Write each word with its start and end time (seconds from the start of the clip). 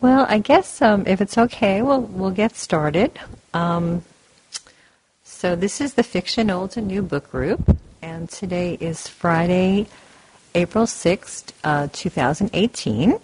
Well, 0.00 0.26
I 0.28 0.38
guess 0.38 0.82
um, 0.82 1.06
if 1.06 1.20
it's 1.20 1.38
okay, 1.38 1.80
we'll 1.80 2.02
we'll 2.02 2.30
get 2.30 2.54
started. 2.54 3.18
Um, 3.54 4.04
so 5.24 5.56
this 5.56 5.80
is 5.80 5.94
the 5.94 6.02
Fiction 6.02 6.50
Old 6.50 6.76
and 6.76 6.86
New 6.86 7.02
book 7.02 7.30
group, 7.30 7.76
and 8.02 8.28
today 8.28 8.74
is 8.78 9.08
Friday, 9.08 9.86
April 10.54 10.86
sixth, 10.86 11.52
uh, 11.64 11.88
two 11.92 12.10
thousand 12.10 12.50
eighteen. 12.52 13.18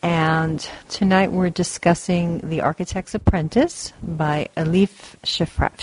And 0.00 0.60
tonight 0.88 1.32
we're 1.32 1.50
discussing 1.50 2.38
The 2.48 2.60
Architect's 2.60 3.16
Apprentice 3.16 3.92
by 4.00 4.48
Elif 4.56 5.16
Shafak. 5.24 5.78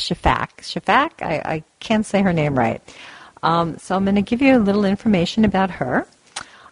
Shafak? 0.62 1.22
I, 1.22 1.56
I 1.56 1.64
can't 1.82 2.06
say 2.06 2.22
her 2.22 2.32
name 2.32 2.58
right. 2.58 2.82
Um, 3.44 3.78
so 3.78 3.94
I'm 3.94 4.06
going 4.06 4.16
to 4.16 4.22
give 4.22 4.42
you 4.42 4.56
a 4.56 4.64
little 4.64 4.86
information 4.86 5.44
about 5.44 5.70
her. 5.72 6.08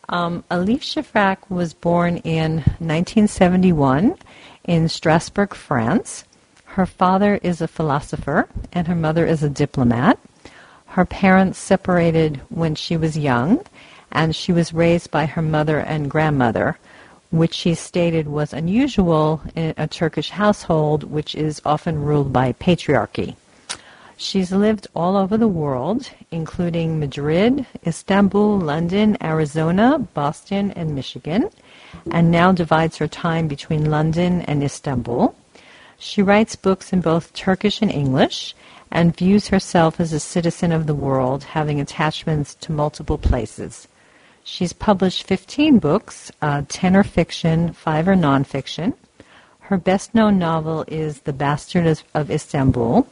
Um, 0.09 0.43
Elif 0.51 0.81
Shafak 0.81 1.49
was 1.49 1.73
born 1.73 2.17
in 2.17 2.57
1971 2.79 4.17
in 4.65 4.89
Strasbourg, 4.89 5.53
France. 5.53 6.25
Her 6.65 6.85
father 6.85 7.39
is 7.43 7.61
a 7.61 7.67
philosopher 7.67 8.49
and 8.73 8.87
her 8.87 8.95
mother 8.95 9.25
is 9.25 9.43
a 9.43 9.49
diplomat. 9.49 10.19
Her 10.87 11.05
parents 11.05 11.57
separated 11.57 12.41
when 12.49 12.75
she 12.75 12.97
was 12.97 13.17
young, 13.17 13.65
and 14.11 14.35
she 14.35 14.51
was 14.53 14.73
raised 14.73 15.09
by 15.09 15.25
her 15.25 15.41
mother 15.41 15.79
and 15.79 16.11
grandmother, 16.11 16.77
which 17.31 17.53
she 17.53 17.73
stated 17.73 18.27
was 18.27 18.53
unusual 18.53 19.41
in 19.55 19.73
a 19.75 19.87
Turkish 19.87 20.29
household, 20.29 21.03
which 21.03 21.33
is 21.33 21.59
often 21.65 22.03
ruled 22.03 22.31
by 22.31 22.53
patriarchy. 22.53 23.35
She's 24.23 24.53
lived 24.53 24.87
all 24.95 25.17
over 25.17 25.37
the 25.37 25.49
world, 25.49 26.09
including 26.31 26.97
Madrid, 26.97 27.65
Istanbul, 27.85 28.57
London, 28.57 29.17
Arizona, 29.21 29.99
Boston, 29.99 30.71
and 30.71 30.95
Michigan, 30.95 31.49
and 32.09 32.31
now 32.31 32.53
divides 32.53 32.95
her 32.97 33.07
time 33.09 33.49
between 33.49 33.91
London 33.91 34.39
and 34.43 34.63
Istanbul. 34.63 35.35
She 35.97 36.21
writes 36.21 36.55
books 36.55 36.93
in 36.93 37.01
both 37.01 37.33
Turkish 37.33 37.81
and 37.81 37.91
English 37.91 38.55
and 38.89 39.15
views 39.15 39.49
herself 39.49 39.99
as 39.99 40.13
a 40.13 40.21
citizen 40.21 40.71
of 40.71 40.87
the 40.87 40.95
world, 40.95 41.43
having 41.43 41.81
attachments 41.81 42.55
to 42.55 42.71
multiple 42.71 43.17
places. 43.17 43.89
She's 44.45 44.71
published 44.71 45.27
15 45.27 45.79
books, 45.79 46.31
uh, 46.41 46.61
10 46.69 46.95
are 46.95 47.03
fiction, 47.03 47.73
5 47.73 48.07
are 48.07 48.15
nonfiction. 48.15 48.93
Her 49.67 49.77
best 49.77 50.15
known 50.15 50.39
novel 50.39 50.85
is 50.87 51.21
The 51.21 51.33
Bastard 51.33 52.01
of 52.13 52.31
Istanbul, 52.31 53.05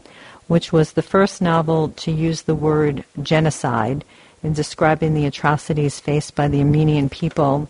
which 0.52 0.74
was 0.74 0.92
the 0.92 1.02
first 1.02 1.42
novel 1.42 1.88
to 1.88 2.12
use 2.12 2.42
the 2.42 2.54
word 2.54 3.06
genocide 3.24 4.04
in 4.44 4.52
describing 4.52 5.14
the 5.14 5.26
atrocities 5.26 6.02
faced 6.02 6.36
by 6.36 6.46
the 6.50 6.60
Armenian 6.60 7.08
people 7.08 7.70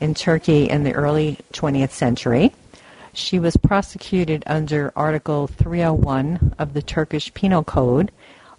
in 0.00 0.14
Turkey 0.14 0.70
in 0.70 0.84
the 0.84 0.94
early 0.94 1.38
20th 1.52 1.90
century. 1.90 2.50
She 3.12 3.38
was 3.38 3.58
prosecuted 3.58 4.42
under 4.46 4.90
Article 4.96 5.48
301 5.48 6.54
of 6.58 6.72
the 6.72 6.80
Turkish 6.80 7.34
Penal 7.34 7.62
Code 7.62 8.10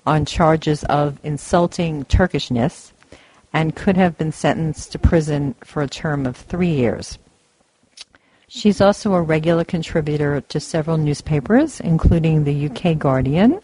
on 0.06 0.26
charges 0.26 0.84
of 0.84 1.18
insulting 1.24 2.06
Turkishness 2.06 2.92
and 3.52 3.76
could 3.76 3.98
have 3.98 4.16
been 4.16 4.32
sentenced 4.32 4.92
to 4.92 5.00
prison 5.00 5.56
for 5.64 5.82
a 5.82 5.88
term 5.88 6.28
of 6.28 6.38
three 6.38 6.70
years. 6.70 7.18
She's 8.48 8.80
also 8.80 9.14
a 9.14 9.22
regular 9.22 9.64
contributor 9.64 10.42
to 10.42 10.60
several 10.60 10.98
newspapers, 10.98 11.80
including 11.80 12.44
the 12.44 12.70
UK 12.70 12.98
Guardian, 12.98 13.60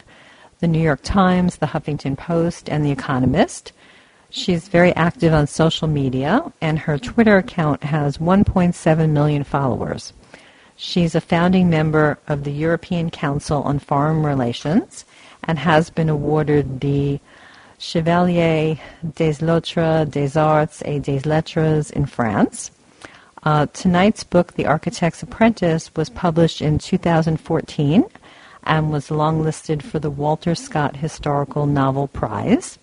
the 0.58 0.66
New 0.66 0.82
York 0.82 1.00
Times, 1.02 1.56
the 1.56 1.66
Huffington 1.66 2.16
Post, 2.16 2.68
and 2.68 2.84
The 2.84 2.90
Economist. 2.90 3.72
She's 4.30 4.68
very 4.68 4.94
active 4.96 5.32
on 5.32 5.46
social 5.46 5.86
media, 5.86 6.52
and 6.60 6.78
her 6.80 6.98
Twitter 6.98 7.36
account 7.36 7.84
has 7.84 8.18
1.7 8.18 9.10
million 9.10 9.44
followers. 9.44 10.12
She's 10.76 11.14
a 11.14 11.20
founding 11.20 11.70
member 11.70 12.18
of 12.26 12.42
the 12.42 12.52
European 12.52 13.10
Council 13.10 13.62
on 13.62 13.78
Foreign 13.78 14.22
Relations 14.22 15.04
and 15.44 15.58
has 15.58 15.90
been 15.90 16.08
awarded 16.08 16.80
the 16.80 17.20
Chevalier 17.78 18.80
des 19.14 19.36
Lettres, 19.40 20.06
des 20.08 20.36
Arts 20.36 20.82
et 20.84 21.00
des 21.00 21.20
Lettres 21.20 21.90
in 21.90 22.06
France. 22.06 22.70
Uh, 23.44 23.66
tonight's 23.72 24.22
book, 24.22 24.52
The 24.54 24.66
Architect's 24.66 25.22
Apprentice, 25.22 25.90
was 25.96 26.08
published 26.08 26.62
in 26.62 26.78
2014 26.78 28.04
and 28.64 28.92
was 28.92 29.08
longlisted 29.08 29.82
for 29.82 29.98
the 29.98 30.10
Walter 30.10 30.54
Scott 30.54 30.96
Historical 30.96 31.66
Novel 31.66 32.06
Prize. 32.06 32.78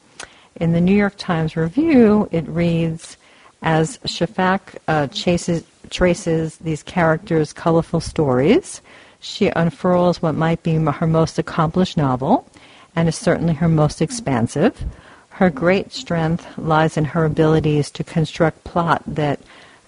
In 0.57 0.73
the 0.73 0.81
New 0.81 0.95
York 0.95 1.15
Times 1.17 1.55
Review, 1.55 2.27
it 2.31 2.45
reads, 2.47 3.15
as 3.61 3.99
Shafak 3.99 4.75
uh, 4.89 5.07
chases, 5.07 5.63
traces 5.89 6.57
these 6.57 6.83
characters' 6.83 7.53
colorful 7.53 8.01
stories, 8.01 8.81
she 9.21 9.47
unfurls 9.47 10.21
what 10.21 10.35
might 10.35 10.63
be 10.63 10.75
her 10.75 11.07
most 11.07 11.39
accomplished 11.39 11.95
novel, 11.95 12.49
and 12.95 13.07
is 13.07 13.15
certainly 13.15 13.53
her 13.53 13.67
most 13.69 14.01
expansive. 14.01 14.83
Her 15.29 15.49
great 15.49 15.93
strength 15.93 16.45
lies 16.57 16.97
in 16.97 17.05
her 17.05 17.23
abilities 17.23 17.89
to 17.91 18.03
construct 18.03 18.65
plot 18.65 19.03
that 19.07 19.39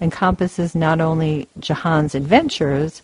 encompasses 0.01 0.75
not 0.75 0.99
only 0.99 1.47
Jahan's 1.59 2.15
adventures, 2.15 3.01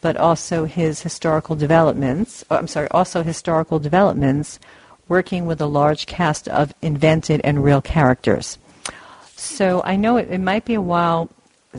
but 0.00 0.16
also 0.16 0.66
his 0.66 1.00
historical 1.00 1.56
developments. 1.56 2.44
Oh, 2.50 2.56
I'm 2.56 2.68
sorry, 2.68 2.88
also 2.90 3.22
historical 3.22 3.78
developments, 3.78 4.60
working 5.08 5.46
with 5.46 5.60
a 5.60 5.66
large 5.66 6.06
cast 6.06 6.46
of 6.48 6.74
invented 6.82 7.40
and 7.42 7.64
real 7.64 7.80
characters. 7.80 8.58
So 9.34 9.82
I 9.84 9.96
know 9.96 10.18
it, 10.18 10.30
it 10.30 10.40
might 10.40 10.66
be 10.66 10.74
a 10.74 10.80
while 10.80 11.30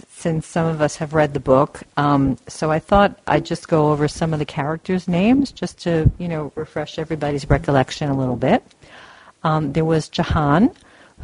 since 0.09 0.45
some 0.45 0.65
of 0.65 0.81
us 0.81 0.97
have 0.97 1.13
read 1.13 1.33
the 1.33 1.39
book. 1.39 1.83
Um, 1.97 2.37
so 2.47 2.71
I 2.71 2.79
thought 2.79 3.19
I'd 3.27 3.45
just 3.45 3.67
go 3.67 3.91
over 3.91 4.07
some 4.07 4.33
of 4.33 4.39
the 4.39 4.45
characters' 4.45 5.07
names 5.07 5.51
just 5.51 5.79
to, 5.83 6.11
you 6.17 6.27
know, 6.27 6.51
refresh 6.55 6.99
everybody's 6.99 7.49
recollection 7.49 8.09
a 8.09 8.17
little 8.17 8.35
bit. 8.35 8.63
Um, 9.43 9.73
there 9.73 9.85
was 9.85 10.09
Jahan, 10.09 10.71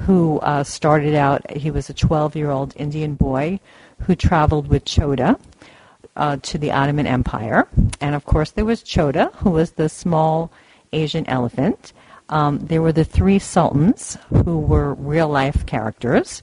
who 0.06 0.40
uh, 0.40 0.64
started 0.64 1.16
out, 1.16 1.50
he 1.52 1.72
was 1.72 1.90
a 1.90 1.94
12 1.94 2.36
year 2.36 2.50
old 2.50 2.74
Indian 2.76 3.16
boy 3.16 3.60
who 4.02 4.16
traveled 4.16 4.68
with 4.68 4.86
Chota 4.86 5.38
uh, 6.16 6.38
to 6.42 6.58
the 6.58 6.72
Ottoman 6.72 7.08
Empire. 7.08 7.68
And 8.00 8.16
of 8.16 8.26
course, 8.26 8.52
there 8.52 8.66
was 8.66 8.84
Chota, 8.84 9.32
who 9.36 9.52
was 9.52 9.72
the 9.72 9.90
small 9.90 10.52
Asian 10.94 11.28
elephant. 11.28 11.94
Um, 12.30 12.60
there 12.60 12.82
were 12.82 12.94
the 12.94 13.04
three 13.04 13.40
sultans, 13.40 14.18
who 14.30 14.60
were 14.60 14.94
real 14.94 15.28
life 15.28 15.66
characters. 15.66 16.42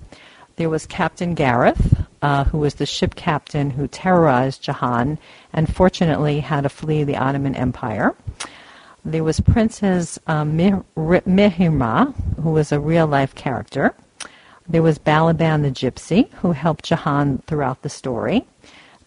There 0.57 0.69
was 0.69 0.87
Captain 0.87 1.35
Gareth, 1.35 2.05
uh, 2.21 2.45
who 2.45 2.59
was 2.59 2.75
the 2.75 2.87
ship 2.87 3.15
captain 3.15 3.71
who 3.71 3.87
terrorized 3.87 4.63
Jahan 4.63 5.19
and 5.53 5.75
fortunately 5.75 6.41
had 6.41 6.63
to 6.63 6.69
flee 6.69 7.05
the 7.05 7.17
Ottoman 7.17 7.55
Empire. 7.55 8.15
There 9.09 9.25
was 9.25 9.41
Princess 9.41 10.19
uh, 10.27 10.45
Mihrimah, 10.45 12.15
who 12.43 12.51
was 12.51 12.73
a 12.73 12.79
real 12.79 13.07
life 13.07 13.35
character. 13.35 13.95
There 14.69 14.83
was 14.83 14.99
Balaban 14.99 15.63
the 15.63 15.71
Gypsy, 15.71 16.31
who 16.43 16.53
helped 16.53 16.85
Jahan 16.85 17.39
throughout 17.47 17.81
the 17.81 17.89
story. 17.89 18.47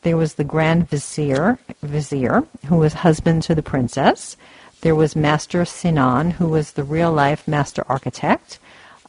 There 0.02 0.18
was 0.18 0.34
the 0.34 0.44
Grand 0.44 0.90
Vizier, 0.90 1.60
Vizier, 1.84 2.44
who 2.66 2.78
was 2.78 2.94
husband 2.94 3.44
to 3.44 3.54
the 3.54 3.62
princess. 3.62 4.38
There 4.82 4.96
was 4.96 5.16
Master 5.16 5.66
Sinan, 5.66 6.32
who 6.32 6.50
was 6.50 6.72
the 6.72 6.84
real 6.84 7.12
life 7.12 7.48
master 7.48 7.84
architect. 7.88 8.58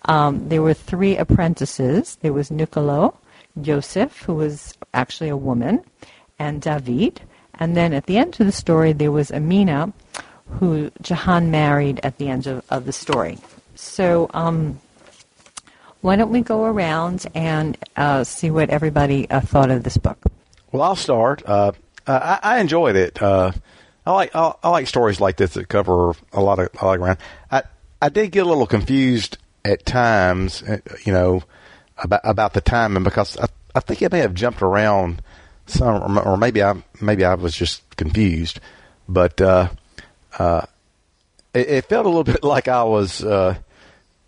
Um, 0.05 0.51
there 0.51 0.61
were 0.61 0.75
three 0.75 1.17
apprentices. 1.17 2.17
There 2.17 2.35
was 2.35 2.51
Nicolo, 2.51 3.17
Joseph, 3.59 4.21
who 4.25 4.35
was 4.35 4.75
actually 4.93 5.31
a 5.31 5.39
woman, 5.39 5.85
and 6.39 6.61
David. 6.61 7.23
And 7.55 7.75
then 7.75 7.95
at 7.95 8.05
the 8.05 8.19
end 8.19 8.39
of 8.39 8.45
the 8.45 8.53
story, 8.53 8.93
there 8.93 9.11
was 9.11 9.31
Amina, 9.31 9.95
who 10.59 10.91
Jahan 11.01 11.51
married 11.51 12.01
at 12.03 12.19
the 12.19 12.29
end 12.29 12.47
of, 12.47 12.65
of 12.71 12.85
the 12.85 12.93
story. 12.93 13.39
So, 13.75 14.31
um, 14.35 14.81
why 16.03 16.17
don't 16.17 16.31
we 16.31 16.43
go 16.43 16.65
around 16.65 17.27
and 17.35 17.77
uh, 17.97 18.25
see 18.25 18.51
what 18.51 18.71
everybody 18.71 19.31
uh, 19.31 19.41
thought 19.41 19.71
of 19.71 19.85
this 19.85 19.97
book? 19.97 20.19
Well, 20.73 20.83
I'll 20.83 20.97
start. 20.97 21.43
Uh, 21.47 21.73
I, 22.07 22.39
I, 22.43 22.59
enjoyed 22.59 22.97
it. 22.97 23.23
Uh, 23.23 23.53
I 24.05 24.13
like 24.13 24.35
I, 24.35 24.53
I, 24.63 24.69
like 24.71 24.89
stories 24.89 25.21
like 25.21 25.37
this 25.37 25.55
that 25.55 25.69
cover 25.69 26.15
a 26.33 26.41
lot 26.41 26.59
of 26.59 26.69
a 26.81 26.85
lot 26.85 26.95
of 26.95 27.01
ground. 27.01 27.19
I 27.51 27.63
I 28.01 28.09
did 28.09 28.33
get 28.33 28.45
a 28.45 28.49
little 28.49 28.67
confused 28.67 29.39
at 29.65 29.87
times, 29.87 30.63
uh, 30.65 30.79
you 31.05 31.13
know, 31.13 31.45
about 31.97 32.23
about 32.25 32.55
the 32.55 32.61
timing 32.61 33.05
because 33.05 33.37
I, 33.39 33.47
I 33.75 33.81
think 33.81 34.03
it 34.03 34.11
may 34.11 34.19
have 34.19 34.35
jumped 34.35 34.61
around 34.61 35.23
some, 35.67 36.19
or 36.19 36.37
maybe 36.37 36.63
I 36.63 36.83
maybe 37.01 37.25
I 37.25 37.35
was 37.35 37.55
just 37.55 37.97
confused, 37.97 38.59
but 39.09 39.41
uh, 40.39 40.43
uh, 40.43 40.67
it, 41.55 41.69
it, 41.69 41.85
felt 41.87 42.07
a 42.07 42.09
little 42.09 42.25
bit 42.33 42.45
like 42.45 42.69
I 42.69 42.85
was. 42.85 43.23
Uh, 43.23 43.57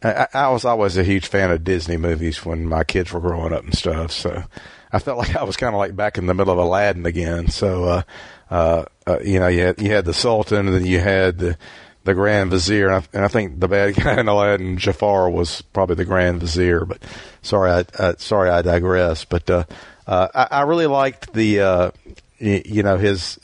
I, 0.03 0.27
I, 0.35 0.49
was 0.51 0.67
always 0.67 0.99
a 0.99 1.05
huge 1.05 1.27
fan 1.29 1.51
of 1.51 1.65
Disney 1.65 1.97
movies 1.97 2.45
when 2.45 2.67
my 2.67 2.85
kids 2.85 3.11
were 3.11 3.21
growing 3.21 3.55
up 3.55 3.65
and 3.65 3.75
stuff. 3.75 4.13
So 4.13 4.45
I 4.93 4.99
felt 4.99 5.19
like 5.27 5.35
I 5.35 5.45
was 5.45 5.57
kind 5.57 5.75
of 5.75 5.79
like 5.79 5.97
back 5.97 6.19
in 6.19 6.27
the 6.27 6.35
middle 6.35 6.53
of 6.53 6.59
Aladdin 6.59 7.07
again. 7.07 7.49
So, 7.49 7.85
uh, 7.85 8.03
uh, 8.51 8.85
uh, 9.07 9.19
you 9.21 9.41
know, 9.41 9.49
you 9.49 9.63
had, 9.63 9.81
you 9.81 9.91
had 9.93 10.05
the 10.05 10.13
Sultan 10.13 10.67
and 10.67 10.75
then 10.75 10.87
you 10.87 11.01
had 11.01 11.39
the, 11.39 11.59
the 12.05 12.13
Grand 12.13 12.51
Vizier, 12.51 12.89
and 12.89 12.97
I, 12.97 13.17
and 13.17 13.25
I, 13.25 13.29
think 13.29 13.59
the 13.59 13.69
bad 13.69 13.95
guy 14.03 14.21
in 14.21 14.29
Aladdin, 14.29 14.77
Jafar, 14.77 15.31
was 15.31 15.63
probably 15.63 15.97
the 15.97 16.05
Grand 16.05 16.41
Vizier. 16.41 16.85
But 16.85 17.03
sorry, 17.41 17.71
I, 17.71 17.85
uh, 17.99 18.15
sorry, 18.19 18.51
I 18.51 18.61
digress. 18.61 19.25
But 19.25 19.49
uh, 19.49 19.65
uh, 20.07 20.29
I, 20.35 20.59
I 20.59 20.63
really 20.63 20.87
liked 20.87 21.33
the 21.33 21.61
uh, 21.61 21.91
y- 22.39 22.63
you 22.67 22.83
know 22.83 22.99
his 22.99 23.39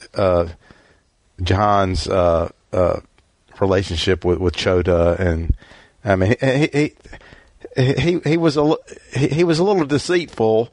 Jahan's 1.43 2.09
uh, 2.09 2.51
uh, 2.73 3.01
relationship 3.61 4.25
with 4.25 4.39
with 4.39 4.55
Chota, 4.55 5.17
and 5.19 5.55
I 6.05 6.17
mean 6.17 6.37
he 6.41 6.93
he 7.77 7.93
he, 8.01 8.21
he 8.21 8.37
was 8.37 8.57
a 8.57 8.77
he, 9.13 9.29
he 9.29 9.45
was 9.45 9.59
a 9.59 9.65
little 9.65 9.85
deceitful. 9.85 10.73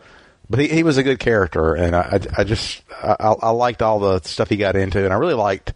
But 0.49 0.61
he, 0.61 0.69
he 0.69 0.83
was 0.83 0.97
a 0.97 1.03
good 1.03 1.19
character, 1.19 1.75
and 1.75 1.93
I, 1.93 1.99
I, 1.99 2.41
I 2.41 2.43
just 2.45 2.81
I, 3.03 3.35
I 3.41 3.49
liked 3.49 3.81
all 3.81 3.99
the 3.99 4.21
stuff 4.21 4.47
he 4.47 4.55
got 4.55 4.77
into, 4.77 5.03
and 5.03 5.13
I 5.13 5.17
really 5.17 5.33
liked 5.33 5.73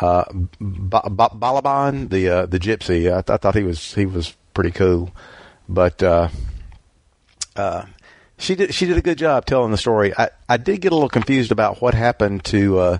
uh, 0.00 0.24
ba- 0.58 1.10
ba- 1.10 1.30
Balaban, 1.34 2.08
the 2.08 2.28
uh, 2.28 2.46
the 2.46 2.58
gypsy. 2.58 3.12
I, 3.12 3.20
th- 3.20 3.30
I 3.30 3.36
thought 3.36 3.54
he 3.54 3.62
was 3.62 3.94
he 3.94 4.06
was 4.06 4.34
pretty 4.54 4.70
cool, 4.70 5.10
but 5.68 6.02
uh, 6.02 6.28
uh, 7.56 7.84
she 8.38 8.54
did 8.54 8.74
she 8.74 8.86
did 8.86 8.96
a 8.96 9.02
good 9.02 9.18
job 9.18 9.44
telling 9.46 9.70
the 9.70 9.76
story. 9.76 10.14
I, 10.16 10.30
I 10.48 10.56
did 10.56 10.80
get 10.80 10.92
a 10.92 10.94
little 10.94 11.08
confused 11.08 11.52
about 11.52 11.80
what 11.80 11.94
happened 11.94 12.44
to 12.46 12.78
uh, 12.78 12.98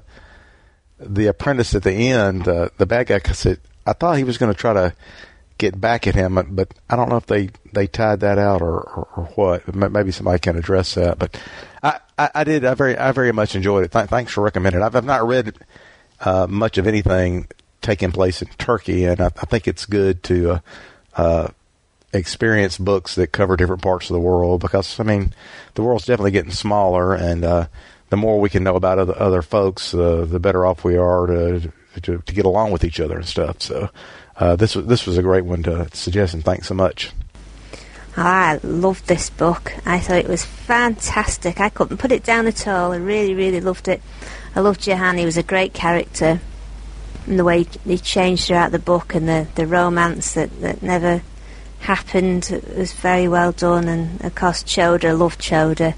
the 0.98 1.26
apprentice 1.26 1.74
at 1.74 1.82
the 1.82 1.92
end, 1.92 2.48
uh, 2.48 2.70
the 2.78 2.86
bad 2.86 3.06
guy, 3.08 3.18
because 3.18 3.46
I 3.86 3.92
thought 3.92 4.18
he 4.18 4.24
was 4.24 4.38
going 4.38 4.52
to 4.52 4.58
try 4.58 4.72
to 4.72 4.94
get 5.58 5.80
back 5.80 6.06
at 6.06 6.14
him, 6.14 6.38
but 6.50 6.74
I 6.88 6.96
don't 6.96 7.08
know 7.08 7.16
if 7.16 7.26
they, 7.26 7.50
they 7.72 7.86
tied 7.86 8.20
that 8.20 8.38
out 8.38 8.60
or, 8.62 8.80
or, 8.80 9.08
or 9.16 9.24
what. 9.36 9.74
Maybe 9.74 10.12
somebody 10.12 10.38
can 10.38 10.56
address 10.56 10.94
that. 10.94 11.18
But 11.18 11.40
I, 11.82 12.00
I, 12.18 12.30
I 12.36 12.44
did. 12.44 12.64
I 12.64 12.74
very 12.74 12.96
I 12.96 13.12
very 13.12 13.32
much 13.32 13.54
enjoyed 13.54 13.84
it. 13.84 13.92
Th- 13.92 14.08
thanks 14.08 14.32
for 14.32 14.42
recommending. 14.42 14.82
it. 14.82 14.84
I've, 14.84 14.96
I've 14.96 15.04
not 15.04 15.26
read 15.26 15.54
uh, 16.20 16.46
much 16.48 16.78
of 16.78 16.86
anything 16.86 17.48
taking 17.80 18.12
place 18.12 18.42
in 18.42 18.48
Turkey, 18.58 19.04
and 19.04 19.20
I, 19.20 19.26
I 19.26 19.46
think 19.46 19.68
it's 19.68 19.86
good 19.86 20.22
to 20.24 20.50
uh, 20.50 20.60
uh, 21.16 21.48
experience 22.12 22.78
books 22.78 23.14
that 23.14 23.28
cover 23.28 23.56
different 23.56 23.82
parts 23.82 24.10
of 24.10 24.14
the 24.14 24.20
world 24.20 24.60
because 24.60 24.98
I 24.98 25.04
mean 25.04 25.34
the 25.74 25.82
world's 25.82 26.06
definitely 26.06 26.32
getting 26.32 26.50
smaller, 26.52 27.14
and 27.14 27.44
uh, 27.44 27.66
the 28.10 28.16
more 28.16 28.40
we 28.40 28.50
can 28.50 28.62
know 28.62 28.76
about 28.76 28.98
other 28.98 29.20
other 29.20 29.42
folks, 29.42 29.94
uh, 29.94 30.26
the 30.28 30.40
better 30.40 30.64
off 30.64 30.84
we 30.84 30.96
are 30.96 31.26
to, 31.26 31.72
to 32.02 32.18
to 32.18 32.34
get 32.34 32.44
along 32.44 32.72
with 32.72 32.84
each 32.84 33.00
other 33.00 33.16
and 33.16 33.26
stuff. 33.26 33.62
So 33.62 33.90
uh, 34.38 34.56
this 34.56 34.74
was 34.74 34.86
this 34.86 35.06
was 35.06 35.18
a 35.18 35.22
great 35.22 35.44
one 35.44 35.62
to 35.64 35.88
suggest, 35.94 36.34
and 36.34 36.44
thanks 36.44 36.68
so 36.68 36.74
much. 36.74 37.12
I 38.16 38.60
loved 38.62 39.06
this 39.06 39.28
book. 39.28 39.74
I 39.84 40.00
thought 40.00 40.16
it 40.16 40.28
was 40.28 40.44
fantastic. 40.44 41.60
I 41.60 41.68
couldn't 41.68 41.98
put 41.98 42.12
it 42.12 42.24
down 42.24 42.46
at 42.46 42.66
all. 42.66 42.92
I 42.92 42.96
really, 42.96 43.34
really 43.34 43.60
loved 43.60 43.88
it. 43.88 44.00
I 44.54 44.60
loved 44.60 44.80
Jahan. 44.80 45.18
He 45.18 45.26
was 45.26 45.36
a 45.36 45.42
great 45.42 45.74
character. 45.74 46.40
And 47.26 47.38
the 47.38 47.44
way 47.44 47.66
he 47.84 47.98
changed 47.98 48.46
throughout 48.46 48.72
the 48.72 48.78
book 48.78 49.14
and 49.14 49.28
the, 49.28 49.46
the 49.54 49.66
romance 49.66 50.32
that, 50.32 50.60
that 50.62 50.82
never 50.82 51.20
happened 51.80 52.62
was 52.74 52.94
very 52.94 53.28
well 53.28 53.52
done. 53.52 53.86
And 53.86 54.24
of 54.24 54.34
course, 54.34 54.62
Chota, 54.62 55.12
loved 55.12 55.40
Chota. 55.40 55.94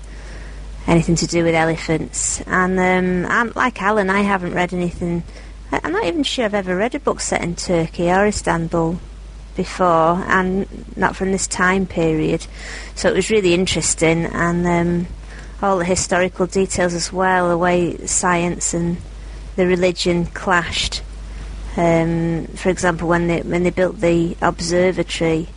Anything 0.89 1.15
to 1.17 1.27
do 1.27 1.45
with 1.45 1.55
elephants. 1.55 2.41
And 2.47 2.81
um, 2.81 3.31
I'm, 3.31 3.53
like 3.55 3.81
Alan, 3.81 4.11
I 4.11 4.23
haven't 4.23 4.55
read 4.55 4.73
anything. 4.73 5.23
I- 5.71 5.81
I'm 5.85 5.93
not 5.93 6.05
even 6.05 6.23
sure 6.25 6.47
I've 6.47 6.55
ever 6.55 6.75
read 6.75 6.95
a 6.95 6.99
book 6.99 7.21
set 7.21 7.43
in 7.43 7.55
Turkey 7.55 8.11
or 8.11 8.27
Istanbul 8.27 8.99
before, 9.55 10.25
and 10.27 10.67
not 10.97 11.15
from 11.15 11.31
this 11.31 11.47
time 11.47 11.85
period. 11.85 12.47
So 12.95 13.11
it 13.11 13.15
was 13.15 13.29
really 13.31 13.53
interesting, 13.53 14.25
and 14.25 14.67
um, 14.67 15.07
all 15.61 15.77
the 15.79 15.85
historical 15.85 16.47
details 16.47 16.95
as 16.95 17.13
well, 17.13 17.51
the 17.51 17.59
way 17.59 17.99
science 18.07 18.73
and 18.73 18.97
the 19.57 19.67
religion 19.67 20.27
clashed. 20.27 21.03
Um, 21.77 22.47
for 22.57 22.71
example, 22.71 23.09
when 23.09 23.27
they 23.27 23.43
when 23.43 23.63
they 23.63 23.71
built 23.71 24.01
the 24.01 24.37
observatory, 24.41 25.49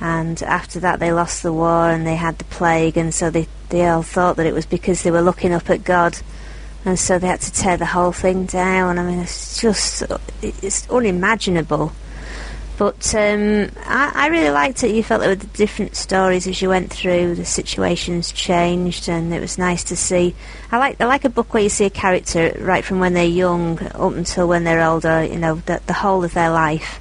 and 0.00 0.42
after 0.42 0.80
that 0.80 1.00
they 1.00 1.12
lost 1.12 1.42
the 1.42 1.52
war 1.52 1.90
and 1.90 2.06
they 2.06 2.16
had 2.16 2.38
the 2.38 2.44
plague, 2.44 2.96
and 2.96 3.14
so 3.14 3.30
they 3.30 3.46
they 3.68 3.86
all 3.86 4.02
thought 4.02 4.36
that 4.36 4.46
it 4.46 4.54
was 4.54 4.66
because 4.66 5.02
they 5.02 5.10
were 5.10 5.22
looking 5.22 5.52
up 5.52 5.70
at 5.70 5.84
God. 5.84 6.18
And 6.84 6.96
so 6.96 7.18
they 7.18 7.26
had 7.26 7.40
to 7.40 7.52
tear 7.52 7.76
the 7.76 7.84
whole 7.84 8.12
thing 8.12 8.46
down. 8.46 8.96
I 8.96 9.02
mean, 9.02 9.18
it's 9.18 9.60
just, 9.60 10.04
it's 10.40 10.88
unimaginable. 10.88 11.90
But 12.78 13.14
um, 13.14 13.70
I, 13.86 14.12
I 14.14 14.26
really 14.28 14.50
liked 14.50 14.84
it. 14.84 14.94
You 14.94 15.02
felt 15.02 15.20
there 15.20 15.30
were 15.30 15.34
different 15.34 15.96
stories 15.96 16.46
as 16.46 16.60
you 16.60 16.68
went 16.68 16.92
through. 16.92 17.34
The 17.34 17.44
situations 17.44 18.30
changed, 18.30 19.08
and 19.08 19.32
it 19.32 19.40
was 19.40 19.56
nice 19.56 19.82
to 19.84 19.96
see. 19.96 20.34
I 20.70 20.78
like 20.78 21.00
I 21.00 21.06
like 21.06 21.24
a 21.24 21.30
book 21.30 21.54
where 21.54 21.62
you 21.62 21.70
see 21.70 21.86
a 21.86 21.90
character 21.90 22.54
right 22.60 22.84
from 22.84 23.00
when 23.00 23.14
they're 23.14 23.24
young 23.24 23.82
up 23.82 24.12
until 24.12 24.46
when 24.46 24.64
they're 24.64 24.86
older. 24.86 25.24
You 25.24 25.38
know, 25.38 25.54
the, 25.56 25.80
the 25.86 25.94
whole 25.94 26.22
of 26.22 26.34
their 26.34 26.50
life. 26.50 27.00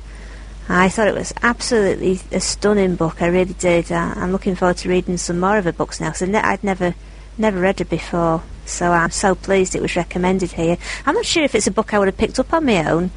I 0.68 0.90
thought 0.90 1.08
it 1.08 1.14
was 1.14 1.34
absolutely 1.44 2.20
a 2.32 2.40
stunning 2.40 2.96
book. 2.96 3.22
I 3.22 3.28
really 3.28 3.54
did. 3.54 3.92
Uh, 3.92 4.14
I'm 4.16 4.32
looking 4.32 4.56
forward 4.56 4.78
to 4.78 4.90
reading 4.90 5.18
some 5.18 5.40
more 5.40 5.58
of 5.58 5.66
her 5.66 5.72
books 5.72 6.00
now 6.00 6.08
because 6.12 6.24
I'd 6.24 6.64
never 6.64 6.96
never 7.38 7.60
read 7.60 7.82
it 7.82 7.90
before. 7.90 8.42
So 8.66 8.92
I'm 8.92 9.12
so 9.12 9.36
pleased 9.36 9.76
it 9.76 9.82
was 9.82 9.96
recommended 9.96 10.54
here. 10.54 10.78
I'm 11.06 11.16
not 11.16 11.26
sure 11.26 11.44
if 11.44 11.54
it's 11.54 11.68
a 11.68 11.72
book 11.72 11.94
I 11.94 12.00
would 12.00 12.08
have 12.08 12.18
picked 12.18 12.40
up 12.40 12.54
on 12.54 12.66
my 12.66 12.90
own. 12.90 13.12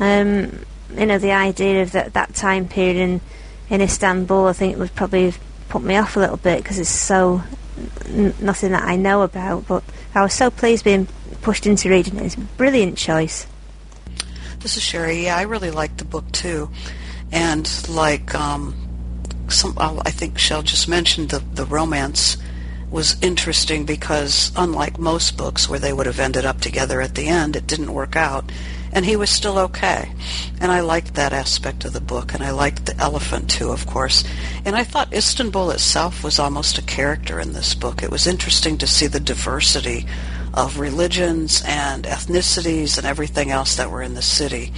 Um, 0.00 0.64
you 0.96 1.06
know, 1.06 1.18
the 1.18 1.32
idea 1.32 1.82
of 1.82 1.92
that, 1.92 2.14
that 2.14 2.34
time 2.34 2.68
period 2.68 2.96
in, 2.96 3.20
in 3.70 3.80
Istanbul, 3.80 4.46
I 4.46 4.52
think 4.52 4.72
it 4.72 4.78
would 4.78 4.94
probably 4.94 5.34
put 5.68 5.82
me 5.82 5.96
off 5.96 6.16
a 6.16 6.20
little 6.20 6.36
bit 6.36 6.62
because 6.62 6.78
it's 6.78 6.88
so 6.88 7.42
n- 8.06 8.34
nothing 8.40 8.72
that 8.72 8.82
I 8.82 8.96
know 8.96 9.22
about. 9.22 9.68
But 9.68 9.84
I 10.14 10.22
was 10.22 10.34
so 10.34 10.50
pleased 10.50 10.84
being 10.84 11.06
pushed 11.42 11.66
into 11.66 11.90
reading 11.90 12.16
it. 12.16 12.26
It's 12.26 12.34
a 12.34 12.40
brilliant 12.40 12.98
choice. 12.98 13.46
This 14.60 14.76
is 14.76 14.82
Sherry. 14.82 15.24
Yeah, 15.24 15.36
I 15.36 15.42
really 15.42 15.70
liked 15.70 15.98
the 15.98 16.04
book 16.04 16.30
too, 16.32 16.70
and 17.30 17.88
like 17.88 18.34
um, 18.34 18.74
some, 19.48 19.76
I 19.78 20.10
think 20.10 20.38
Shell 20.38 20.62
just 20.62 20.88
mentioned 20.88 21.30
the 21.30 21.38
the 21.38 21.64
romance 21.64 22.36
was 22.90 23.20
interesting 23.22 23.84
because 23.84 24.50
unlike 24.56 24.98
most 24.98 25.36
books 25.36 25.68
where 25.68 25.78
they 25.78 25.92
would 25.92 26.06
have 26.06 26.18
ended 26.18 26.44
up 26.44 26.60
together 26.60 27.00
at 27.00 27.14
the 27.14 27.28
end, 27.28 27.54
it 27.54 27.66
didn't 27.66 27.92
work 27.92 28.16
out. 28.16 28.50
And 28.90 29.04
he 29.04 29.16
was 29.16 29.28
still 29.28 29.58
okay. 29.58 30.10
And 30.60 30.72
I 30.72 30.80
liked 30.80 31.14
that 31.14 31.34
aspect 31.34 31.84
of 31.84 31.92
the 31.92 32.00
book, 32.00 32.32
and 32.32 32.42
I 32.42 32.50
liked 32.50 32.86
the 32.86 32.96
elephant 32.96 33.50
too, 33.50 33.70
of 33.70 33.86
course. 33.86 34.24
And 34.64 34.74
I 34.74 34.82
thought 34.84 35.12
Istanbul 35.12 35.70
itself 35.70 36.24
was 36.24 36.38
almost 36.38 36.78
a 36.78 36.82
character 36.82 37.38
in 37.38 37.52
this 37.52 37.74
book. 37.74 38.02
It 38.02 38.10
was 38.10 38.26
interesting 38.26 38.78
to 38.78 38.86
see 38.86 39.06
the 39.06 39.20
diversity 39.20 40.06
of 40.54 40.78
religions 40.78 41.62
and 41.66 42.04
ethnicities 42.04 42.98
and 42.98 43.06
everything 43.06 43.50
else 43.50 43.76
that 43.76 43.90
were 43.90 44.02
in 44.02 44.14
the 44.14 44.22
city. 44.22 44.72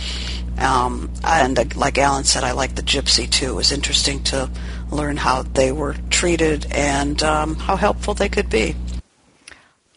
Um, 0.58 1.10
and 1.24 1.58
uh, 1.58 1.64
like 1.74 1.96
Alan 1.96 2.24
said, 2.24 2.44
I 2.44 2.52
liked 2.52 2.76
the 2.76 2.82
gypsy 2.82 3.28
too. 3.28 3.52
It 3.52 3.54
was 3.54 3.72
interesting 3.72 4.22
to 4.24 4.50
learn 4.90 5.16
how 5.16 5.42
they 5.42 5.72
were 5.72 5.96
treated 6.10 6.66
and 6.72 7.22
um, 7.22 7.54
how 7.56 7.76
helpful 7.76 8.14
they 8.14 8.28
could 8.28 8.50
be. 8.50 8.74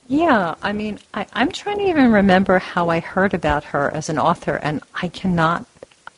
Yeah, 0.08 0.56
I 0.62 0.74
mean, 0.74 1.00
I, 1.14 1.26
I'm 1.34 1.52
trying 1.52 1.80
to 1.80 1.86
even 1.86 2.12
remember 2.12 2.60
how 2.60 2.90
I 2.90 3.00
heard 3.00 3.34
about 3.34 3.64
her 3.66 3.90
as 3.92 4.10
an 4.10 4.20
author, 4.20 4.56
and 4.58 4.82
I 5.02 5.08
cannot, 5.08 5.66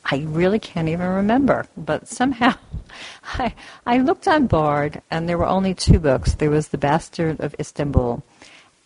I 0.04 0.26
really 0.28 0.60
can't 0.60 0.90
even 0.90 1.08
remember. 1.08 1.68
But 1.78 2.08
somehow, 2.08 2.56
I, 3.36 3.54
I 3.86 4.00
looked 4.00 4.28
on 4.28 4.48
Bard, 4.48 5.02
and 5.10 5.30
there 5.30 5.38
were 5.38 5.46
only 5.46 5.74
two 5.74 6.00
books. 6.00 6.34
There 6.34 6.50
was 6.50 6.70
The 6.70 6.78
Bastard 6.78 7.40
of 7.40 7.56
Istanbul, 7.60 8.24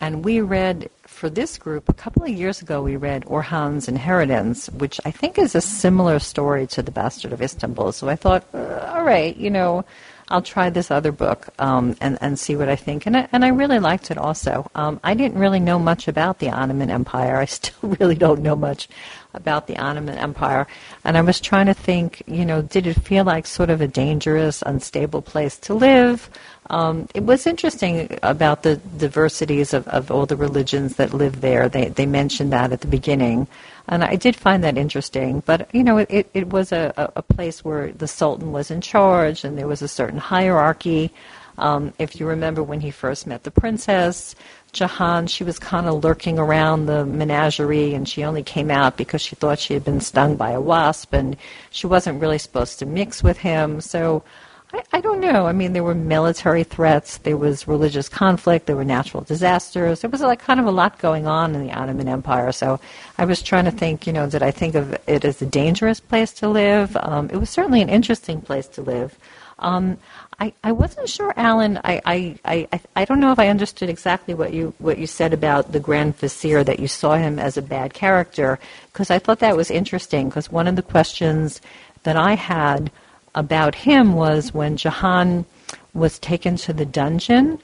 and 0.01 0.23
we 0.23 0.41
read 0.41 0.89
for 1.03 1.29
this 1.29 1.57
group 1.57 1.89
a 1.89 1.93
couple 1.93 2.23
of 2.23 2.29
years 2.29 2.61
ago. 2.61 2.81
We 2.81 2.95
read 2.95 3.25
Orhan's 3.25 3.87
Inheritance, 3.87 4.67
which 4.69 4.99
I 5.05 5.11
think 5.11 5.37
is 5.37 5.55
a 5.55 5.61
similar 5.61 6.19
story 6.19 6.67
to 6.67 6.81
The 6.81 6.91
Bastard 6.91 7.33
of 7.33 7.41
Istanbul. 7.41 7.91
So 7.91 8.07
I 8.07 8.15
thought, 8.15 8.45
uh, 8.53 8.91
all 8.93 9.03
right, 9.03 9.35
you 9.35 9.49
know. 9.49 9.85
I'll 10.31 10.43
try 10.43 10.69
this 10.69 10.91
other 10.91 11.11
book 11.11 11.49
um, 11.57 11.95
and 12.01 12.17
and 12.21 12.37
see 12.37 12.55
what 12.55 12.69
I 12.69 12.75
think. 12.75 13.07
And 13.07 13.17
I, 13.17 13.27
and 13.31 13.43
I 13.43 13.47
really 13.47 13.79
liked 13.79 14.11
it 14.11 14.17
also. 14.19 14.69
Um, 14.75 14.99
I 15.03 15.15
didn't 15.15 15.39
really 15.39 15.59
know 15.59 15.79
much 15.79 16.07
about 16.07 16.37
the 16.37 16.51
Ottoman 16.51 16.91
Empire. 16.91 17.37
I 17.37 17.45
still 17.57 17.89
really 17.89 18.13
don't 18.13 18.41
know 18.41 18.55
much 18.55 18.87
about 19.33 19.67
the 19.67 19.77
Ottoman 19.77 20.17
Empire. 20.17 20.67
And 21.03 21.17
I 21.17 21.21
was 21.21 21.39
trying 21.39 21.67
to 21.67 21.73
think, 21.73 22.23
you 22.27 22.45
know, 22.45 22.61
did 22.61 22.87
it 22.87 23.01
feel 23.01 23.23
like 23.23 23.45
sort 23.45 23.69
of 23.69 23.81
a 23.81 23.87
dangerous, 23.87 24.61
unstable 24.65 25.21
place 25.21 25.57
to 25.59 25.73
live? 25.73 26.29
Um, 26.69 27.07
it 27.15 27.23
was 27.23 27.47
interesting 27.47 28.19
about 28.21 28.63
the 28.63 28.77
diversities 28.97 29.73
of, 29.73 29.87
of 29.87 30.11
all 30.11 30.25
the 30.25 30.35
religions 30.35 30.97
that 30.97 31.13
live 31.13 31.41
there. 31.41 31.67
They 31.67 31.89
they 31.89 32.05
mentioned 32.05 32.53
that 32.53 32.71
at 32.71 32.81
the 32.81 32.87
beginning. 32.87 33.47
And 33.89 34.03
I 34.03 34.17
did 34.17 34.35
find 34.35 34.63
that 34.63 34.77
interesting. 34.77 35.41
But, 35.45 35.73
you 35.73 35.83
know, 35.83 35.97
it, 35.97 36.29
it 36.33 36.49
was 36.49 36.71
a, 36.71 36.93
a 37.15 37.23
place 37.23 37.65
where 37.65 37.91
the 37.91 38.07
Sultan 38.07 38.51
was 38.51 38.69
in 38.69 38.81
charge 38.81 39.43
and 39.43 39.57
there 39.57 39.67
was 39.67 39.81
a 39.81 39.87
certain 39.87 40.19
hierarchy. 40.19 41.11
Um, 41.57 41.93
if 41.97 42.19
you 42.19 42.27
remember 42.27 42.61
when 42.61 42.81
he 42.81 42.91
first 42.91 43.25
met 43.25 43.43
the 43.43 43.51
princess, 43.51 44.35
Jahan, 44.73 45.25
she 45.25 45.43
was 45.43 45.57
kind 45.57 45.87
of 45.87 46.03
lurking 46.03 46.37
around 46.37 46.85
the 46.85 47.03
menagerie 47.03 47.95
and 47.95 48.07
she 48.07 48.23
only 48.23 48.43
came 48.43 48.69
out 48.69 48.95
because 48.95 49.21
she 49.21 49.35
thought 49.35 49.57
she 49.57 49.73
had 49.73 49.83
been 49.83 50.01
stung 50.01 50.35
by 50.35 50.51
a 50.51 50.61
wasp 50.61 51.11
and 51.11 51.35
she 51.71 51.87
wasn't 51.87 52.21
really 52.21 52.37
supposed 52.37 52.77
to 52.79 52.85
mix 52.85 53.23
with 53.23 53.39
him. 53.39 53.81
So 53.81 54.23
I, 54.71 54.83
I 54.93 55.01
don't 55.01 55.19
know. 55.19 55.47
I 55.47 55.51
mean, 55.51 55.73
there 55.73 55.83
were 55.83 55.95
military 55.95 56.63
threats, 56.63 57.17
there 57.17 57.37
was 57.37 57.67
religious 57.67 58.07
conflict, 58.07 58.67
there 58.67 58.75
were 58.75 58.85
natural 58.85 59.23
disasters. 59.23 60.01
There 60.01 60.09
was 60.09 60.21
like 60.21 60.39
kind 60.39 60.59
of 60.59 60.65
a 60.65 60.71
lot 60.71 60.99
going 60.99 61.25
on 61.27 61.55
in 61.55 61.65
the 61.65 61.73
Ottoman 61.73 62.07
Empire. 62.07 62.51
So 62.51 62.79
I 63.17 63.25
was 63.25 63.41
trying 63.41 63.65
to 63.65 63.71
think, 63.71 64.05
you 64.05 64.13
know, 64.13 64.29
did 64.29 64.43
I 64.43 64.51
think 64.51 64.75
of 64.75 64.95
it 65.07 65.25
as 65.25 65.41
a 65.41 65.45
dangerous 65.45 65.99
place 65.99 66.31
to 66.33 66.47
live? 66.49 66.95
Um, 66.97 67.29
it 67.31 67.37
was 67.37 67.49
certainly 67.49 67.81
an 67.81 67.89
interesting 67.89 68.41
place 68.41 68.67
to 68.67 68.81
live. 68.81 69.17
Um, 69.57 69.97
I, 70.39 70.53
I 70.63 70.71
wasn't 70.71 71.09
sure, 71.09 71.33
Alan. 71.35 71.79
I, 71.83 72.01
I, 72.05 72.39
I, 72.45 72.79
I 72.95 73.05
don't 73.05 73.19
know 73.19 73.33
if 73.33 73.39
I 73.39 73.49
understood 73.49 73.89
exactly 73.89 74.33
what 74.33 74.53
you 74.53 74.73
what 74.77 74.97
you 74.97 75.05
said 75.05 75.33
about 75.33 75.73
the 75.73 75.81
Grand 75.81 76.15
Vizier 76.15 76.63
that 76.63 76.79
you 76.79 76.87
saw 76.87 77.15
him 77.15 77.39
as 77.39 77.57
a 77.57 77.61
bad 77.61 77.93
character 77.93 78.57
because 78.93 79.11
I 79.11 79.19
thought 79.19 79.39
that 79.39 79.57
was 79.57 79.69
interesting 79.69 80.29
because 80.29 80.49
one 80.49 80.67
of 80.67 80.77
the 80.77 80.81
questions 80.81 81.59
that 82.03 82.15
I 82.15 82.35
had 82.35 82.89
about 83.35 83.75
him 83.75 84.13
was 84.13 84.53
when 84.53 84.77
Jahan 84.77 85.45
was 85.93 86.19
taken 86.19 86.55
to 86.57 86.73
the 86.73 86.85
dungeon. 86.85 87.59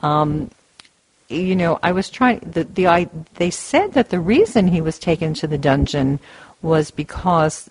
Um, 0.00 0.50
you 1.28 1.56
know, 1.56 1.78
I 1.82 1.92
was 1.92 2.10
trying. 2.10 2.40
The, 2.40 2.64
the 2.64 2.88
I, 2.88 3.08
they 3.34 3.50
said 3.50 3.94
that 3.94 4.10
the 4.10 4.20
reason 4.20 4.68
he 4.68 4.80
was 4.80 4.98
taken 4.98 5.34
to 5.34 5.46
the 5.46 5.58
dungeon 5.58 6.20
was 6.62 6.92
because 6.92 7.68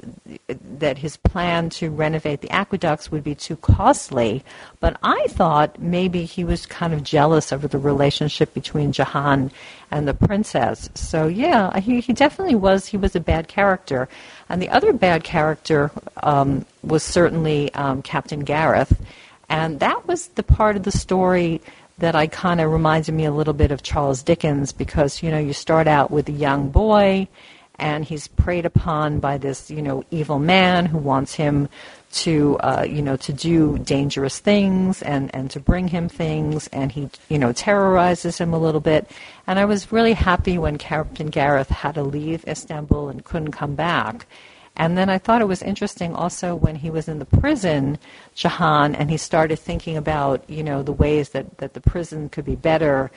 that 0.49 0.97
his 0.97 1.15
plan 1.17 1.69
to 1.69 1.89
renovate 1.89 2.41
the 2.41 2.49
aqueducts 2.49 3.09
would 3.09 3.23
be 3.23 3.33
too 3.33 3.55
costly. 3.55 4.43
But 4.79 4.97
I 5.01 5.27
thought 5.29 5.79
maybe 5.79 6.25
he 6.25 6.43
was 6.43 6.65
kind 6.65 6.93
of 6.93 7.03
jealous 7.03 7.53
over 7.53 7.67
the 7.67 7.79
relationship 7.79 8.53
between 8.53 8.91
Jahan 8.91 9.51
and 9.89 10.07
the 10.07 10.13
princess. 10.13 10.89
So 10.93 11.27
yeah, 11.27 11.79
he, 11.79 12.01
he 12.01 12.13
definitely 12.13 12.55
was. 12.55 12.87
He 12.87 12.97
was 12.97 13.15
a 13.15 13.21
bad 13.21 13.47
character, 13.47 14.09
and 14.49 14.61
the 14.61 14.69
other 14.69 14.91
bad 14.91 15.23
character 15.23 15.91
um, 16.21 16.65
was 16.83 17.03
certainly 17.03 17.73
um, 17.73 18.01
Captain 18.01 18.41
Gareth, 18.41 19.01
and 19.49 19.79
that 19.79 20.07
was 20.07 20.27
the 20.29 20.43
part 20.43 20.75
of 20.75 20.83
the 20.83 20.91
story 20.91 21.61
that 21.97 22.15
I 22.15 22.27
kind 22.27 22.59
of 22.59 22.71
reminded 22.71 23.13
me 23.13 23.25
a 23.25 23.31
little 23.31 23.53
bit 23.53 23.71
of 23.71 23.83
Charles 23.83 24.23
Dickens 24.23 24.71
because 24.73 25.21
you 25.23 25.31
know 25.31 25.39
you 25.39 25.53
start 25.53 25.87
out 25.87 26.11
with 26.11 26.27
a 26.27 26.33
young 26.33 26.69
boy 26.69 27.27
and 27.75 28.05
he's 28.05 28.27
preyed 28.27 28.65
upon 28.65 29.19
by 29.19 29.37
this, 29.37 29.71
you 29.71 29.81
know, 29.81 30.03
evil 30.11 30.39
man 30.39 30.85
who 30.85 30.97
wants 30.97 31.33
him 31.33 31.67
to, 32.11 32.57
uh, 32.59 32.83
you 32.87 33.01
know, 33.01 33.15
to 33.15 33.33
do 33.33 33.77
dangerous 33.79 34.39
things 34.39 35.01
and, 35.01 35.33
and 35.33 35.49
to 35.51 35.59
bring 35.59 35.87
him 35.87 36.09
things, 36.09 36.67
and 36.67 36.91
he, 36.91 37.09
you 37.29 37.39
know, 37.39 37.53
terrorizes 37.53 38.37
him 38.37 38.53
a 38.53 38.59
little 38.59 38.81
bit. 38.81 39.09
And 39.47 39.57
I 39.57 39.65
was 39.65 39.91
really 39.91 40.13
happy 40.13 40.57
when 40.57 40.77
Captain 40.77 41.27
Gareth 41.27 41.69
had 41.69 41.95
to 41.95 42.03
leave 42.03 42.45
Istanbul 42.47 43.09
and 43.09 43.23
couldn't 43.23 43.51
come 43.51 43.75
back. 43.75 44.27
And 44.75 44.97
then 44.97 45.09
I 45.09 45.17
thought 45.17 45.41
it 45.41 45.47
was 45.47 45.61
interesting 45.61 46.15
also 46.15 46.55
when 46.55 46.75
he 46.75 46.89
was 46.89 47.07
in 47.07 47.19
the 47.19 47.25
prison, 47.25 47.99
Jahan, 48.35 48.95
and 48.95 49.09
he 49.11 49.17
started 49.17 49.57
thinking 49.57 49.97
about, 49.97 50.49
you 50.49 50.63
know, 50.63 50.81
the 50.81 50.93
ways 50.93 51.29
that, 51.29 51.57
that 51.57 51.73
the 51.73 51.81
prison 51.81 52.29
could 52.29 52.45
be 52.45 52.55
better 52.55 53.11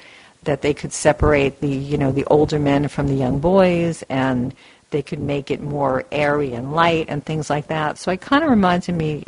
that 0.44 0.62
they 0.62 0.74
could 0.74 0.92
separate 0.92 1.60
the 1.60 1.68
you 1.68 1.98
know 1.98 2.12
the 2.12 2.24
older 2.26 2.58
men 2.58 2.88
from 2.88 3.08
the 3.08 3.14
young 3.14 3.38
boys 3.38 4.02
and 4.08 4.54
they 4.94 5.02
could 5.02 5.18
make 5.18 5.50
it 5.50 5.60
more 5.60 6.04
airy 6.12 6.54
and 6.54 6.72
light 6.72 7.06
and 7.08 7.24
things 7.24 7.50
like 7.50 7.66
that. 7.66 7.98
So 7.98 8.12
it 8.12 8.20
kind 8.20 8.44
of 8.44 8.50
reminded 8.50 8.94
me 8.94 9.24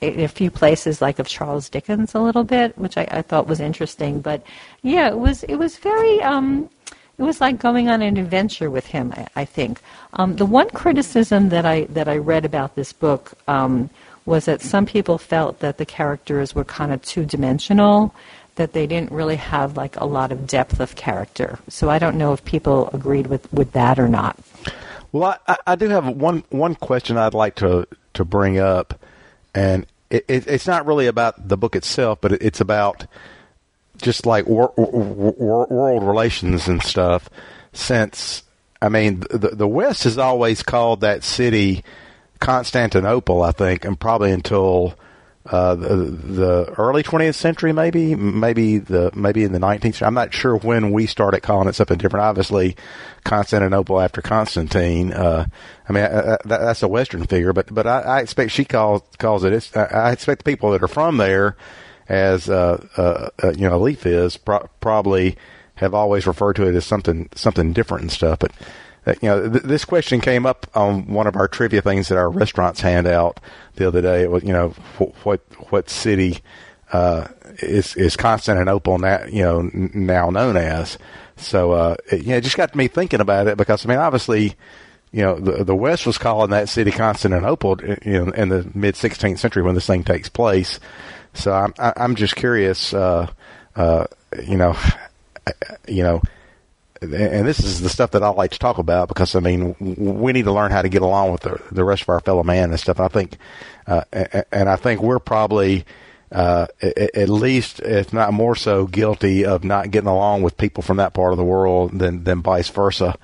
in 0.00 0.20
a 0.20 0.28
few 0.28 0.50
places 0.50 1.02
like 1.02 1.18
of 1.18 1.28
Charles 1.28 1.68
Dickens 1.68 2.14
a 2.14 2.20
little 2.20 2.42
bit, 2.42 2.76
which 2.78 2.96
I, 2.96 3.06
I 3.10 3.20
thought 3.20 3.46
was 3.46 3.60
interesting. 3.60 4.22
But 4.22 4.42
yeah, 4.80 5.08
it 5.08 5.18
was 5.18 5.42
it 5.42 5.56
was 5.56 5.76
very 5.76 6.22
um, 6.22 6.70
it 7.18 7.22
was 7.22 7.38
like 7.38 7.58
going 7.58 7.90
on 7.90 8.00
an 8.00 8.16
adventure 8.16 8.70
with 8.70 8.86
him. 8.86 9.12
I, 9.14 9.26
I 9.36 9.44
think 9.44 9.82
um, 10.14 10.36
the 10.36 10.46
one 10.46 10.70
criticism 10.70 11.50
that 11.50 11.66
I 11.66 11.84
that 11.90 12.08
I 12.08 12.16
read 12.16 12.46
about 12.46 12.74
this 12.74 12.94
book 12.94 13.32
um, 13.46 13.90
was 14.24 14.46
that 14.46 14.62
some 14.62 14.86
people 14.86 15.18
felt 15.18 15.58
that 15.60 15.76
the 15.76 15.84
characters 15.84 16.54
were 16.54 16.64
kind 16.64 16.92
of 16.92 17.02
two 17.02 17.26
dimensional 17.26 18.14
that 18.56 18.72
they 18.72 18.86
didn't 18.86 19.12
really 19.12 19.36
have 19.36 19.76
like 19.76 19.96
a 19.96 20.04
lot 20.04 20.32
of 20.32 20.46
depth 20.46 20.80
of 20.80 20.96
character. 20.96 21.58
So 21.68 21.90
I 21.90 21.98
don't 21.98 22.16
know 22.16 22.32
if 22.32 22.44
people 22.44 22.90
agreed 22.92 23.26
with, 23.26 23.52
with 23.52 23.72
that 23.72 23.98
or 23.98 24.08
not. 24.08 24.38
Well, 25.12 25.38
I, 25.48 25.56
I 25.66 25.74
do 25.74 25.88
have 25.88 26.06
one 26.06 26.44
one 26.50 26.74
question 26.76 27.16
I'd 27.16 27.34
like 27.34 27.56
to 27.56 27.86
to 28.14 28.24
bring 28.24 28.58
up, 28.58 29.00
and 29.54 29.86
it, 30.08 30.24
it, 30.28 30.46
it's 30.46 30.66
not 30.66 30.86
really 30.86 31.06
about 31.06 31.48
the 31.48 31.56
book 31.56 31.74
itself, 31.74 32.20
but 32.20 32.32
it's 32.32 32.60
about 32.60 33.06
just 33.96 34.24
like 34.24 34.46
wor- 34.46 34.72
wor- 34.76 35.66
world 35.66 36.04
relations 36.04 36.68
and 36.68 36.82
stuff. 36.82 37.28
Since 37.72 38.44
I 38.80 38.88
mean, 38.88 39.20
the 39.30 39.50
the 39.52 39.68
West 39.68 40.04
has 40.04 40.16
always 40.16 40.62
called 40.62 41.00
that 41.00 41.24
city 41.24 41.82
Constantinople, 42.38 43.42
I 43.42 43.52
think, 43.52 43.84
and 43.84 43.98
probably 43.98 44.30
until 44.30 44.94
uh, 45.50 45.74
the, 45.74 45.96
the, 45.96 46.74
early 46.78 47.02
20th 47.02 47.34
century, 47.34 47.72
maybe, 47.72 48.14
maybe 48.14 48.78
the 48.78 49.10
maybe 49.16 49.42
in 49.42 49.50
the 49.50 49.58
19th. 49.58 49.82
century. 49.82 50.06
I'm 50.06 50.14
not 50.14 50.32
sure 50.32 50.56
when 50.56 50.92
we 50.92 51.06
started 51.06 51.40
calling 51.40 51.68
it 51.68 51.74
something 51.74 51.98
different. 51.98 52.24
Obviously, 52.24 52.76
Constantinople 53.24 54.00
after 54.00 54.22
Constantine. 54.22 55.12
Uh, 55.12 55.46
I 55.88 55.92
mean, 55.92 56.04
uh, 56.04 56.36
that, 56.44 56.60
that's 56.60 56.84
a 56.84 56.88
Western 56.88 57.26
figure, 57.26 57.52
but 57.52 57.74
but 57.74 57.84
I, 57.84 58.00
I 58.00 58.20
expect 58.20 58.52
she 58.52 58.64
calls 58.64 59.02
calls 59.18 59.42
it. 59.42 59.76
I 59.76 60.12
expect 60.12 60.44
the 60.44 60.50
people 60.50 60.70
that 60.70 60.84
are 60.84 60.88
from 60.88 61.16
there, 61.16 61.56
as 62.08 62.48
uh, 62.48 62.86
uh, 62.96 63.30
uh, 63.42 63.50
you 63.50 63.68
know, 63.68 63.80
Leaf 63.80 64.06
is 64.06 64.36
pro- 64.36 64.68
probably 64.80 65.36
have 65.74 65.94
always 65.94 66.28
referred 66.28 66.54
to 66.56 66.68
it 66.68 66.76
as 66.76 66.86
something 66.86 67.28
something 67.34 67.72
different 67.72 68.02
and 68.02 68.12
stuff, 68.12 68.38
but 68.38 68.52
you 69.06 69.16
know, 69.22 69.48
th- 69.48 69.64
this 69.64 69.84
question 69.84 70.20
came 70.20 70.46
up 70.46 70.66
on 70.74 71.06
one 71.06 71.26
of 71.26 71.36
our 71.36 71.48
trivia 71.48 71.82
things 71.82 72.08
that 72.08 72.18
our 72.18 72.30
restaurants 72.30 72.80
hand 72.80 73.06
out 73.06 73.40
the 73.76 73.88
other 73.88 74.02
day. 74.02 74.22
It 74.22 74.30
was, 74.30 74.42
you 74.42 74.52
know, 74.52 74.70
wh- 74.98 75.26
what 75.26 75.40
what 75.70 75.88
city 75.88 76.40
uh, 76.92 77.28
is 77.60 77.96
is 77.96 78.16
Constantinople 78.16 78.98
now, 78.98 79.24
you 79.24 79.42
know, 79.42 79.60
n- 79.60 79.90
now 79.94 80.30
known 80.30 80.56
as? 80.56 80.98
So, 81.36 81.72
uh, 81.72 81.96
it, 82.12 82.22
you 82.22 82.28
know, 82.30 82.36
it 82.36 82.44
just 82.44 82.56
got 82.56 82.74
me 82.74 82.88
thinking 82.88 83.20
about 83.20 83.46
it 83.46 83.56
because 83.56 83.86
I 83.86 83.88
mean, 83.88 83.98
obviously, 83.98 84.54
you 85.12 85.22
know, 85.22 85.38
the 85.38 85.64
the 85.64 85.76
West 85.76 86.06
was 86.06 86.18
calling 86.18 86.50
that 86.50 86.68
city 86.68 86.90
Constantinople, 86.90 87.78
know, 88.24 88.32
in 88.32 88.48
the 88.50 88.70
mid 88.74 88.96
16th 88.96 89.38
century 89.38 89.62
when 89.62 89.74
this 89.74 89.86
thing 89.86 90.04
takes 90.04 90.28
place. 90.28 90.78
So 91.32 91.52
I'm 91.52 91.72
I'm 91.78 92.14
just 92.16 92.36
curious, 92.36 92.92
uh, 92.92 93.28
uh, 93.76 94.06
you 94.46 94.56
know, 94.56 94.76
you 95.88 96.02
know 96.02 96.20
and 97.02 97.46
this 97.46 97.60
is 97.60 97.80
the 97.80 97.88
stuff 97.88 98.10
that 98.10 98.22
I 98.22 98.28
like 98.28 98.50
to 98.52 98.58
talk 98.58 98.78
about 98.78 99.08
because 99.08 99.34
I 99.34 99.40
mean 99.40 99.74
we 99.78 100.32
need 100.32 100.44
to 100.44 100.52
learn 100.52 100.70
how 100.70 100.82
to 100.82 100.88
get 100.88 101.02
along 101.02 101.32
with 101.32 101.42
the, 101.42 101.60
the 101.72 101.84
rest 101.84 102.02
of 102.02 102.10
our 102.10 102.20
fellow 102.20 102.42
man 102.42 102.70
and 102.70 102.78
stuff. 102.78 103.00
I 103.00 103.08
think, 103.08 103.36
uh, 103.86 104.04
and 104.52 104.68
I 104.68 104.76
think 104.76 105.00
we're 105.00 105.18
probably 105.18 105.84
uh, 106.32 106.66
at 106.80 107.28
least, 107.28 107.80
if 107.80 108.12
not 108.12 108.32
more 108.32 108.54
so, 108.54 108.86
guilty 108.86 109.44
of 109.44 109.64
not 109.64 109.90
getting 109.90 110.08
along 110.08 110.42
with 110.42 110.56
people 110.56 110.82
from 110.82 110.98
that 110.98 111.12
part 111.12 111.32
of 111.32 111.38
the 111.38 111.44
world 111.44 111.98
than 111.98 112.24
than 112.24 112.42
vice 112.42 112.68
versa. 112.68 113.16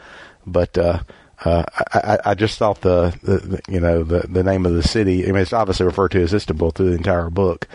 But 0.46 0.76
uh, 0.76 1.00
uh, 1.44 1.64
I, 1.92 2.18
I 2.24 2.34
just 2.34 2.58
thought 2.58 2.80
the, 2.80 3.14
the, 3.22 3.60
you 3.68 3.80
know 3.80 4.02
the 4.02 4.26
the 4.26 4.42
name 4.42 4.66
of 4.66 4.74
the 4.74 4.82
city. 4.82 5.24
I 5.24 5.32
mean, 5.32 5.42
it's 5.42 5.52
obviously 5.52 5.86
referred 5.86 6.12
to 6.12 6.22
as 6.22 6.34
Istanbul 6.34 6.70
through 6.70 6.90
the 6.90 6.96
entire 6.96 7.30
book, 7.30 7.68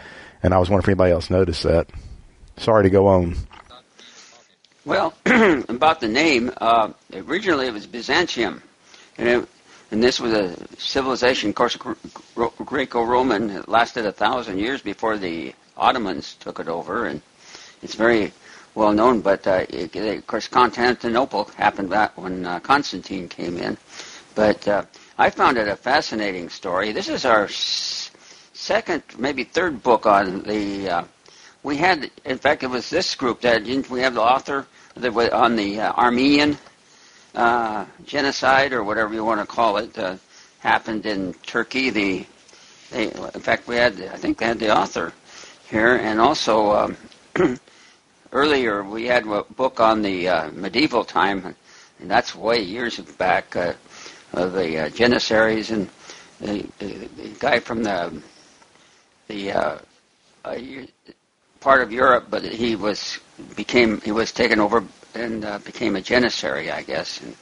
and 0.43 0.53
I 0.53 0.57
was 0.57 0.69
wondering 0.69 0.83
if 0.83 0.89
anybody 0.89 1.11
else 1.11 1.29
noticed 1.29 1.63
that. 1.63 1.87
Sorry 2.57 2.83
to 2.83 2.89
go 2.89 3.07
on. 3.07 3.35
Well, 4.83 5.13
about 5.25 5.99
the 5.99 6.07
name, 6.07 6.51
uh, 6.57 6.91
originally 7.13 7.67
it 7.67 7.73
was 7.73 7.85
Byzantium, 7.85 8.63
and, 9.17 9.27
it, 9.27 9.49
and 9.91 10.01
this 10.01 10.19
was 10.19 10.33
a 10.33 10.55
civilization, 10.77 11.49
of 11.49 11.55
course, 11.55 11.77
Greco-Roman. 12.35 13.49
It 13.51 13.69
lasted 13.69 14.05
a 14.05 14.11
thousand 14.11 14.57
years 14.57 14.81
before 14.81 15.17
the 15.17 15.53
Ottomans 15.77 16.35
took 16.39 16.59
it 16.59 16.67
over, 16.67 17.05
and 17.05 17.21
it's 17.83 17.93
very 17.93 18.31
well 18.73 18.91
known. 18.91 19.21
But 19.21 19.45
uh, 19.45 19.65
it, 19.69 19.95
of 19.95 20.25
course, 20.25 20.47
Constantinople 20.47 21.45
happened 21.57 21.89
back 21.91 22.17
when 22.19 22.45
uh, 22.45 22.59
Constantine 22.59 23.27
came 23.29 23.57
in. 23.57 23.77
But 24.33 24.67
uh, 24.67 24.85
I 25.19 25.29
found 25.29 25.57
it 25.57 25.67
a 25.67 25.75
fascinating 25.75 26.49
story. 26.49 26.91
This 26.91 27.07
is 27.09 27.23
our 27.25 27.43
s- 27.45 28.09
second, 28.53 29.03
maybe 29.17 29.43
third 29.43 29.83
book 29.83 30.07
on 30.07 30.41
the 30.43 30.89
uh, 30.89 31.03
we 31.63 31.77
had, 31.77 32.09
in 32.25 32.37
fact, 32.37 32.63
it 32.63 32.67
was 32.67 32.89
this 32.89 33.15
group 33.15 33.41
that 33.41 33.63
didn't 33.63 33.89
we 33.89 34.01
have 34.01 34.15
the 34.15 34.21
author 34.21 34.65
that 34.95 35.13
was 35.13 35.29
on 35.29 35.55
the 35.55 35.79
uh, 35.79 35.93
Armenian 35.93 36.57
uh, 37.35 37.85
genocide 38.05 38.73
or 38.73 38.83
whatever 38.83 39.13
you 39.13 39.23
want 39.23 39.39
to 39.39 39.45
call 39.45 39.77
it 39.77 39.97
uh, 39.97 40.17
happened 40.59 41.05
in 41.05 41.33
Turkey. 41.45 41.89
The 41.89 42.25
they, 42.89 43.05
in 43.05 43.41
fact, 43.41 43.67
we 43.67 43.75
had 43.75 44.01
I 44.01 44.17
think 44.17 44.37
they 44.37 44.45
had 44.45 44.59
the 44.59 44.75
author 44.75 45.13
here, 45.69 45.95
and 45.95 46.19
also 46.19 46.71
um, 46.71 46.97
earlier 48.31 48.83
we 48.83 49.05
had 49.05 49.25
a 49.27 49.43
book 49.43 49.79
on 49.79 50.01
the 50.01 50.27
uh, 50.27 50.51
medieval 50.51 51.05
time, 51.05 51.55
and 51.99 52.11
that's 52.11 52.35
way 52.35 52.61
years 52.61 52.99
back 52.99 53.55
uh, 53.55 53.73
of 54.33 54.53
the 54.53 54.85
uh, 54.85 54.89
Janissaries. 54.89 55.71
And 55.71 55.89
the, 56.39 56.65
the, 56.79 57.07
guy 57.39 57.59
from 57.59 57.83
the 57.83 58.21
the 59.27 59.51
uh, 59.51 59.77
part 61.61 61.81
of 61.81 61.91
Europe, 61.93 62.25
but 62.29 62.43
he 62.43 62.75
was 62.75 63.19
became 63.55 64.01
he 64.01 64.11
was 64.11 64.31
taken 64.33 64.59
over 64.59 64.83
and 65.15 65.45
uh, 65.45 65.59
became 65.59 65.95
a 65.95 66.01
janissary, 66.01 66.71
I 66.71 66.81
guess, 66.83 67.21
and, 67.21 67.35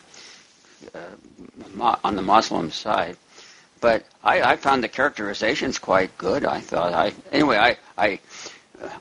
uh, 0.94 1.96
on 2.04 2.16
the 2.16 2.22
Muslim 2.22 2.70
side. 2.70 3.18
But 3.82 4.06
I, 4.24 4.42
I 4.42 4.56
found 4.58 4.84
the 4.84 4.90
characterizations 4.90 5.80
quite 5.80 6.16
good. 6.18 6.46
I 6.46 6.60
thought 6.60 6.94
I 6.94 7.14
anyway 7.32 7.58
I 7.58 7.78
I 7.98 8.20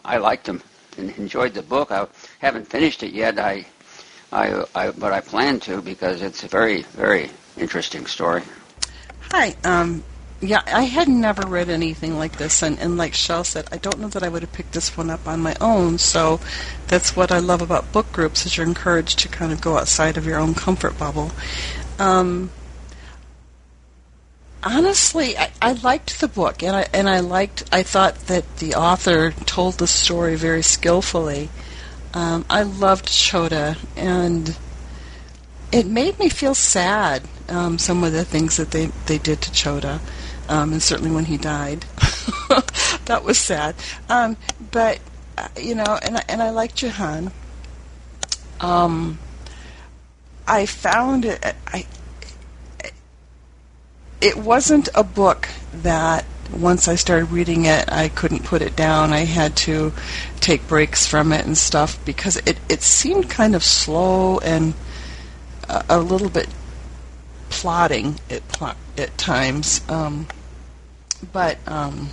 I 0.04 0.16
liked 0.18 0.46
them 0.46 0.62
and 0.96 1.10
enjoyed 1.18 1.54
the 1.54 1.62
book. 1.62 1.90
I 1.90 2.06
haven't 2.38 2.68
finished 2.68 3.02
it 3.02 3.12
yet. 3.12 3.38
I 3.38 3.66
I, 4.32 4.64
I 4.75 4.90
but 4.92 5.12
I 5.12 5.20
plan 5.20 5.58
to 5.60 5.82
because 5.82 6.22
it's 6.22 6.44
a 6.44 6.48
very 6.48 6.82
very 6.94 7.30
interesting 7.56 8.06
story. 8.06 8.42
Hi, 9.32 9.56
um, 9.64 10.04
yeah, 10.40 10.62
I 10.66 10.83
had 10.83 11.09
never 11.09 11.47
read 11.47 11.68
anything 11.68 12.16
like 12.16 12.37
this, 12.37 12.62
and, 12.62 12.78
and 12.78 12.97
like 12.97 13.12
Shell 13.12 13.42
said, 13.42 13.66
I 13.73 13.76
don't 13.76 13.99
know 13.99 14.09
that 14.09 14.23
I 14.23 14.28
would 14.28 14.42
have 14.42 14.52
picked 14.52 14.73
this 14.73 14.97
one 14.97 15.11
up 15.11 15.26
on 15.26 15.40
my 15.40 15.57
own. 15.61 15.99
So 15.99 16.40
that's 16.87 17.16
what 17.16 17.33
I 17.33 17.40
love 17.40 17.61
about 17.61 17.92
book 17.92 18.12
groups 18.12 18.47
is 18.47 18.57
you're 18.57 18.66
encouraged 18.66 19.18
to 19.21 19.28
kind 19.28 19.52
of 19.52 19.61
go 19.61 19.78
outside 19.78 20.16
of 20.16 20.26
your 20.26 20.38
own 20.38 20.54
comfort 20.54 20.97
bubble. 20.97 21.33
Um, 21.99 22.50
honestly, 24.62 25.37
I, 25.37 25.50
I 25.61 25.73
liked 25.73 26.21
the 26.21 26.28
book, 26.28 26.62
and 26.62 26.76
I 26.76 26.87
and 26.95 27.11
I 27.11 27.18
liked. 27.18 27.64
I 27.73 27.83
thought 27.83 28.14
that 28.28 28.59
the 28.59 28.76
author 28.76 29.33
told 29.33 29.78
the 29.78 29.88
story 29.88 30.37
very 30.37 30.62
skillfully. 30.62 31.49
Um, 32.14 32.45
I 32.49 32.62
loved 32.62 33.09
Chota, 33.09 33.76
and 33.97 34.57
it 35.73 35.87
made 35.87 36.21
me 36.21 36.28
feel 36.28 36.54
sad. 36.54 37.25
Um, 37.49 37.78
some 37.78 38.04
of 38.04 38.12
the 38.12 38.25
things 38.25 38.57
that 38.57 38.71
they 38.71 38.87
they 39.07 39.18
did 39.18 39.42
to 39.42 39.52
Chota 39.52 40.00
um, 40.49 40.73
and 40.73 40.83
certainly 40.83 41.11
when 41.11 41.25
he 41.25 41.37
died, 41.37 41.81
that 43.07 43.23
was 43.25 43.38
sad. 43.38 43.75
Um, 44.09 44.37
but 44.71 44.99
uh, 45.37 45.49
you 45.61 45.75
know, 45.75 45.99
and 46.02 46.23
and 46.28 46.43
I 46.43 46.50
like 46.50 46.75
Jahan. 46.75 47.31
Um, 48.61 49.19
I 50.47 50.67
found 50.67 51.25
it. 51.25 51.55
I 51.67 51.87
it 54.21 54.37
wasn't 54.37 54.88
a 54.95 55.05
book 55.05 55.49
that 55.73 56.25
once 56.52 56.88
I 56.88 56.95
started 56.95 57.26
reading 57.26 57.67
it, 57.67 57.90
I 57.93 58.09
couldn't 58.09 58.45
put 58.45 58.62
it 58.62 58.75
down. 58.75 59.12
I 59.12 59.21
had 59.21 59.55
to 59.59 59.93
take 60.40 60.67
breaks 60.67 61.07
from 61.07 61.33
it 61.33 61.45
and 61.45 61.57
stuff 61.57 62.02
because 62.05 62.37
it, 62.38 62.59
it 62.69 62.83
seemed 62.83 63.28
kind 63.28 63.55
of 63.55 63.62
slow 63.62 64.38
and 64.38 64.75
a, 65.69 65.85
a 65.90 66.00
little 66.00 66.31
bit 66.31 66.49
plodding 67.50 68.19
at, 68.31 68.43
at 68.97 69.19
times. 69.19 69.83
Um, 69.88 70.26
but 71.32 71.58
um, 71.66 72.08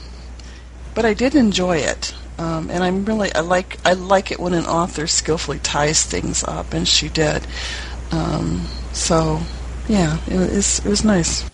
but 0.94 1.06
I 1.06 1.14
did 1.14 1.36
enjoy 1.36 1.78
it, 1.78 2.14
um, 2.38 2.70
and 2.70 2.84
I'm 2.84 3.06
really 3.06 3.34
I 3.34 3.42
like 3.42 3.78
I 3.86 3.94
like 3.94 4.32
it 4.32 4.40
when 4.40 4.54
an 4.54 4.66
author 4.66 5.08
skillfully 5.08 5.60
ties 5.60 6.04
things 6.04 6.44
up, 6.44 6.74
and 6.74 6.88
she 6.88 7.10
did. 7.10 7.46
Um, 8.12 8.66
so 8.94 9.40
yeah, 9.88 10.18
it 10.28 10.38
was 10.38 10.80
it 10.80 10.90
was 10.90 11.04
nice. 11.04 11.50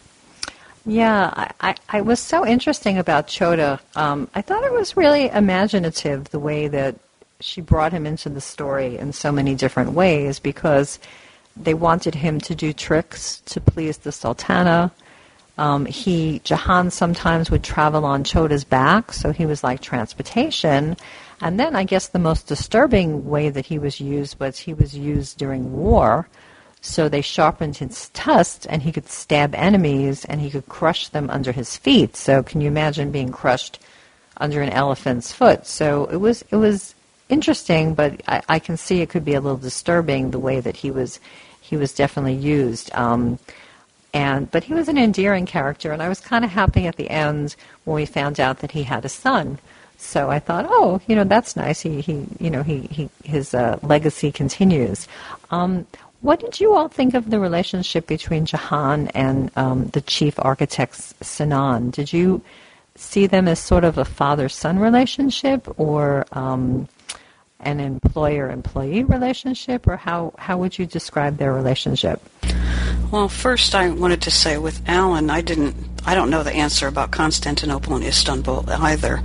Yeah, 0.86 1.51
I, 1.62 1.75
I 1.89 2.01
was 2.01 2.20
so 2.20 2.46
interesting 2.46 2.98
about 2.98 3.27
Chota. 3.27 3.79
Um, 3.96 4.27
I 4.34 4.41
thought 4.41 4.63
it 4.63 4.72
was 4.72 4.98
really 4.98 5.29
imaginative 5.29 6.29
the 6.31 6.39
way 6.39 6.67
that 6.70 6.96
she 7.39 7.62
brought 7.62 7.93
him 7.93 8.08
into 8.08 8.29
the 8.29 8.41
story 8.41 8.98
in 8.98 9.13
so 9.13 9.31
many 9.31 9.53
different 9.53 9.91
ways 9.91 10.39
because 10.39 10.98
they 11.55 11.74
wanted 11.74 12.15
him 12.15 12.39
to 12.41 12.55
do 12.55 12.74
tricks 12.74 13.41
to 13.46 13.62
please 13.62 14.00
the 14.00 14.12
Sultana. 14.12 14.91
Um, 15.62 15.86
he 15.86 16.41
Jahan 16.44 16.89
sometimes 16.89 17.51
would 17.51 17.63
travel 17.63 18.03
on 18.03 18.24
Chota's 18.24 18.63
back, 18.63 19.13
so 19.13 19.32
he 19.32 19.46
was 19.46 19.63
like 19.63 19.80
transportation. 19.80 20.98
And 21.39 21.60
then 21.60 21.75
I 21.75 21.84
guess 21.84 22.08
the 22.08 22.18
most 22.18 22.48
disturbing 22.48 23.30
way 23.30 23.50
that 23.51 23.68
he 23.68 23.77
was 23.77 24.01
used 24.01 24.39
was 24.39 24.58
he 24.58 24.74
was 24.74 24.98
used 24.98 25.38
during 25.38 25.72
war. 25.72 26.27
So 26.82 27.08
they 27.08 27.22
sharpened 27.22 27.77
his 27.77 28.10
tusks, 28.10 28.65
and 28.65 28.82
he 28.82 28.91
could 28.91 29.08
stab 29.08 29.53
enemies, 29.53 30.25
and 30.25 30.41
he 30.41 30.50
could 30.50 30.68
crush 30.68 31.10
them 31.10 31.30
under 31.30 31.51
his 31.51 31.77
feet. 31.77 32.15
So 32.15 32.41
can 32.41 32.60
you 32.60 32.68
imagine 32.68 33.12
being 33.12 33.32
crushed 33.32 33.77
under 34.38 34.63
an 34.63 34.72
elephant's 34.72 35.32
foot? 35.32 35.68
So 35.68 36.06
it 36.06 36.18
was 36.18 36.44
it 36.50 36.56
was 36.56 36.96
interesting, 37.30 37.94
but 37.94 38.20
I, 38.27 38.41
I 38.50 38.58
can 38.58 38.77
see 38.77 39.01
it 39.01 39.12
could 39.12 39.25
be 39.25 39.36
a 39.36 39.41
little 39.41 39.60
disturbing 39.60 40.32
the 40.32 40.39
way 40.39 40.60
that 40.60 40.77
he 40.77 40.89
was 40.89 41.20
he 41.62 41.77
was 41.77 41.94
definitely 41.94 42.34
used. 42.34 42.89
Um, 42.96 43.38
and 44.13 44.50
but 44.51 44.63
he 44.63 44.74
was 44.74 44.88
an 44.88 44.98
endearing 44.98 45.46
character, 45.46 45.91
and 45.91 46.01
I 46.01 46.10
was 46.10 46.20
kind 46.20 46.44
of 46.44 46.51
happy 46.51 46.88
at 46.88 46.98
the 46.98 47.10
end 47.10 47.56
when 47.86 47.96
we 47.96 48.06
found 48.06 48.39
out 48.39 48.60
that 48.60 48.72
he 48.72 48.84
had 48.84 49.06
a 49.06 49.10
son. 49.10 49.60
So 49.98 50.32
I 50.32 50.39
thought, 50.39 50.65
oh, 50.68 51.00
you 51.08 51.15
know, 51.15 51.24
that's 51.24 51.56
nice. 51.56 51.82
He, 51.82 52.01
he 52.01 52.25
you 52.39 52.50
know, 52.50 52.63
he, 52.63 52.82
he 52.82 53.10
his 53.24 53.53
uh, 53.53 53.77
legacy 53.84 54.32
continues. 54.32 55.08
Um, 55.51 55.86
what 56.22 56.39
did 56.39 56.60
you 56.60 56.74
all 56.74 56.88
think 56.88 57.13
of 57.13 57.30
the 57.30 57.39
relationship 57.39 58.08
between 58.08 58.46
Jahan 58.46 59.08
and 59.10 59.51
um, 59.55 59.88
the 59.88 60.01
chief 60.01 60.36
architect 60.40 60.96
Sinan? 61.24 61.92
Did 61.92 62.14
you 62.14 62.42
see 62.96 63.27
them 63.27 63.48
as 63.48 63.59
sort 63.59 63.83
of 63.83 63.98
a 63.98 64.05
father-son 64.05 64.77
relationship, 64.79 65.68
or 65.79 66.25
um, 66.33 66.88
an 67.59 67.79
employer-employee 67.79 69.03
relationship, 69.03 69.88
or 69.88 69.98
how 69.98 70.33
how 70.38 70.57
would 70.57 70.77
you 70.77 70.86
describe 70.86 71.38
their 71.38 71.53
relationship? 71.53 72.22
Well, 73.12 73.28
first 73.28 73.76
I 73.76 73.90
wanted 73.90 74.22
to 74.22 74.32
say 74.32 74.58
with 74.58 74.82
Alan, 74.88 75.30
I 75.30 75.42
didn't, 75.42 75.76
I 76.06 76.16
don't 76.16 76.30
know 76.30 76.44
the 76.44 76.54
answer 76.54 76.88
about 76.88 77.12
Constantinople 77.12 77.94
and 77.94 78.06
Istanbul 78.06 78.64
either. 78.70 79.22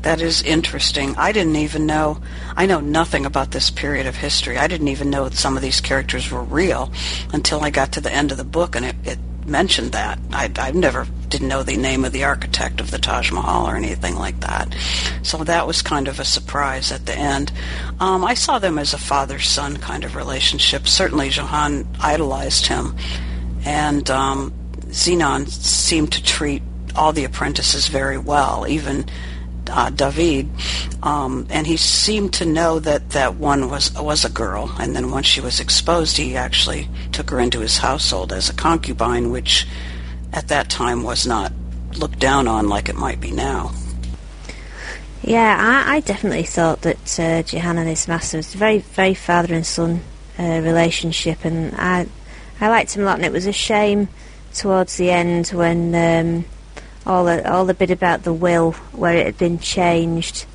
That 0.00 0.22
is 0.22 0.40
interesting. 0.40 1.14
I 1.16 1.32
didn't 1.32 1.56
even 1.56 1.84
know, 1.84 2.22
I 2.56 2.64
know 2.64 2.80
nothing 2.80 3.26
about 3.26 3.50
this 3.50 3.68
period 3.68 4.06
of 4.06 4.16
history. 4.16 4.56
I 4.56 4.68
didn't 4.68 4.88
even 4.88 5.10
know 5.10 5.24
that 5.24 5.34
some 5.36 5.54
of 5.54 5.62
these 5.62 5.82
characters 5.82 6.30
were 6.30 6.42
real 6.42 6.90
until 7.34 7.62
I 7.62 7.68
got 7.68 7.92
to 7.92 8.00
the 8.00 8.10
end 8.10 8.32
of 8.32 8.38
the 8.38 8.44
book 8.44 8.74
and 8.74 8.86
it, 8.86 8.96
it 9.04 9.18
mentioned 9.46 9.92
that. 9.92 10.18
I, 10.32 10.50
I 10.56 10.70
never 10.72 11.06
didn't 11.28 11.48
know 11.48 11.62
the 11.62 11.76
name 11.76 12.04
of 12.04 12.12
the 12.12 12.24
architect 12.24 12.80
of 12.80 12.90
the 12.90 12.98
Taj 12.98 13.32
Mahal 13.32 13.68
or 13.68 13.76
anything 13.76 14.16
like 14.16 14.40
that. 14.40 14.74
So 15.22 15.38
that 15.38 15.66
was 15.66 15.82
kind 15.82 16.08
of 16.08 16.20
a 16.20 16.24
surprise 16.24 16.92
at 16.92 17.06
the 17.06 17.16
end. 17.16 17.52
Um, 18.00 18.24
I 18.24 18.34
saw 18.34 18.58
them 18.58 18.78
as 18.78 18.94
a 18.94 18.98
father-son 18.98 19.78
kind 19.78 20.04
of 20.04 20.16
relationship. 20.16 20.86
Certainly 20.86 21.30
Jahan 21.30 21.86
idolized 22.00 22.66
him. 22.66 22.96
And 23.64 24.08
um, 24.10 24.52
Sinan 24.90 25.46
seemed 25.46 26.12
to 26.12 26.22
treat 26.22 26.62
all 26.94 27.12
the 27.12 27.24
apprentices 27.24 27.88
very 27.88 28.18
well, 28.18 28.66
even 28.68 29.06
uh, 29.70 29.90
David, 29.90 30.48
um, 31.02 31.46
and 31.50 31.66
he 31.66 31.76
seemed 31.76 32.34
to 32.34 32.44
know 32.44 32.78
that 32.80 33.10
that 33.10 33.36
one 33.36 33.70
was 33.70 33.92
was 33.94 34.24
a 34.24 34.30
girl. 34.30 34.70
And 34.78 34.94
then 34.94 35.10
once 35.10 35.26
she 35.26 35.40
was 35.40 35.60
exposed, 35.60 36.16
he 36.16 36.36
actually 36.36 36.88
took 37.12 37.30
her 37.30 37.40
into 37.40 37.60
his 37.60 37.78
household 37.78 38.32
as 38.32 38.48
a 38.48 38.54
concubine, 38.54 39.30
which 39.30 39.66
at 40.32 40.48
that 40.48 40.68
time 40.68 41.02
was 41.02 41.26
not 41.26 41.52
looked 41.96 42.18
down 42.18 42.46
on 42.48 42.68
like 42.68 42.88
it 42.88 42.96
might 42.96 43.20
be 43.20 43.30
now. 43.30 43.72
Yeah, 45.22 45.56
I, 45.58 45.96
I 45.96 46.00
definitely 46.00 46.44
thought 46.44 46.82
that 46.82 47.18
uh, 47.18 47.42
Jahan 47.42 47.78
and 47.78 47.88
his 47.88 48.06
master 48.06 48.36
was 48.36 48.54
a 48.54 48.58
very, 48.58 48.78
very 48.78 49.14
father 49.14 49.54
and 49.54 49.66
son 49.66 50.02
uh, 50.38 50.60
relationship, 50.62 51.44
and 51.44 51.74
I, 51.76 52.06
I 52.60 52.68
liked 52.68 52.94
him 52.94 53.02
a 53.02 53.06
lot. 53.06 53.16
And 53.16 53.24
it 53.24 53.32
was 53.32 53.46
a 53.46 53.52
shame 53.52 54.08
towards 54.54 54.96
the 54.96 55.10
end 55.10 55.48
when 55.48 55.94
um, 55.94 56.44
all 57.06 57.24
the 57.24 57.50
all 57.50 57.64
the 57.64 57.74
bit 57.74 57.90
about 57.90 58.24
the 58.24 58.32
will 58.32 58.72
where 58.92 59.16
it 59.16 59.26
had 59.26 59.38
been 59.38 59.58
changed, 59.58 60.46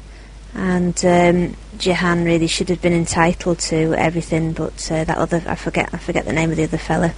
and 0.53 1.03
um, 1.05 1.55
Jahan 1.77 2.25
really 2.25 2.47
should 2.47 2.69
have 2.69 2.81
been 2.81 2.93
entitled 2.93 3.59
to 3.59 3.93
everything, 3.93 4.53
but 4.53 4.91
uh, 4.91 5.03
that 5.03 5.17
other 5.17 5.41
I 5.47 5.55
forget 5.55 5.89
I 5.93 5.97
forget 5.97 6.25
the 6.25 6.33
name 6.33 6.51
of 6.51 6.57
the 6.57 6.63
other 6.65 6.77
fella, 6.77 7.13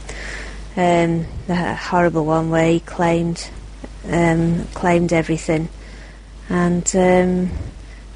um, 0.77 1.25
the 1.47 1.75
horrible 1.75 2.25
one 2.25 2.49
where 2.49 2.69
he 2.69 2.79
claimed 2.79 3.49
um, 4.09 4.65
claimed 4.73 5.11
everything, 5.11 5.69
and 6.49 6.95
um, 6.95 7.51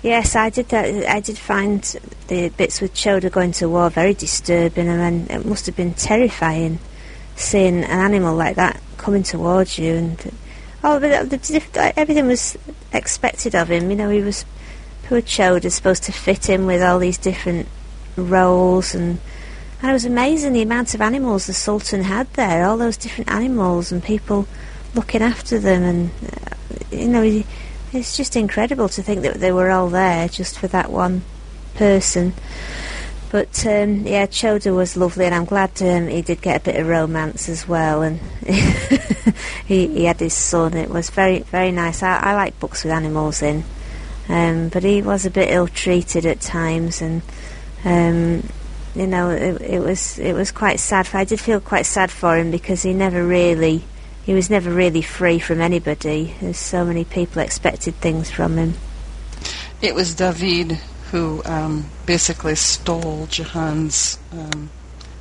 yes, 0.03 0.35
I 0.35 0.49
did 0.49 0.69
that. 0.69 1.07
I 1.07 1.19
did 1.19 1.37
find 1.37 1.81
the 2.27 2.49
bits 2.49 2.79
with 2.79 2.93
Chota 2.93 3.29
going 3.29 3.53
to 3.53 3.69
war 3.69 3.89
very 3.89 4.13
disturbing, 4.13 4.87
I 4.87 5.07
and 5.07 5.31
it 5.31 5.45
must 5.45 5.65
have 5.65 5.75
been 5.75 5.95
terrifying 5.95 6.79
seeing 7.35 7.83
an 7.83 7.83
animal 7.83 8.35
like 8.35 8.55
that 8.55 8.81
coming 8.97 9.23
towards 9.23 9.77
you 9.77 9.95
and 9.95 10.31
Oh, 10.83 10.99
but 10.99 11.29
the, 11.29 11.93
everything 11.97 12.27
was 12.27 12.57
expected 12.93 13.55
of 13.55 13.69
him. 13.69 13.89
You 13.89 13.95
know, 13.95 14.09
he 14.09 14.21
was 14.21 14.45
poor 15.03 15.21
Chota 15.21 15.69
supposed 15.71 16.03
to 16.03 16.11
fit 16.11 16.49
in 16.49 16.65
with 16.65 16.81
all 16.81 16.99
these 16.99 17.17
different 17.17 17.67
roles, 18.15 18.93
and 18.93 19.19
and 19.81 19.89
it 19.89 19.93
was 19.93 20.05
amazing 20.05 20.53
the 20.53 20.61
amount 20.61 20.93
of 20.93 21.01
animals 21.01 21.47
the 21.47 21.53
Sultan 21.53 22.03
had 22.03 22.31
there. 22.33 22.65
All 22.65 22.77
those 22.77 22.97
different 22.97 23.29
animals 23.29 23.91
and 23.91 24.03
people 24.03 24.47
looking 24.95 25.21
after 25.21 25.59
them, 25.59 25.83
and 25.83 26.11
uh, 26.25 26.95
you 26.95 27.07
know, 27.07 27.43
it's 27.93 28.17
just 28.17 28.35
incredible 28.35 28.89
to 28.89 29.03
think 29.03 29.21
that 29.21 29.35
they 29.35 29.51
were 29.51 29.69
all 29.71 29.89
there 29.89 30.27
just 30.27 30.57
for 30.59 30.67
that 30.67 30.91
one 30.91 31.23
person. 31.75 32.33
But 33.29 33.65
um, 33.65 34.07
yeah, 34.07 34.25
Chota 34.25 34.73
was 34.73 34.95
lovely, 34.95 35.25
and 35.25 35.35
I'm 35.35 35.45
glad 35.45 35.81
um, 35.81 36.07
he 36.07 36.21
did 36.21 36.41
get 36.41 36.61
a 36.61 36.63
bit 36.63 36.79
of 36.79 36.87
romance 36.87 37.49
as 37.49 37.67
well. 37.67 38.01
And 38.01 38.19
he, 39.67 39.87
he 39.87 40.05
had 40.05 40.19
his 40.19 40.33
son. 40.33 40.75
It 40.75 40.89
was 40.89 41.09
very 41.09 41.39
very 41.39 41.71
nice. 41.71 42.03
I, 42.03 42.17
I 42.19 42.35
like 42.35 42.59
books 42.59 42.83
with 42.83 42.93
animals 42.93 43.41
in, 43.41 43.65
um, 44.29 44.69
but 44.69 44.83
he 44.83 45.01
was 45.01 45.25
a 45.25 45.29
bit 45.29 45.51
ill 45.51 45.67
treated 45.67 46.25
at 46.25 46.39
times, 46.39 47.01
and 47.01 47.21
um, 47.83 48.47
you 48.95 49.07
know 49.07 49.29
it, 49.31 49.61
it 49.61 49.79
was 49.79 50.17
it 50.19 50.33
was 50.33 50.51
quite 50.51 50.79
sad. 50.79 51.09
I 51.13 51.25
did 51.25 51.41
feel 51.41 51.59
quite 51.59 51.85
sad 51.85 52.11
for 52.11 52.37
him 52.37 52.49
because 52.49 52.83
he 52.83 52.93
never 52.93 53.25
really 53.25 53.83
he 54.23 54.33
was 54.33 54.49
never 54.49 54.71
really 54.71 55.01
free 55.01 55.39
from 55.39 55.59
anybody. 55.59 56.33
There's 56.39 56.57
so 56.57 56.85
many 56.85 57.03
people 57.03 57.41
expected 57.41 57.95
things 57.95 58.31
from 58.31 58.57
him. 58.57 58.75
It 59.81 59.95
was 59.95 60.15
David 60.15 60.79
who 61.11 61.41
um, 61.45 61.89
basically 62.05 62.55
stole 62.55 63.27
Jahan's 63.27 64.19
um, 64.31 64.69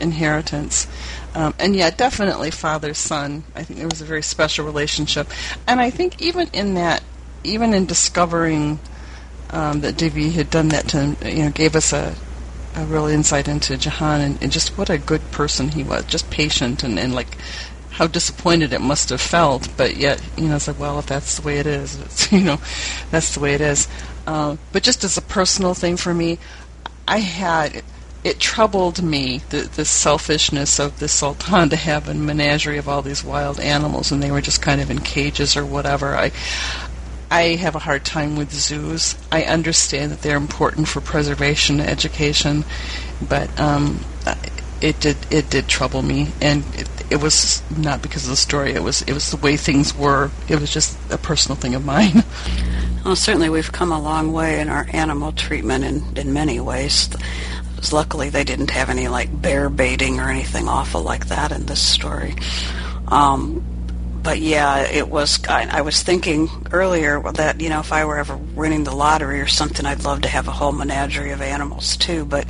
inheritance. 0.01 0.87
Um, 1.35 1.55
and 1.59 1.77
yeah, 1.77 1.91
definitely 1.91 2.51
father 2.51 2.95
son. 2.95 3.45
I 3.55 3.63
think 3.63 3.79
there 3.79 3.89
was 3.89 4.01
a 4.01 4.05
very 4.05 4.23
special 4.23 4.65
relationship, 4.65 5.29
and 5.67 5.81
I 5.81 5.91
think 5.91 6.21
even 6.21 6.49
in 6.53 6.75
that, 6.75 7.03
even 7.45 7.75
in 7.75 7.87
discovering 7.87 8.79
um, 9.51 9.81
that 9.81 9.97
Devi 9.97 10.31
had 10.31 10.51
done 10.51 10.69
that 10.69 10.89
to 10.89 10.99
him, 10.99 11.17
you 11.25 11.45
know, 11.45 11.51
gave 11.51 11.77
us 11.77 11.93
a, 11.93 12.15
a 12.75 12.85
real 12.85 13.07
insight 13.07 13.49
into 13.49 13.77
Jahan 13.77 14.21
and, 14.21 14.43
and, 14.43 14.51
just 14.51 14.77
what 14.77 14.91
a 14.91 14.99
good 14.99 15.31
person 15.31 15.69
he 15.69 15.83
was, 15.83 16.05
just 16.07 16.31
patient 16.31 16.83
and, 16.83 16.99
and 16.99 17.15
like 17.15 17.37
how 17.91 18.07
disappointed 18.07 18.73
it 18.73 18.81
must 18.81 19.09
have 19.11 19.21
felt, 19.21 19.69
but 19.77 19.97
yet, 19.97 20.21
you 20.37 20.49
know, 20.49 20.57
it's 20.57 20.69
like, 20.69 20.79
well, 20.79 20.99
if 20.99 21.07
that's 21.07 21.37
the 21.37 21.47
way 21.47 21.59
it 21.59 21.67
is, 21.67 21.99
it's, 22.01 22.33
you 22.33 22.43
know, 22.43 22.59
that's 23.11 23.35
the 23.35 23.41
way 23.41 23.55
it 23.55 23.61
is. 23.61 23.89
Uh, 24.27 24.57
but 24.73 24.83
just 24.83 25.05
as 25.05 25.17
a 25.17 25.23
personal 25.23 25.75
thing 25.75 25.97
for 25.97 26.13
me, 26.13 26.39
I 27.07 27.19
had 27.19 27.83
it 28.25 28.41
troubled 28.41 29.03
me 29.03 29.43
the 29.51 29.61
the 29.77 29.85
selfishness 29.85 30.81
of 30.81 30.99
the 30.99 31.07
sultan 31.07 31.69
to 31.69 31.77
have 31.77 32.09
a 32.09 32.15
menagerie 32.15 32.79
of 32.79 32.89
all 32.89 33.01
these 33.01 33.23
wild 33.23 33.61
animals 33.61 34.11
and 34.11 34.21
they 34.21 34.33
were 34.33 34.41
just 34.41 34.61
kind 34.61 34.81
of 34.81 34.91
in 34.91 34.99
cages 34.99 35.57
or 35.57 35.65
whatever. 35.65 36.17
I 36.17 36.33
I 37.31 37.57
have 37.57 37.75
a 37.75 37.81
hard 37.81 38.05
time 38.05 38.37
with 38.37 38.53
zoos. 38.53 39.17
I 39.33 39.43
understand 39.45 40.13
that 40.13 40.23
they're 40.23 40.37
important 40.37 40.89
for 40.89 41.01
preservation, 41.01 41.81
education, 41.81 42.65
but 43.29 43.59
um, 43.59 44.05
it 44.81 45.01
did 45.01 45.17
it 45.31 45.51
did 45.51 45.69
trouble 45.69 46.03
me, 46.03 46.29
and 46.41 46.65
it, 46.75 46.89
it 47.11 47.21
was 47.21 47.63
not 47.77 48.03
because 48.03 48.25
of 48.25 48.31
the 48.31 48.37
story. 48.37 48.73
It 48.73 48.83
was 48.83 49.03
it 49.03 49.13
was 49.13 49.31
the 49.31 49.37
way 49.37 49.57
things 49.57 49.95
were. 49.95 50.31
It 50.49 50.61
was 50.61 50.73
just 50.73 50.99
a 51.11 51.19
personal 51.19 51.57
thing 51.57 51.75
of 51.75 51.85
mine. 51.85 52.25
Well, 53.05 53.15
certainly 53.15 53.49
we've 53.49 53.71
come 53.71 53.93
a 53.93 54.03
long 54.03 54.33
way 54.33 54.59
in 54.59 54.69
our 54.69 54.85
animal 54.93 55.31
treatment 55.31 55.85
in 55.85 56.17
in 56.17 56.33
many 56.33 56.59
ways. 56.59 57.09
Luckily, 57.93 58.31
they 58.31 58.43
didn't 58.43 58.71
have 58.71 58.91
any 58.91 59.07
like 59.07 59.31
bear 59.41 59.71
baiting 59.71 60.19
or 60.19 60.29
anything 60.29 60.67
awful 60.67 61.03
like 61.03 61.29
that 61.29 61.53
in 61.53 61.67
this 61.67 61.81
story. 61.81 62.35
Um, 63.07 63.65
but 64.27 64.41
yeah, 64.41 64.81
it 64.81 65.09
was. 65.09 65.39
I, 65.49 65.69
I, 65.79 65.83
was 65.83 66.03
thinking 66.03 66.49
earlier 66.73 67.23
that 67.35 67.61
you 67.61 67.69
know 67.69 67.79
if 67.79 67.93
I 67.93 68.05
were 68.05 68.19
ever 68.19 68.37
winning 68.37 68.83
the 68.83 68.95
lottery 68.95 69.41
or 69.41 69.47
something, 69.47 69.87
I'd 69.87 70.03
love 70.03 70.23
to 70.23 70.29
have 70.29 70.49
a 70.49 70.51
whole 70.51 70.73
menagerie 70.73 71.31
of 71.31 71.41
animals 71.41 71.97
too. 71.97 72.25
But 72.25 72.45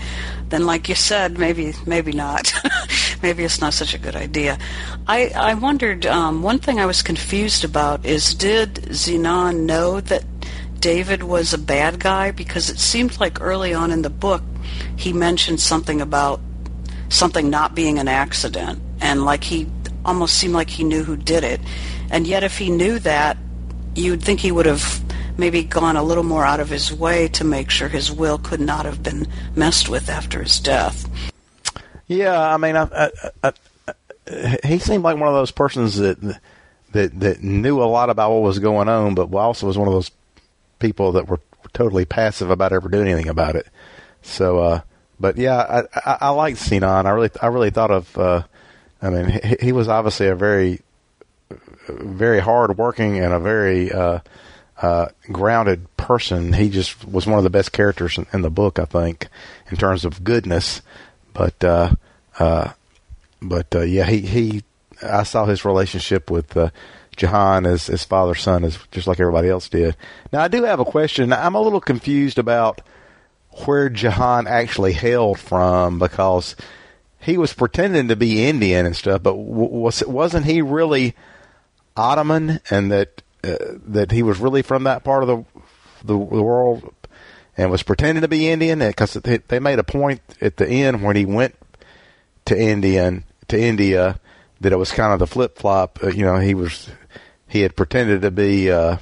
then, 0.49 0.65
like 0.65 0.89
you 0.89 0.95
said, 0.95 1.39
maybe 1.39 1.75
maybe 1.85 2.13
not. 2.13 2.51
maybe 3.23 3.45
it's 3.45 3.61
not 3.61 3.75
such 3.75 3.93
a 3.93 3.99
good 3.99 4.17
idea. 4.17 4.59
I 5.07 5.29
I 5.37 5.53
wondered. 5.53 6.07
Um, 6.07 6.43
one 6.43 6.61
thing 6.61 6.81
I 6.81 6.87
was 6.87 7.03
confused 7.03 7.63
about 7.63 8.07
is 8.07 8.35
did 8.35 8.97
Sinan 8.97 9.67
know 9.67 10.01
that 10.01 10.25
David 10.81 11.25
was 11.25 11.53
a 11.53 11.59
bad 11.59 12.01
guy? 12.01 12.31
Because 12.31 12.71
it 12.71 12.79
seemed 12.79 13.21
like 13.21 13.39
early 13.43 13.75
on 13.75 13.91
in 13.91 14.01
the 14.01 14.09
book 14.09 14.43
he 14.97 15.13
mentioned 15.13 15.61
something 15.61 16.01
about 16.01 16.41
something 17.11 17.51
not 17.51 17.75
being 17.75 17.99
an 17.99 18.09
accident, 18.09 18.81
and 19.03 19.27
like 19.27 19.45
he 19.45 19.67
almost 20.07 20.39
seemed 20.39 20.55
like 20.55 20.71
he 20.71 20.85
knew 20.85 21.03
who 21.03 21.17
did 21.17 21.45
it. 21.45 21.61
And 22.11 22.27
yet, 22.27 22.45
if 22.45 22.57
he 22.57 22.71
knew 22.71 22.99
that, 23.01 23.37
you'd 23.95 24.23
think 24.23 24.41
he 24.41 24.53
would 24.53 24.67
have 24.67 25.03
maybe 25.37 25.63
gone 25.63 25.97
a 25.97 26.03
little 26.03 26.25
more 26.25 26.45
out 26.45 26.61
of 26.61 26.71
his 26.71 26.93
way 26.93 27.29
to 27.29 27.45
make 27.45 27.69
sure 27.69 27.89
his 27.89 28.11
will 28.11 28.39
could 28.39 28.61
not 28.61 28.87
have 28.87 29.03
been 29.03 29.27
messed 29.55 29.89
with 29.89 30.09
after 30.09 30.43
his 30.43 30.59
death. 30.61 31.09
Yeah, 32.07 32.41
I 32.41 32.57
mean, 32.57 32.77
I, 32.77 33.11
I, 33.43 33.53
I, 34.31 34.57
he 34.65 34.79
seemed 34.79 35.03
like 35.03 35.19
one 35.19 35.29
of 35.29 35.35
those 35.35 35.51
persons 35.51 35.97
that 35.97 36.21
that 36.93 37.21
that 37.21 37.43
knew 37.43 37.83
a 37.83 37.85
lot 37.85 38.11
about 38.11 38.31
what 38.31 38.43
was 38.43 38.59
going 38.59 38.89
on, 38.89 39.15
but 39.15 39.35
also 39.35 39.67
was 39.67 39.77
one 39.77 39.89
of 39.89 39.95
those 39.95 40.11
people 40.79 41.13
that 41.13 41.27
were 41.27 41.41
totally 41.73 42.05
passive 42.05 42.49
about 42.49 42.73
ever 42.73 42.89
doing 42.89 43.09
anything 43.09 43.29
about 43.29 43.57
it. 43.57 43.67
So, 44.23 44.59
uh, 44.59 44.81
but 45.19 45.37
yeah, 45.37 45.85
I, 45.95 46.11
I, 46.11 46.19
I 46.23 46.29
liked 46.31 46.59
Sinan. 46.59 47.07
I 47.07 47.11
really, 47.11 47.31
I 47.43 47.47
really 47.49 47.71
thought 47.71 47.91
of. 47.91 48.17
Uh, 48.17 48.43
I 49.03 49.11
mean, 49.11 49.29
he, 49.29 49.57
he 49.61 49.73
was 49.73 49.89
obviously 49.89 50.29
a 50.29 50.35
very, 50.35 50.81
very 51.89 52.41
hard 52.41 52.77
working 52.79 53.19
and 53.19 53.33
a 53.33 53.41
very 53.41 53.93
uh, 53.93 54.21
uh, 54.81 55.09
grounded 55.31 55.95
person. 55.97 56.53
He 56.53 56.71
just 56.71 57.07
was 57.07 57.27
one 57.27 57.39
of 57.39 57.45
the 57.45 57.51
best 57.51 57.73
characters 57.73 58.19
in, 58.19 58.27
in 58.33 58.43
the 58.43 58.51
book, 58.51 58.79
I 58.79 58.85
think, 58.85 59.29
in 59.71 59.77
terms 59.77 60.05
of 60.05 60.25
goodness. 60.25 60.83
But, 61.33 61.63
uh, 61.63 61.95
uh, 62.39 62.73
but 63.41 63.75
uh, 63.75 63.83
yeah, 63.83 64.05
he 64.05 64.21
he. 64.21 64.63
I 65.03 65.25
saw 65.25 65.45
his 65.45 65.67
relationship 65.67 66.31
with 66.31 66.57
uh, 66.57 66.71
Jahan 67.17 67.67
as 67.67 67.87
his 67.87 68.05
father 68.05 68.35
son 68.35 68.65
as 68.65 68.79
just 68.91 69.07
like 69.07 69.21
everybody 69.21 69.49
else 69.49 69.69
did. 69.69 69.97
Now 70.33 70.41
I 70.41 70.49
do 70.49 70.65
have 70.65 70.81
a 70.81 70.85
question. 70.87 71.33
I'm 71.33 71.55
a 71.55 71.61
little 71.61 71.81
confused 71.81 72.39
about 72.39 72.81
where 73.65 73.89
Jahan 73.89 74.47
actually 74.47 74.93
hailed 74.93 75.39
from 75.39 75.99
because 75.99 76.57
he 77.27 77.37
was 77.37 77.53
pretending 77.53 78.07
to 78.07 78.15
be 78.15 78.47
Indian 78.47 78.87
and 78.87 78.95
stuff, 78.95 79.21
but 79.21 79.35
was 79.35 80.07
wasn't 80.07 80.47
he 80.47 80.63
really 80.63 81.17
Ottoman 81.97 82.61
and 82.71 82.93
that 82.93 83.21
uh, 83.43 83.57
that 83.89 84.13
he 84.13 84.23
was 84.23 84.39
really 84.39 84.63
from 84.63 84.85
that 84.85 85.03
part 85.03 85.25
of 85.25 85.29
the 85.29 85.45
the, 86.05 86.17
world 86.17 86.95
and 87.57 87.69
was 87.69 87.83
pretending 87.83 88.23
to 88.23 88.29
be 88.29 88.49
Indian 88.49 88.79
because 88.79 89.15
they 89.15 89.59
made 89.59 89.81
a 89.81 89.85
point 89.85 90.21
at 90.41 90.57
the 90.57 90.69
end 90.69 91.03
when 91.03 91.17
he 91.17 91.25
went 91.25 91.57
to 92.45 92.57
Indian 92.57 93.25
to 93.49 93.61
India 93.61 94.21
that 94.61 94.73
it 94.73 94.77
was 94.77 94.93
kind 94.93 95.13
of 95.13 95.19
the 95.19 95.27
flip 95.27 95.59
flop. 95.59 95.99
Uh, 96.01 96.11
you 96.11 96.25
know, 96.25 96.37
he 96.37 96.55
was 96.55 96.91
he 97.49 97.63
had 97.63 97.75
pretended 97.75 98.23
to 98.23 98.31
be 98.31 98.71
uh, 98.71 98.99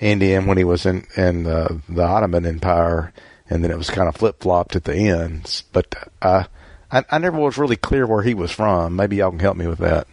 Indian 0.00 0.46
when 0.46 0.56
he 0.56 0.64
was 0.64 0.86
in 0.86 1.06
in 1.18 1.46
uh, 1.46 1.68
the 1.86 2.02
Ottoman 2.02 2.46
Empire 2.46 3.12
and 3.50 3.62
then 3.62 3.70
it 3.70 3.76
was 3.76 3.90
kind 3.90 4.08
of 4.08 4.16
flip 4.16 4.40
flopped 4.40 4.74
at 4.74 4.84
the 4.84 4.94
ends. 4.94 5.64
But 5.70 5.94
uh, 6.22 6.44
I, 6.90 7.04
I 7.10 7.18
never 7.18 7.38
was 7.38 7.58
really 7.58 7.76
clear 7.76 8.06
where 8.06 8.22
he 8.22 8.34
was 8.34 8.50
from. 8.50 8.96
Maybe 8.96 9.16
y'all 9.16 9.30
can 9.30 9.38
help 9.40 9.56
me 9.56 9.66
with 9.66 9.78
that. 9.78 10.06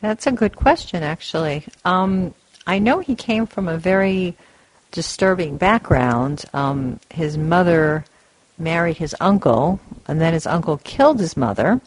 That's 0.00 0.26
a 0.26 0.32
good 0.32 0.56
question, 0.56 1.02
actually. 1.02 1.64
Um, 1.84 2.34
I 2.66 2.78
know 2.78 3.00
he 3.00 3.14
came 3.14 3.46
from 3.46 3.68
a 3.68 3.78
very 3.78 4.36
disturbing 4.90 5.56
background. 5.56 6.44
Um, 6.52 7.00
his 7.10 7.38
mother 7.38 8.04
married 8.58 8.96
his 8.96 9.14
uncle, 9.20 9.80
and 10.06 10.20
then 10.20 10.32
his 10.32 10.46
uncle 10.46 10.78
killed 10.78 11.20
his 11.20 11.36
mother, 11.36 11.80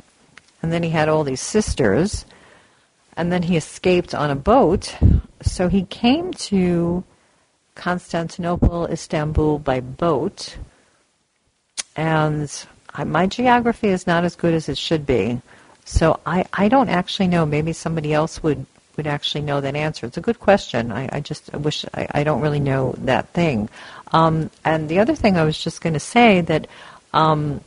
and 0.62 0.72
then 0.72 0.84
he 0.84 0.90
had 0.90 1.10
all 1.10 1.24
these 1.24 1.42
sisters, 1.42 2.26
and 3.16 3.32
then 3.32 3.44
he 3.44 3.58
escaped 3.58 4.16
on 4.16 4.30
a 4.30 4.36
boat. 4.36 4.96
So 5.42 5.68
he 5.68 5.84
came 5.84 6.34
to 6.34 7.04
Constantinople, 7.76 8.88
Istanbul 8.88 9.60
by 9.60 9.80
boat. 9.80 10.58
And 11.96 12.52
my 13.06 13.28
geography 13.28 13.90
is 13.90 14.08
not 14.08 14.24
as 14.24 14.36
good 14.36 14.54
as 14.54 14.70
it 14.70 14.78
should 14.78 15.06
be. 15.06 15.42
So 15.86 16.20
I, 16.26 16.46
I 16.54 16.70
don't 16.70 16.90
actually 16.90 17.28
know. 17.28 17.46
Maybe 17.46 17.74
somebody 17.74 18.14
else 18.14 18.44
would, 18.44 18.66
would 18.98 19.08
actually 19.08 19.42
know 19.42 19.62
that 19.62 19.76
answer. 19.76 20.06
It's 20.06 20.18
a 20.18 20.22
good 20.22 20.40
question. 20.40 20.92
I, 20.92 21.10
I 21.12 21.20
just 21.20 21.52
wish 21.54 21.86
I, 21.94 22.08
I 22.12 22.24
don't 22.24 22.42
really 22.42 22.60
know 22.60 22.94
that 23.00 23.30
thing. 23.30 23.70
Um, 24.12 24.52
and 24.66 24.90
the 24.90 25.00
other 25.00 25.16
thing 25.16 25.38
I 25.38 25.44
was 25.44 25.58
just 25.58 25.82
going 25.82 25.94
to 25.94 26.00
say 26.00 26.42
that 26.42 26.68
um, 27.14 27.62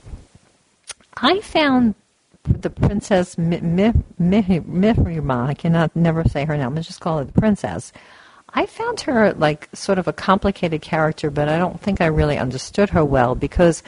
I 1.16 1.40
found 1.40 1.94
the 2.44 2.70
princess 2.70 3.36
Mihrimah, 3.36 4.06
I 5.46 5.54
cannot 5.54 5.94
never 5.94 6.24
say 6.24 6.44
her 6.44 6.56
name, 6.56 6.74
let's 6.74 6.88
just 6.88 7.00
call 7.00 7.18
her 7.18 7.24
the 7.24 7.32
princess. 7.32 7.92
I 8.54 8.66
found 8.66 9.00
her 9.02 9.32
like 9.32 9.68
sort 9.72 9.98
of 9.98 10.08
a 10.08 10.12
complicated 10.12 10.82
character, 10.82 11.30
but 11.30 11.48
I 11.48 11.56
don't 11.58 11.80
think 11.80 12.00
I 12.00 12.06
really 12.06 12.36
understood 12.38 12.90
her 12.90 13.04
well 13.04 13.34
because 13.34 13.82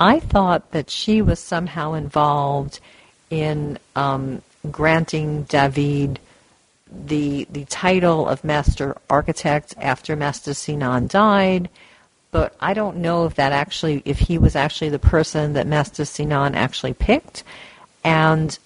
I 0.00 0.18
thought 0.18 0.72
that 0.72 0.90
she 0.90 1.22
was 1.22 1.38
somehow 1.38 1.92
involved 1.92 2.80
in 3.28 3.78
um, 3.94 4.42
granting 4.70 5.44
David 5.44 6.18
the 6.92 7.46
the 7.48 7.64
title 7.66 8.28
of 8.28 8.42
master 8.42 8.96
architect 9.08 9.74
after 9.78 10.16
Master 10.16 10.54
Sinan 10.54 11.06
died. 11.06 11.68
But 12.32 12.56
I 12.60 12.74
don't 12.74 12.98
know 12.98 13.26
if 13.26 13.34
that 13.36 13.52
actually, 13.52 14.02
if 14.04 14.18
he 14.18 14.38
was 14.38 14.56
actually 14.56 14.90
the 14.90 14.98
person 14.98 15.52
that 15.52 15.66
Master 15.66 16.04
Sinan 16.04 16.54
actually 16.54 16.94
picked. 16.94 17.44
And 18.04 18.56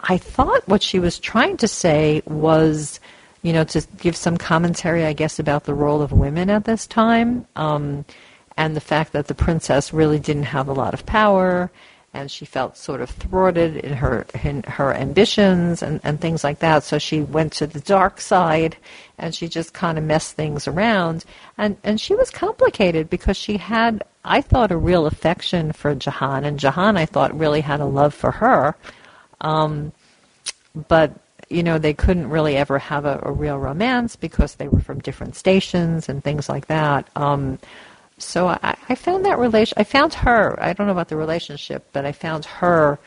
I 0.00 0.18
thought 0.18 0.68
what 0.68 0.82
she 0.82 0.98
was 0.98 1.18
trying 1.18 1.56
to 1.58 1.68
say 1.68 2.22
was 2.26 3.00
you 3.42 3.52
know, 3.52 3.64
to 3.64 3.86
give 3.98 4.16
some 4.16 4.36
commentary, 4.36 5.04
I 5.04 5.12
guess, 5.12 5.38
about 5.38 5.64
the 5.64 5.74
role 5.74 6.02
of 6.02 6.12
women 6.12 6.50
at 6.50 6.64
this 6.64 6.86
time, 6.86 7.46
um, 7.56 8.04
and 8.58 8.74
the 8.74 8.80
fact 8.80 9.12
that 9.12 9.28
the 9.28 9.34
princess 9.34 9.92
really 9.92 10.18
didn't 10.18 10.42
have 10.42 10.66
a 10.66 10.72
lot 10.72 10.92
of 10.92 11.06
power, 11.06 11.70
and 12.12 12.28
she 12.28 12.44
felt 12.44 12.76
sort 12.76 13.00
of 13.00 13.08
thwarted 13.08 13.76
in 13.76 13.92
her 13.94 14.26
in 14.42 14.64
her 14.64 14.92
ambitions 14.92 15.80
and, 15.80 16.00
and 16.02 16.20
things 16.20 16.42
like 16.42 16.58
that. 16.58 16.82
So 16.82 16.98
she 16.98 17.20
went 17.20 17.52
to 17.54 17.68
the 17.68 17.78
dark 17.80 18.20
side, 18.20 18.76
and 19.16 19.32
she 19.32 19.46
just 19.46 19.72
kind 19.72 19.96
of 19.96 20.02
messed 20.02 20.34
things 20.34 20.66
around, 20.66 21.24
and 21.56 21.76
and 21.84 22.00
she 22.00 22.16
was 22.16 22.30
complicated 22.30 23.08
because 23.08 23.36
she 23.36 23.58
had, 23.58 24.02
I 24.24 24.40
thought, 24.40 24.72
a 24.72 24.76
real 24.76 25.06
affection 25.06 25.72
for 25.72 25.94
Jahan, 25.94 26.44
and 26.44 26.58
Jahan, 26.58 26.96
I 26.96 27.06
thought, 27.06 27.38
really 27.38 27.60
had 27.60 27.78
a 27.78 27.86
love 27.86 28.12
for 28.12 28.32
her. 28.32 28.74
Um, 29.40 29.92
but 30.88 31.12
you 31.48 31.62
know, 31.62 31.78
they 31.78 31.94
couldn't 31.94 32.28
really 32.28 32.56
ever 32.56 32.78
have 32.80 33.04
a, 33.04 33.20
a 33.22 33.30
real 33.30 33.56
romance 33.56 34.16
because 34.16 34.56
they 34.56 34.66
were 34.66 34.80
from 34.80 34.98
different 34.98 35.36
stations 35.36 36.08
and 36.08 36.24
things 36.24 36.48
like 36.48 36.66
that. 36.66 37.08
Um, 37.14 37.58
so 38.18 38.48
I, 38.48 38.76
I 38.88 38.94
found 38.94 39.24
that 39.24 39.38
relation. 39.38 39.74
I 39.78 39.84
found 39.84 40.14
her. 40.14 40.60
I 40.62 40.72
don't 40.72 40.86
know 40.86 40.92
about 40.92 41.08
the 41.08 41.16
relationship, 41.16 41.88
but 41.92 42.04
I 42.04 42.12
found 42.12 42.44
her. 42.44 42.98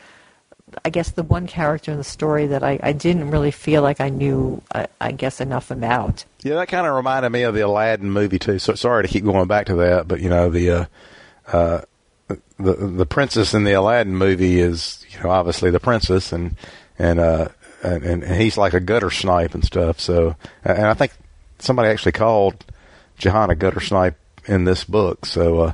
I 0.84 0.90
guess 0.90 1.10
the 1.10 1.22
one 1.22 1.46
character 1.46 1.92
in 1.92 1.98
the 1.98 2.04
story 2.04 2.46
that 2.46 2.62
I, 2.62 2.80
I 2.82 2.92
didn't 2.92 3.30
really 3.30 3.50
feel 3.50 3.82
like 3.82 4.00
I 4.00 4.08
knew, 4.08 4.62
I, 4.74 4.86
I 5.00 5.12
guess, 5.12 5.40
enough 5.40 5.70
about. 5.70 6.24
Yeah, 6.42 6.54
that 6.54 6.68
kind 6.68 6.86
of 6.86 6.94
reminded 6.94 7.30
me 7.30 7.42
of 7.42 7.54
the 7.54 7.60
Aladdin 7.60 8.10
movie 8.10 8.38
too. 8.38 8.58
So 8.58 8.74
sorry 8.74 9.02
to 9.02 9.08
keep 9.08 9.24
going 9.24 9.48
back 9.48 9.66
to 9.66 9.74
that, 9.76 10.08
but 10.08 10.20
you 10.20 10.30
know 10.30 10.48
the 10.48 10.70
uh, 10.70 10.84
uh, 11.46 11.80
the 12.28 12.74
the 12.74 13.06
princess 13.06 13.52
in 13.52 13.64
the 13.64 13.72
Aladdin 13.72 14.16
movie 14.16 14.60
is 14.60 15.04
you 15.10 15.22
know 15.22 15.30
obviously 15.30 15.70
the 15.70 15.80
princess 15.80 16.32
and 16.32 16.56
and 16.98 17.20
uh 17.20 17.48
and, 17.82 18.04
and 18.04 18.40
he's 18.40 18.56
like 18.56 18.74
a 18.74 18.80
gutter 18.80 19.10
snipe 19.10 19.54
and 19.54 19.64
stuff. 19.64 20.00
So 20.00 20.36
and 20.64 20.86
I 20.86 20.94
think 20.94 21.12
somebody 21.58 21.88
actually 21.88 22.12
called 22.12 22.64
Jahan 23.18 23.50
a 23.50 23.54
gutter 23.56 23.80
snipe 23.80 24.16
in 24.46 24.64
this 24.64 24.84
book. 24.84 25.26
So 25.26 25.60
uh, 25.60 25.72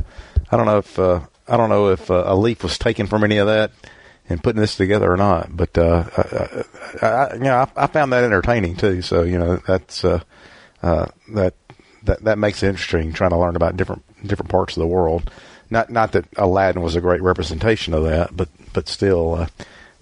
I 0.50 0.56
don't 0.56 0.66
know 0.66 0.78
if 0.78 0.98
uh, 0.98 1.20
I 1.46 1.56
don't 1.56 1.70
know 1.70 1.88
if 1.88 2.10
uh, 2.10 2.24
a 2.26 2.36
leaf 2.36 2.62
was 2.62 2.78
taken 2.78 3.06
from 3.06 3.24
any 3.24 3.38
of 3.38 3.46
that 3.46 3.72
and 4.28 4.42
putting 4.42 4.60
this 4.60 4.76
together 4.76 5.10
or 5.10 5.16
not. 5.16 5.56
But 5.56 5.76
uh, 5.78 6.04
I, 7.02 7.06
I, 7.06 7.34
you 7.34 7.40
know, 7.40 7.56
I, 7.56 7.84
I 7.84 7.86
found 7.86 8.12
that 8.12 8.24
entertaining 8.24 8.76
too. 8.76 9.02
So 9.02 9.22
you 9.22 9.38
know, 9.38 9.56
that's 9.66 10.04
uh, 10.04 10.20
uh, 10.82 11.06
that 11.34 11.54
that 12.04 12.24
that 12.24 12.38
makes 12.38 12.62
it 12.62 12.68
interesting 12.68 13.12
trying 13.12 13.30
to 13.30 13.38
learn 13.38 13.56
about 13.56 13.76
different 13.76 14.04
different 14.26 14.50
parts 14.50 14.76
of 14.76 14.80
the 14.80 14.86
world. 14.86 15.30
Not 15.70 15.90
not 15.90 16.12
that 16.12 16.26
Aladdin 16.36 16.82
was 16.82 16.96
a 16.96 17.00
great 17.00 17.22
representation 17.22 17.94
of 17.94 18.04
that, 18.04 18.36
but 18.36 18.48
but 18.72 18.88
still, 18.88 19.34
uh, 19.34 19.46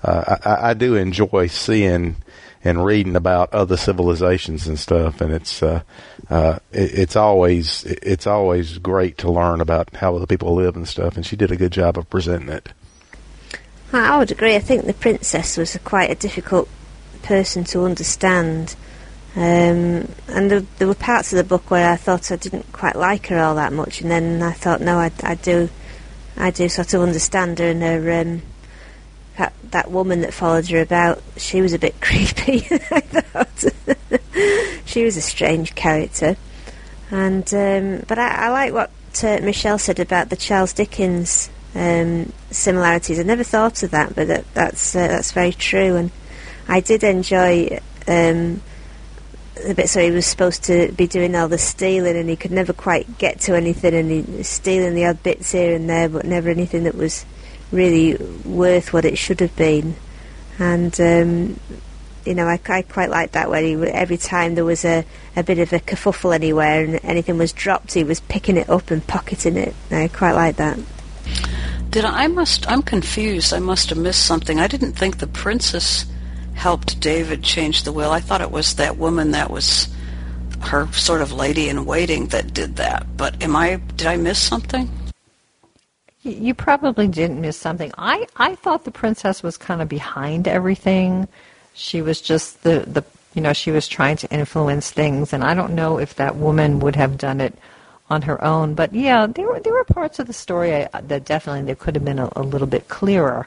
uh, 0.02 0.36
I, 0.44 0.70
I 0.70 0.74
do 0.74 0.94
enjoy 0.94 1.46
seeing 1.46 2.16
and 2.66 2.84
reading 2.84 3.16
about 3.16 3.52
other 3.54 3.76
civilizations 3.76 4.66
and 4.66 4.78
stuff, 4.78 5.20
and 5.20 5.32
it's 5.32 5.62
uh, 5.62 5.82
uh, 6.28 6.58
it, 6.72 6.98
it's 6.98 7.16
always 7.16 7.84
it's 7.84 8.26
always 8.26 8.78
great 8.78 9.18
to 9.18 9.30
learn 9.30 9.60
about 9.60 9.94
how 9.94 10.16
other 10.16 10.26
people 10.26 10.54
live 10.54 10.76
and 10.76 10.88
stuff. 10.88 11.16
And 11.16 11.24
she 11.24 11.36
did 11.36 11.52
a 11.52 11.56
good 11.56 11.72
job 11.72 11.96
of 11.96 12.10
presenting 12.10 12.48
it. 12.48 12.68
I 13.92 14.18
would 14.18 14.30
agree. 14.30 14.56
I 14.56 14.60
think 14.60 14.84
the 14.84 14.92
princess 14.92 15.56
was 15.56 15.74
a 15.74 15.78
quite 15.78 16.10
a 16.10 16.14
difficult 16.14 16.68
person 17.22 17.64
to 17.64 17.84
understand. 17.84 18.74
Um, 19.36 20.08
and 20.28 20.50
there, 20.50 20.60
there, 20.78 20.88
were 20.88 20.94
parts 20.94 21.32
of 21.32 21.36
the 21.36 21.44
book 21.44 21.70
where 21.70 21.92
I 21.92 21.96
thought 21.96 22.32
I 22.32 22.36
didn't 22.36 22.72
quite 22.72 22.96
like 22.96 23.26
her 23.26 23.38
all 23.38 23.54
that 23.56 23.72
much, 23.72 24.00
and 24.00 24.10
then 24.10 24.42
I 24.42 24.52
thought, 24.52 24.80
no, 24.80 24.98
I, 24.98 25.12
I 25.22 25.34
do, 25.34 25.68
I 26.36 26.50
do 26.50 26.68
sort 26.70 26.94
of 26.94 27.02
understand 27.02 27.58
her 27.58 27.68
and 27.68 27.82
her 27.82 28.20
um, 28.20 28.42
that, 29.36 29.52
that 29.70 29.90
woman 29.90 30.22
that 30.22 30.32
followed 30.32 30.68
her 30.68 30.80
about, 30.80 31.22
she 31.36 31.60
was 31.60 31.72
a 31.72 31.78
bit 31.78 32.00
creepy. 32.00 32.66
I 32.90 33.00
thought 33.00 33.64
she 34.86 35.04
was 35.04 35.16
a 35.16 35.22
strange 35.22 35.74
character, 35.74 36.36
and 37.10 37.52
um, 37.54 38.04
but 38.08 38.18
I, 38.18 38.46
I, 38.46 38.48
like 38.48 38.72
what 38.72 38.90
uh, 39.22 39.38
Michelle 39.42 39.78
said 39.78 40.00
about 40.00 40.30
the 40.30 40.36
Charles 40.36 40.72
Dickens 40.72 41.50
um, 41.74 42.32
similarities. 42.50 43.20
I 43.20 43.22
never 43.22 43.44
thought 43.44 43.82
of 43.82 43.90
that, 43.90 44.14
but 44.14 44.28
that, 44.28 44.54
that's 44.54 44.94
uh, 44.94 45.08
that's 45.08 45.32
very 45.32 45.52
true, 45.52 45.96
and 45.96 46.10
I 46.68 46.80
did 46.80 47.04
enjoy. 47.04 47.80
Um, 48.08 48.62
the 49.66 49.74
bit 49.74 49.88
so 49.88 50.00
he 50.00 50.10
was 50.10 50.26
supposed 50.26 50.64
to 50.64 50.92
be 50.92 51.06
doing 51.06 51.34
all 51.34 51.48
the 51.48 51.56
stealing 51.56 52.14
and 52.14 52.28
he 52.28 52.36
could 52.36 52.50
never 52.50 52.74
quite 52.74 53.16
get 53.16 53.40
to 53.40 53.56
anything 53.56 53.94
and 53.94 54.10
he 54.10 54.20
was 54.20 54.46
stealing 54.46 54.94
the 54.94 55.06
odd 55.06 55.22
bits 55.22 55.52
here 55.52 55.74
and 55.74 55.88
there 55.88 56.10
but 56.10 56.26
never 56.26 56.50
anything 56.50 56.84
that 56.84 56.94
was 56.94 57.24
really 57.72 58.16
worth 58.44 58.92
what 58.92 59.04
it 59.04 59.18
should 59.18 59.40
have 59.40 59.54
been. 59.56 59.96
And 60.58 60.98
um, 61.00 61.60
you 62.26 62.34
know, 62.34 62.46
I, 62.46 62.58
I, 62.68 62.82
quite 62.82 63.08
liked 63.08 63.34
that 63.34 63.48
where 63.48 63.62
he, 63.62 63.74
every 63.74 64.16
time 64.16 64.56
there 64.56 64.64
was 64.64 64.84
a, 64.84 65.04
a 65.36 65.42
bit 65.42 65.58
of 65.58 65.72
a 65.72 65.78
kerfuffle 65.78 66.34
anywhere 66.34 66.84
and 66.84 67.00
anything 67.04 67.38
was 67.38 67.52
dropped, 67.52 67.94
he 67.94 68.02
was 68.02 68.20
picking 68.20 68.56
it 68.56 68.68
up 68.68 68.90
and 68.90 69.06
pocketing 69.06 69.56
it. 69.56 69.74
I 69.90 70.08
quite 70.08 70.32
like 70.32 70.56
that. 70.56 70.78
Did 71.90 72.04
I, 72.04 72.24
I 72.24 72.26
must? 72.26 72.68
I'm 72.68 72.82
confused. 72.82 73.54
I 73.54 73.60
must 73.60 73.90
have 73.90 73.98
missed 73.98 74.26
something. 74.26 74.58
I 74.58 74.66
didn't 74.66 74.94
think 74.94 75.18
the 75.18 75.28
princess 75.28 76.04
helped 76.54 76.98
David 77.00 77.42
change 77.44 77.84
the 77.84 77.92
will. 77.92 78.10
I 78.10 78.20
thought 78.20 78.40
it 78.40 78.50
was 78.50 78.74
that 78.74 78.96
woman 78.96 79.30
that 79.30 79.50
was 79.50 79.88
her 80.62 80.90
sort 80.92 81.22
of 81.22 81.32
lady 81.32 81.68
in 81.68 81.84
waiting 81.84 82.26
that 82.28 82.52
did 82.52 82.76
that. 82.76 83.06
But 83.16 83.42
am 83.42 83.54
I? 83.54 83.76
Did 83.96 84.08
I 84.08 84.16
miss 84.16 84.38
something? 84.38 84.90
You 86.26 86.54
probably 86.54 87.08
didn't 87.08 87.40
miss 87.40 87.56
something. 87.56 87.92
I, 87.96 88.26
I 88.36 88.56
thought 88.56 88.84
the 88.84 88.90
princess 88.90 89.42
was 89.42 89.56
kind 89.56 89.80
of 89.80 89.88
behind 89.88 90.48
everything. 90.48 91.28
She 91.74 92.02
was 92.02 92.20
just 92.20 92.62
the, 92.62 92.80
the 92.80 93.04
you 93.34 93.42
know, 93.42 93.52
she 93.52 93.70
was 93.70 93.86
trying 93.86 94.16
to 94.18 94.30
influence 94.32 94.90
things, 94.90 95.32
and 95.32 95.44
I 95.44 95.54
don't 95.54 95.74
know 95.74 95.98
if 95.98 96.14
that 96.16 96.36
woman 96.36 96.80
would 96.80 96.96
have 96.96 97.18
done 97.18 97.40
it 97.40 97.54
on 98.08 98.22
her 98.22 98.42
own. 98.42 98.74
But 98.74 98.92
yeah, 98.94 99.26
there 99.26 99.46
were 99.46 99.60
there 99.60 99.72
were 99.72 99.84
parts 99.84 100.18
of 100.18 100.26
the 100.26 100.32
story 100.32 100.74
I, 100.74 100.88
that 101.00 101.24
definitely 101.24 101.62
there 101.62 101.74
could 101.76 101.94
have 101.94 102.04
been 102.04 102.18
a, 102.18 102.30
a 102.34 102.42
little 102.42 102.66
bit 102.66 102.88
clearer. 102.88 103.46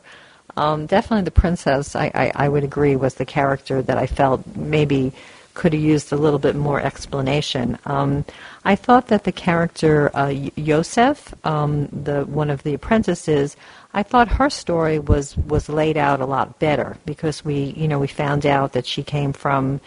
Um, 0.58 0.86
definitely, 0.86 1.24
the 1.24 1.32
princess, 1.32 1.96
I, 1.96 2.12
I, 2.14 2.32
I 2.36 2.50
would 2.50 2.64
agree, 2.64 2.96
was 2.96 3.16
the 3.16 3.26
character 3.26 3.82
that 3.82 3.98
I 3.98 4.08
felt 4.08 4.46
maybe 4.56 5.14
could 5.54 5.74
have 5.74 5.82
used 5.82 6.12
a 6.12 6.18
little 6.18 6.40
bit 6.40 6.56
more 6.56 6.80
explanation. 6.80 7.78
Um, 7.86 8.26
I 8.66 8.76
thought 8.76 9.08
that 9.08 9.24
the 9.24 9.32
character 9.32 10.16
uh, 10.16 10.28
Yosef, 10.56 11.34
um, 11.46 11.88
the 11.88 12.26
one 12.26 12.50
of 12.50 12.64
the 12.64 12.74
apprentices, 12.74 13.56
I 13.94 14.04
thought 14.04 14.28
her 14.28 14.50
story 14.50 15.00
was 15.00 15.38
was 15.38 15.70
laid 15.70 15.98
out 15.98 16.20
a 16.20 16.26
lot 16.26 16.60
better 16.60 16.98
because 17.06 17.46
we, 17.46 17.74
you 17.78 17.88
know, 17.88 18.00
we 18.00 18.08
found 18.08 18.46
out 18.46 18.74
that 18.74 18.86
she 18.86 19.02
came 19.02 19.34
from 19.34 19.80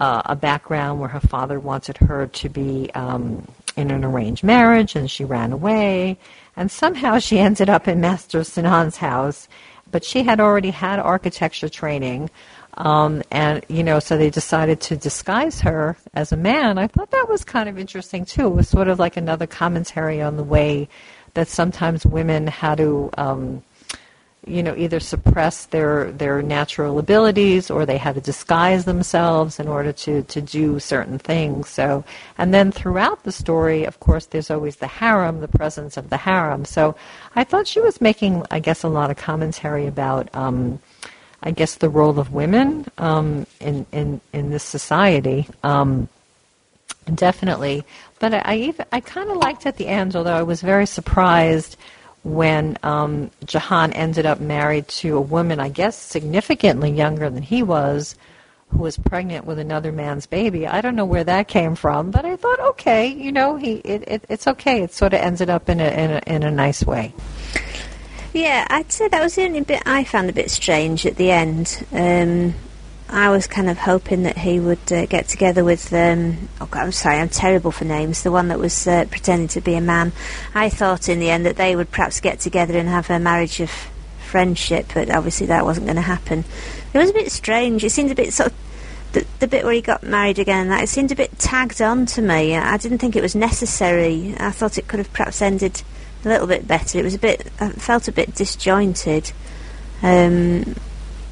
uh, 0.00 0.22
a 0.24 0.36
background 0.36 1.00
where 1.00 1.08
her 1.08 1.20
father 1.20 1.60
wanted 1.60 1.96
her 1.98 2.26
to 2.26 2.48
be 2.48 2.90
um, 2.94 3.46
in 3.76 3.90
an 3.90 4.04
arranged 4.04 4.42
marriage, 4.42 4.96
and 4.96 5.10
she 5.10 5.24
ran 5.24 5.52
away, 5.52 6.18
and 6.56 6.70
somehow 6.70 7.18
she 7.18 7.38
ended 7.38 7.68
up 7.68 7.86
in 7.88 8.00
Master 8.00 8.42
Sinan's 8.42 8.96
house. 8.96 9.48
But 9.90 10.04
she 10.04 10.22
had 10.22 10.38
already 10.38 10.70
had 10.70 10.98
architecture 10.98 11.68
training. 11.70 12.30
Um, 12.78 13.24
and, 13.32 13.64
you 13.68 13.82
know, 13.82 13.98
so 13.98 14.16
they 14.16 14.30
decided 14.30 14.80
to 14.82 14.96
disguise 14.96 15.60
her 15.62 15.96
as 16.14 16.30
a 16.30 16.36
man. 16.36 16.78
I 16.78 16.86
thought 16.86 17.10
that 17.10 17.26
was 17.28 17.42
kind 17.44 17.68
of 17.68 17.76
interesting, 17.76 18.24
too. 18.24 18.46
It 18.46 18.54
was 18.54 18.68
sort 18.68 18.86
of 18.86 19.00
like 19.00 19.16
another 19.16 19.48
commentary 19.48 20.22
on 20.22 20.36
the 20.36 20.44
way 20.44 20.88
that 21.34 21.48
sometimes 21.48 22.06
women 22.06 22.46
had 22.46 22.78
to, 22.78 23.10
um, 23.18 23.64
you 24.46 24.62
know, 24.62 24.76
either 24.76 25.00
suppress 25.00 25.66
their, 25.66 26.12
their 26.12 26.40
natural 26.40 27.00
abilities 27.00 27.68
or 27.68 27.84
they 27.84 27.98
had 27.98 28.14
to 28.14 28.20
disguise 28.20 28.84
themselves 28.84 29.58
in 29.58 29.66
order 29.66 29.92
to, 29.92 30.22
to 30.22 30.40
do 30.40 30.78
certain 30.78 31.18
things. 31.18 31.68
So, 31.68 32.04
and 32.38 32.54
then 32.54 32.70
throughout 32.70 33.24
the 33.24 33.32
story, 33.32 33.84
of 33.84 33.98
course, 33.98 34.26
there's 34.26 34.52
always 34.52 34.76
the 34.76 34.86
harem, 34.86 35.40
the 35.40 35.48
presence 35.48 35.96
of 35.96 36.10
the 36.10 36.16
harem. 36.16 36.64
So 36.64 36.94
I 37.34 37.42
thought 37.42 37.66
she 37.66 37.80
was 37.80 38.00
making, 38.00 38.44
I 38.52 38.60
guess, 38.60 38.84
a 38.84 38.88
lot 38.88 39.10
of 39.10 39.16
commentary 39.16 39.88
about, 39.88 40.32
um, 40.32 40.78
I 41.42 41.52
guess, 41.52 41.76
the 41.76 41.88
role 41.88 42.18
of 42.18 42.32
women 42.32 42.86
um, 42.98 43.46
in, 43.60 43.86
in, 43.92 44.20
in 44.32 44.50
this 44.50 44.64
society. 44.64 45.48
Um, 45.62 46.08
definitely. 47.14 47.84
But 48.18 48.34
I, 48.34 48.38
I, 48.44 48.56
even, 48.56 48.86
I 48.92 49.00
kind 49.00 49.30
of 49.30 49.36
liked 49.36 49.66
at 49.66 49.76
the 49.76 49.86
end, 49.86 50.16
although 50.16 50.34
I 50.34 50.42
was 50.42 50.60
very 50.60 50.86
surprised 50.86 51.76
when 52.24 52.76
um, 52.82 53.30
Jahan 53.44 53.92
ended 53.92 54.26
up 54.26 54.40
married 54.40 54.88
to 54.88 55.16
a 55.16 55.20
woman, 55.20 55.60
I 55.60 55.68
guess, 55.68 55.96
significantly 55.96 56.90
younger 56.90 57.30
than 57.30 57.42
he 57.42 57.62
was, 57.62 58.16
who 58.70 58.78
was 58.78 58.98
pregnant 58.98 59.46
with 59.46 59.58
another 59.58 59.92
man's 59.92 60.26
baby. 60.26 60.66
I 60.66 60.80
don't 60.80 60.96
know 60.96 61.06
where 61.06 61.24
that 61.24 61.48
came 61.48 61.74
from, 61.74 62.10
but 62.10 62.24
I 62.24 62.36
thought, 62.36 62.60
okay, 62.60 63.06
you 63.06 63.32
know, 63.32 63.56
he 63.56 63.76
it, 63.76 64.04
it, 64.06 64.24
it's 64.28 64.46
okay. 64.46 64.82
It 64.82 64.92
sort 64.92 65.14
of 65.14 65.20
ended 65.20 65.48
up 65.48 65.68
in 65.68 65.80
a, 65.80 65.88
in 65.88 66.10
a 66.10 66.22
in 66.26 66.42
a 66.42 66.50
nice 66.50 66.84
way. 66.84 67.14
Yeah, 68.32 68.66
I'd 68.68 68.92
say 68.92 69.08
that 69.08 69.22
was 69.22 69.36
the 69.36 69.44
only 69.44 69.62
bit 69.62 69.82
I 69.86 70.04
found 70.04 70.28
a 70.28 70.34
bit 70.34 70.50
strange 70.50 71.06
at 71.06 71.16
the 71.16 71.30
end. 71.30 71.84
Um, 71.92 72.54
I 73.08 73.30
was 73.30 73.46
kind 73.46 73.70
of 73.70 73.78
hoping 73.78 74.24
that 74.24 74.36
he 74.36 74.60
would 74.60 74.92
uh, 74.92 75.06
get 75.06 75.28
together 75.28 75.64
with. 75.64 75.92
Um, 75.94 76.48
oh 76.60 76.66
God, 76.66 76.84
I'm 76.84 76.92
sorry, 76.92 77.16
I'm 77.16 77.30
terrible 77.30 77.70
for 77.70 77.86
names. 77.86 78.22
The 78.22 78.30
one 78.30 78.48
that 78.48 78.58
was 78.58 78.86
uh, 78.86 79.06
pretending 79.10 79.48
to 79.48 79.62
be 79.62 79.74
a 79.74 79.80
man. 79.80 80.12
I 80.54 80.68
thought 80.68 81.08
in 81.08 81.20
the 81.20 81.30
end 81.30 81.46
that 81.46 81.56
they 81.56 81.74
would 81.74 81.90
perhaps 81.90 82.20
get 82.20 82.38
together 82.38 82.76
and 82.76 82.88
have 82.88 83.08
a 83.08 83.18
marriage 83.18 83.60
of 83.60 83.70
friendship, 84.20 84.90
but 84.92 85.08
obviously 85.10 85.46
that 85.46 85.64
wasn't 85.64 85.86
going 85.86 85.96
to 85.96 86.02
happen. 86.02 86.44
It 86.92 86.98
was 86.98 87.08
a 87.08 87.14
bit 87.14 87.32
strange. 87.32 87.82
It 87.82 87.90
seemed 87.90 88.10
a 88.10 88.14
bit 88.14 88.34
sort 88.34 88.48
of 88.52 88.58
the, 89.12 89.26
the 89.38 89.48
bit 89.48 89.64
where 89.64 89.72
he 89.72 89.80
got 89.80 90.02
married 90.02 90.38
again. 90.38 90.68
That 90.68 90.82
it 90.82 90.90
seemed 90.90 91.10
a 91.10 91.16
bit 91.16 91.38
tagged 91.38 91.80
on 91.80 92.04
to 92.06 92.20
me. 92.20 92.54
I 92.56 92.76
didn't 92.76 92.98
think 92.98 93.16
it 93.16 93.22
was 93.22 93.34
necessary. 93.34 94.34
I 94.38 94.50
thought 94.50 94.76
it 94.76 94.86
could 94.86 94.98
have 94.98 95.12
perhaps 95.14 95.40
ended 95.40 95.82
a 96.24 96.28
little 96.28 96.46
bit 96.46 96.66
better. 96.66 96.98
It 96.98 97.04
was 97.04 97.14
a 97.14 97.18
bit, 97.18 97.50
I 97.60 97.70
felt 97.70 98.08
a 98.08 98.12
bit 98.12 98.34
disjointed. 98.34 99.32
Um, 100.02 100.74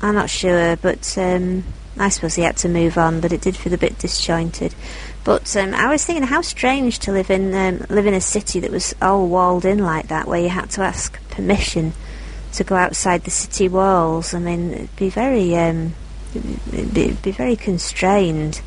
I'm 0.03 0.14
not 0.14 0.31
sure, 0.31 0.77
but 0.77 1.16
um, 1.18 1.64
I 1.99 2.09
suppose 2.09 2.35
he 2.35 2.42
had 2.42 2.57
to 2.59 2.68
move 2.68 2.99
on. 2.99 3.20
But 3.20 3.33
it 3.33 3.40
did 3.40 3.57
feel 3.57 3.72
a 3.72 3.79
bit 3.79 3.99
disjointed. 3.99 4.75
But 5.25 5.57
um, 5.57 5.75
I 5.75 5.88
was 5.88 6.05
thinking 6.05 6.22
how 6.25 6.42
strange 6.42 7.01
to 7.01 7.12
live 7.12 7.31
in 7.31 7.55
um, 7.55 7.87
live 7.88 8.07
in 8.07 8.14
a 8.14 8.20
city 8.20 8.61
that 8.61 8.70
was 8.70 8.94
all 9.03 9.27
walled 9.27 9.64
in 9.64 9.79
like 9.79 10.09
that, 10.09 10.29
where 10.29 10.40
you 10.40 10.49
had 10.49 10.70
to 10.70 10.83
ask 10.83 11.18
permission 11.31 11.92
to 12.53 12.64
go 12.64 12.77
outside 12.77 13.25
the 13.25 13.31
city 13.31 13.68
walls. 13.68 14.35
I 14.35 14.38
mean, 14.38 14.72
it'd 14.72 14.96
be 14.96 15.11
very, 15.11 15.57
um, 15.57 15.94
it'd 16.33 16.94
be, 16.94 17.03
it'd 17.03 17.22
be 17.22 17.33
very 17.33 17.57
constrained. 17.57 18.61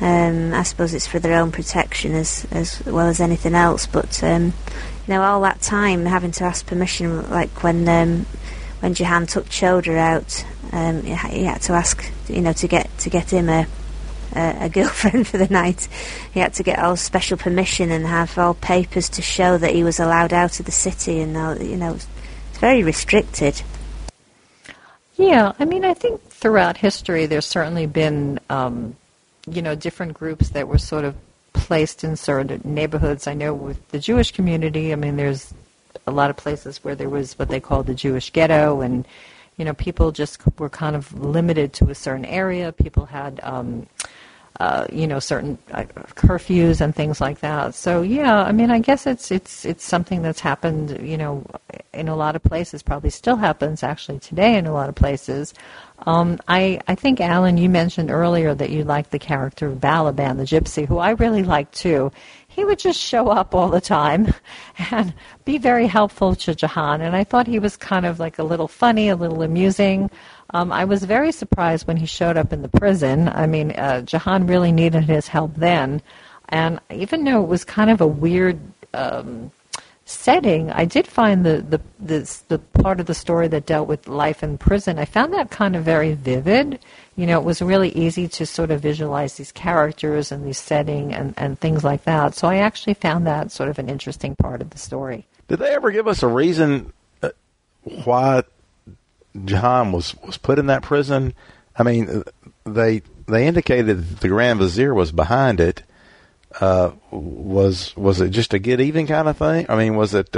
Um, 0.00 0.54
I 0.54 0.62
suppose 0.62 0.94
it's 0.94 1.06
for 1.06 1.18
their 1.18 1.38
own 1.38 1.52
protection 1.52 2.14
as 2.14 2.46
as 2.50 2.84
well 2.86 3.06
as 3.06 3.20
anything 3.20 3.54
else. 3.54 3.86
But 3.86 4.22
um, 4.22 4.52
know, 5.08 5.22
all 5.22 5.40
that 5.42 5.60
time 5.60 6.06
having 6.06 6.32
to 6.32 6.44
ask 6.44 6.66
permission, 6.66 7.28
like 7.30 7.62
when 7.62 7.88
um, 7.88 8.26
when 8.80 8.94
Jahan 8.94 9.26
took 9.26 9.48
Chota 9.48 9.96
out, 9.96 10.44
um, 10.72 11.02
he, 11.02 11.14
he 11.14 11.44
had 11.44 11.62
to 11.62 11.74
ask, 11.74 12.10
you 12.28 12.40
know, 12.40 12.52
to 12.54 12.68
get 12.68 12.96
to 12.98 13.10
get 13.10 13.32
him 13.32 13.48
a 13.48 13.66
a, 14.34 14.64
a 14.64 14.68
girlfriend 14.68 15.26
for 15.28 15.38
the 15.38 15.48
night. 15.48 15.88
He 16.32 16.40
had 16.40 16.54
to 16.54 16.62
get 16.62 16.78
all 16.78 16.96
special 16.96 17.36
permission 17.36 17.90
and 17.90 18.06
have 18.06 18.36
all 18.38 18.54
papers 18.54 19.08
to 19.10 19.22
show 19.22 19.58
that 19.58 19.74
he 19.74 19.84
was 19.84 20.00
allowed 20.00 20.32
out 20.32 20.60
of 20.60 20.66
the 20.66 20.72
city, 20.72 21.20
and 21.20 21.36
all, 21.36 21.60
you 21.60 21.76
know, 21.76 21.94
it's 21.94 22.06
very 22.58 22.82
restricted. 22.82 23.62
Yeah, 25.16 25.52
I 25.58 25.66
mean, 25.66 25.84
I 25.84 25.94
think 25.94 26.22
throughout 26.22 26.78
history 26.78 27.26
there's 27.26 27.46
certainly 27.46 27.86
been, 27.86 28.40
um, 28.48 28.96
you 29.46 29.60
know, 29.60 29.74
different 29.74 30.14
groups 30.14 30.50
that 30.50 30.66
were 30.66 30.78
sort 30.78 31.04
of 31.04 31.14
placed 31.70 32.02
in 32.02 32.16
certain 32.16 32.60
neighborhoods. 32.64 33.28
I 33.28 33.34
know 33.34 33.54
with 33.54 33.78
the 33.90 34.00
Jewish 34.00 34.32
community, 34.32 34.92
I 34.92 34.96
mean, 34.96 35.14
there's 35.16 35.54
a 36.04 36.10
lot 36.10 36.28
of 36.28 36.36
places 36.36 36.82
where 36.82 36.96
there 36.96 37.08
was 37.08 37.38
what 37.38 37.48
they 37.48 37.60
called 37.60 37.86
the 37.86 37.94
Jewish 37.94 38.32
ghetto, 38.32 38.80
and 38.80 39.06
you 39.56 39.64
know, 39.64 39.72
people 39.74 40.10
just 40.10 40.40
were 40.58 40.68
kind 40.68 40.96
of 40.96 41.16
limited 41.16 41.72
to 41.74 41.88
a 41.88 41.94
certain 41.94 42.24
area. 42.24 42.72
People 42.72 43.06
had 43.06 43.38
um, 43.44 43.86
uh, 44.58 44.86
you 44.92 45.06
know, 45.06 45.18
certain 45.18 45.56
uh, 45.72 45.84
curfews 46.14 46.80
and 46.80 46.94
things 46.94 47.20
like 47.20 47.40
that. 47.40 47.74
So 47.74 48.02
yeah, 48.02 48.42
I 48.42 48.52
mean, 48.52 48.70
I 48.70 48.78
guess 48.78 49.06
it's 49.06 49.30
it's 49.30 49.64
it's 49.64 49.84
something 49.84 50.20
that's 50.22 50.40
happened, 50.40 51.00
you 51.02 51.16
know, 51.16 51.46
in 51.94 52.08
a 52.08 52.16
lot 52.16 52.36
of 52.36 52.42
places. 52.42 52.82
Probably 52.82 53.10
still 53.10 53.36
happens 53.36 53.82
actually 53.82 54.18
today 54.18 54.56
in 54.56 54.66
a 54.66 54.72
lot 54.72 54.88
of 54.88 54.94
places. 54.94 55.54
Um, 56.06 56.38
I 56.48 56.80
I 56.88 56.94
think 56.94 57.20
Alan, 57.20 57.56
you 57.56 57.70
mentioned 57.70 58.10
earlier 58.10 58.54
that 58.54 58.70
you 58.70 58.84
liked 58.84 59.12
the 59.12 59.18
character 59.18 59.68
of 59.68 59.78
Balaban, 59.78 60.36
the 60.36 60.44
gypsy, 60.44 60.86
who 60.86 60.98
I 60.98 61.10
really 61.10 61.42
liked 61.42 61.74
too. 61.74 62.10
He 62.48 62.64
would 62.64 62.80
just 62.80 63.00
show 63.00 63.28
up 63.28 63.54
all 63.54 63.68
the 63.68 63.80
time 63.80 64.34
and 64.90 65.14
be 65.44 65.56
very 65.56 65.86
helpful 65.86 66.34
to 66.34 66.54
Jahan, 66.54 67.00
and 67.00 67.14
I 67.16 67.24
thought 67.24 67.46
he 67.46 67.58
was 67.58 67.76
kind 67.76 68.04
of 68.04 68.18
like 68.18 68.38
a 68.38 68.44
little 68.44 68.68
funny, 68.68 69.08
a 69.08 69.16
little 69.16 69.42
amusing. 69.42 70.10
Um, 70.52 70.72
I 70.72 70.84
was 70.84 71.04
very 71.04 71.32
surprised 71.32 71.86
when 71.86 71.96
he 71.96 72.06
showed 72.06 72.36
up 72.36 72.52
in 72.52 72.62
the 72.62 72.68
prison. 72.68 73.28
I 73.28 73.46
mean, 73.46 73.72
uh, 73.72 74.02
Jahan 74.02 74.46
really 74.46 74.72
needed 74.72 75.04
his 75.04 75.28
help 75.28 75.54
then. 75.54 76.02
And 76.48 76.80
even 76.90 77.24
though 77.24 77.42
it 77.42 77.48
was 77.48 77.64
kind 77.64 77.90
of 77.90 78.00
a 78.00 78.06
weird 78.06 78.58
um, 78.92 79.52
setting, 80.04 80.70
I 80.72 80.84
did 80.84 81.06
find 81.06 81.46
the, 81.46 81.62
the, 81.62 81.80
the, 82.00 82.40
the 82.48 82.58
part 82.58 82.98
of 82.98 83.06
the 83.06 83.14
story 83.14 83.46
that 83.48 83.66
dealt 83.66 83.86
with 83.86 84.08
life 84.08 84.42
in 84.42 84.58
prison, 84.58 84.98
I 84.98 85.04
found 85.04 85.32
that 85.34 85.50
kind 85.50 85.76
of 85.76 85.84
very 85.84 86.14
vivid. 86.14 86.80
You 87.14 87.26
know, 87.26 87.38
it 87.38 87.44
was 87.44 87.62
really 87.62 87.90
easy 87.90 88.26
to 88.28 88.44
sort 88.44 88.72
of 88.72 88.80
visualize 88.80 89.34
these 89.34 89.52
characters 89.52 90.32
and 90.32 90.44
these 90.44 90.58
setting 90.58 91.14
and, 91.14 91.34
and 91.36 91.60
things 91.60 91.84
like 91.84 92.02
that. 92.04 92.34
So 92.34 92.48
I 92.48 92.56
actually 92.56 92.94
found 92.94 93.26
that 93.28 93.52
sort 93.52 93.68
of 93.68 93.78
an 93.78 93.88
interesting 93.88 94.34
part 94.34 94.60
of 94.60 94.70
the 94.70 94.78
story. 94.78 95.26
Did 95.46 95.60
they 95.60 95.70
ever 95.70 95.92
give 95.92 96.08
us 96.08 96.24
a 96.24 96.28
reason 96.28 96.92
uh, 97.22 97.30
why 98.04 98.42
Jahan 99.44 99.92
was 99.92 100.14
was 100.24 100.36
put 100.36 100.58
in 100.58 100.66
that 100.66 100.82
prison. 100.82 101.34
I 101.76 101.82
mean, 101.82 102.24
they 102.64 103.02
they 103.26 103.46
indicated 103.46 104.18
the 104.18 104.28
Grand 104.28 104.58
Vizier 104.58 104.94
was 104.94 105.12
behind 105.12 105.60
it. 105.60 105.82
Uh, 106.60 106.92
was 107.10 107.96
was 107.96 108.20
it 108.20 108.30
just 108.30 108.54
a 108.54 108.58
get 108.58 108.80
even 108.80 109.06
kind 109.06 109.28
of 109.28 109.36
thing? 109.36 109.66
I 109.68 109.76
mean, 109.76 109.96
was 109.96 110.14
it? 110.14 110.36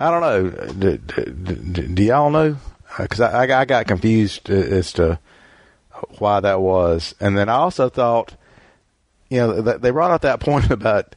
I 0.00 0.10
don't 0.10 0.20
know. 0.20 0.72
Do, 0.72 0.96
do, 0.98 1.64
do 1.88 2.02
y'all 2.02 2.30
know? 2.30 2.56
Because 2.98 3.20
uh, 3.20 3.26
I, 3.26 3.60
I 3.60 3.64
got 3.64 3.86
confused 3.86 4.48
as 4.48 4.92
to 4.94 5.18
why 6.18 6.40
that 6.40 6.60
was, 6.60 7.14
and 7.20 7.36
then 7.36 7.48
I 7.48 7.54
also 7.54 7.88
thought, 7.88 8.34
you 9.28 9.38
know, 9.38 9.60
they 9.60 9.90
brought 9.90 10.10
up 10.10 10.22
that 10.22 10.40
point 10.40 10.70
about 10.70 11.14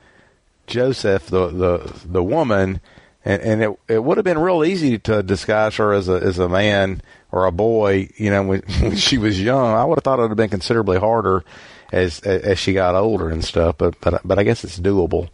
Joseph, 0.67 1.27
the 1.27 1.47
the 1.47 1.93
the 2.05 2.23
woman, 2.23 2.81
and, 3.29 3.41
and 3.43 3.63
it 3.63 3.79
it 3.87 4.03
would 4.03 4.17
have 4.17 4.23
been 4.23 4.39
real 4.39 4.63
easy 4.63 4.97
to 4.97 5.21
disguise 5.21 5.75
her 5.75 5.93
as 5.93 6.09
a 6.09 6.13
as 6.13 6.39
a 6.39 6.49
man 6.49 7.01
or 7.31 7.45
a 7.45 7.51
boy, 7.51 8.09
you 8.17 8.31
know, 8.31 8.41
when, 8.43 8.61
when 8.79 8.95
she 8.95 9.19
was 9.19 9.39
young. 9.39 9.73
I 9.75 9.85
would 9.85 9.97
have 9.97 10.03
thought 10.03 10.17
it 10.17 10.23
would 10.23 10.31
have 10.31 10.37
been 10.37 10.49
considerably 10.49 10.97
harder 10.97 11.43
as 11.91 12.19
as 12.21 12.57
she 12.57 12.73
got 12.73 12.95
older 12.95 13.29
and 13.29 13.45
stuff. 13.45 13.77
But 13.77 14.01
but 14.01 14.21
but 14.25 14.39
I 14.39 14.43
guess 14.43 14.63
it's 14.63 14.79
doable. 14.79 15.29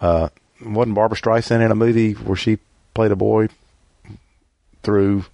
Uh, 0.00 0.28
wasn't 0.64 0.96
Barbra 0.96 1.16
Streisand 1.16 1.64
in 1.64 1.70
a 1.70 1.76
movie 1.76 2.14
where 2.14 2.36
she 2.36 2.58
played 2.94 3.12
a 3.12 3.16
boy 3.16 3.48
through 4.82 5.24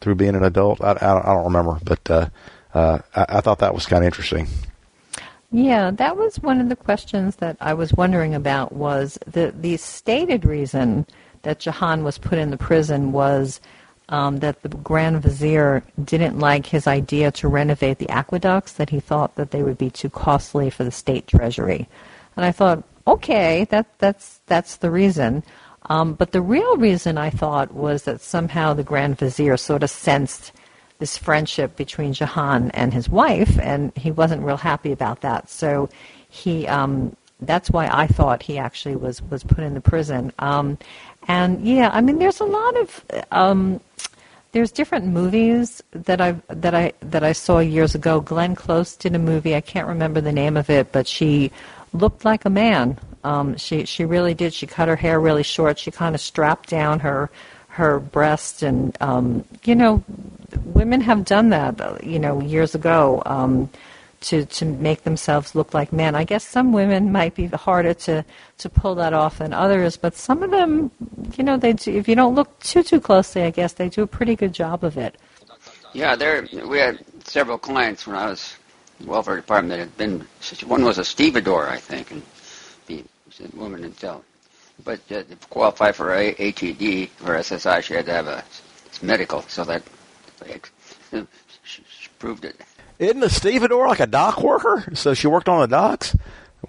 through 0.00 0.16
being 0.16 0.34
an 0.34 0.42
adult? 0.42 0.82
I, 0.82 0.92
I, 0.92 1.30
I 1.30 1.34
don't 1.34 1.44
remember, 1.44 1.78
but 1.84 2.10
uh, 2.10 2.28
uh, 2.74 2.98
I, 3.14 3.26
I 3.28 3.40
thought 3.40 3.60
that 3.60 3.74
was 3.74 3.86
kind 3.86 4.02
of 4.02 4.06
interesting. 4.06 4.48
Yeah, 5.54 5.92
that 5.92 6.16
was 6.16 6.40
one 6.40 6.60
of 6.60 6.68
the 6.68 6.74
questions 6.74 7.36
that 7.36 7.56
I 7.60 7.74
was 7.74 7.92
wondering 7.92 8.34
about 8.34 8.72
was 8.72 9.20
the 9.24 9.54
the 9.56 9.76
stated 9.76 10.44
reason 10.44 11.06
that 11.42 11.60
Jahan 11.60 12.02
was 12.02 12.18
put 12.18 12.38
in 12.38 12.50
the 12.50 12.56
prison 12.56 13.12
was 13.12 13.60
um, 14.08 14.38
that 14.38 14.62
the 14.62 14.68
Grand 14.68 15.22
Vizier 15.22 15.84
didn't 16.02 16.40
like 16.40 16.66
his 16.66 16.88
idea 16.88 17.30
to 17.30 17.46
renovate 17.46 17.98
the 17.98 18.08
aqueducts, 18.08 18.72
that 18.72 18.90
he 18.90 18.98
thought 18.98 19.36
that 19.36 19.52
they 19.52 19.62
would 19.62 19.78
be 19.78 19.90
too 19.90 20.10
costly 20.10 20.70
for 20.70 20.82
the 20.82 20.90
state 20.90 21.28
treasury. 21.28 21.88
And 22.34 22.44
I 22.44 22.50
thought, 22.50 22.82
okay, 23.06 23.64
that 23.70 23.86
that's 23.98 24.40
that's 24.46 24.78
the 24.78 24.90
reason. 24.90 25.44
Um, 25.88 26.14
but 26.14 26.32
the 26.32 26.42
real 26.42 26.76
reason 26.78 27.16
I 27.16 27.30
thought 27.30 27.72
was 27.72 28.02
that 28.02 28.20
somehow 28.20 28.74
the 28.74 28.82
Grand 28.82 29.18
Vizier 29.18 29.56
sort 29.56 29.84
of 29.84 29.90
sensed 29.90 30.50
this 30.98 31.18
friendship 31.18 31.76
between 31.76 32.12
Jahan 32.12 32.70
and 32.72 32.92
his 32.92 33.08
wife, 33.08 33.58
and 33.58 33.92
he 33.96 34.10
wasn't 34.10 34.42
real 34.42 34.56
happy 34.56 34.92
about 34.92 35.20
that. 35.22 35.50
So 35.50 35.88
he, 36.28 36.66
um, 36.66 37.16
that's 37.40 37.70
why 37.70 37.88
I 37.92 38.06
thought 38.06 38.42
he 38.42 38.58
actually 38.58 38.96
was 38.96 39.20
was 39.22 39.42
put 39.42 39.58
in 39.58 39.74
the 39.74 39.80
prison. 39.80 40.32
Um, 40.38 40.78
and 41.26 41.66
yeah, 41.66 41.90
I 41.92 42.00
mean, 42.00 42.18
there's 42.18 42.40
a 42.40 42.44
lot 42.44 42.76
of 42.76 43.04
um, 43.30 43.80
there's 44.52 44.70
different 44.70 45.06
movies 45.06 45.82
that 45.90 46.20
I 46.20 46.36
that 46.48 46.74
I 46.74 46.92
that 47.00 47.24
I 47.24 47.32
saw 47.32 47.58
years 47.58 47.94
ago. 47.94 48.20
Glenn 48.20 48.54
Close 48.54 48.96
did 48.96 49.14
a 49.14 49.18
movie. 49.18 49.54
I 49.54 49.60
can't 49.60 49.88
remember 49.88 50.20
the 50.20 50.32
name 50.32 50.56
of 50.56 50.70
it, 50.70 50.92
but 50.92 51.08
she 51.08 51.50
looked 51.92 52.24
like 52.24 52.44
a 52.44 52.50
man. 52.50 52.98
Um, 53.24 53.56
she 53.56 53.84
she 53.84 54.04
really 54.04 54.32
did. 54.32 54.54
She 54.54 54.66
cut 54.66 54.86
her 54.88 54.96
hair 54.96 55.18
really 55.18 55.42
short. 55.42 55.78
She 55.78 55.90
kind 55.90 56.14
of 56.14 56.20
strapped 56.20 56.68
down 56.68 57.00
her 57.00 57.30
her 57.74 57.98
breast, 57.98 58.62
and 58.62 58.96
um, 59.00 59.44
you 59.64 59.74
know, 59.74 60.02
women 60.64 61.00
have 61.02 61.24
done 61.24 61.50
that, 61.50 62.04
you 62.04 62.18
know, 62.18 62.40
years 62.40 62.74
ago. 62.74 63.22
Um, 63.26 63.70
to, 64.24 64.46
to 64.46 64.64
make 64.64 65.02
themselves 65.02 65.54
look 65.54 65.74
like 65.74 65.92
men. 65.92 66.14
I 66.14 66.24
guess 66.24 66.44
some 66.44 66.72
women 66.72 67.12
might 67.12 67.34
be 67.34 67.46
harder 67.48 67.92
to, 67.92 68.24
to 68.56 68.68
pull 68.70 68.94
that 68.94 69.12
off 69.12 69.36
than 69.36 69.52
others, 69.52 69.98
but 69.98 70.16
some 70.16 70.42
of 70.42 70.50
them, 70.50 70.90
you 71.36 71.44
know, 71.44 71.58
they 71.58 71.74
do, 71.74 71.92
if 71.92 72.08
you 72.08 72.14
don't 72.14 72.34
look 72.34 72.58
too 72.60 72.82
too 72.82 73.00
closely, 73.00 73.42
I 73.42 73.50
guess 73.50 73.74
they 73.74 73.90
do 73.90 74.02
a 74.02 74.06
pretty 74.06 74.34
good 74.34 74.54
job 74.54 74.82
of 74.82 74.96
it. 74.96 75.16
Yeah, 75.92 76.16
there 76.16 76.48
we 76.66 76.78
had 76.78 77.04
several 77.24 77.58
clients 77.58 78.06
when 78.06 78.16
I 78.16 78.30
was 78.30 78.56
welfare 79.04 79.36
department 79.36 79.70
that 79.70 79.78
had 79.78 79.96
been. 79.96 80.26
One 80.66 80.84
was 80.84 80.98
a 80.98 81.04
stevedore, 81.04 81.68
I 81.68 81.78
think, 81.78 82.10
and 82.10 82.22
the 82.86 83.04
woman 83.54 83.84
until 83.84 84.24
but 84.82 85.00
uh, 85.10 85.22
to 85.22 85.36
qualify 85.50 85.92
for 85.92 86.12
a- 86.14 86.34
ATD 86.34 87.10
or 87.24 87.36
SSI, 87.38 87.82
she 87.82 87.94
had 87.94 88.06
to 88.06 88.12
have 88.12 88.26
a 88.26 88.44
it's 88.86 89.02
medical, 89.02 89.42
so 89.42 89.64
that 89.64 89.82
she, 91.64 91.82
proved 92.18 92.44
it. 92.44 92.60
Isn't 92.98 93.22
a 93.22 93.28
stevedore 93.28 93.88
like 93.88 94.00
a 94.00 94.06
dock 94.06 94.42
worker? 94.42 94.84
So 94.94 95.14
she 95.14 95.26
worked 95.26 95.48
on 95.48 95.60
the 95.60 95.66
docks. 95.66 96.16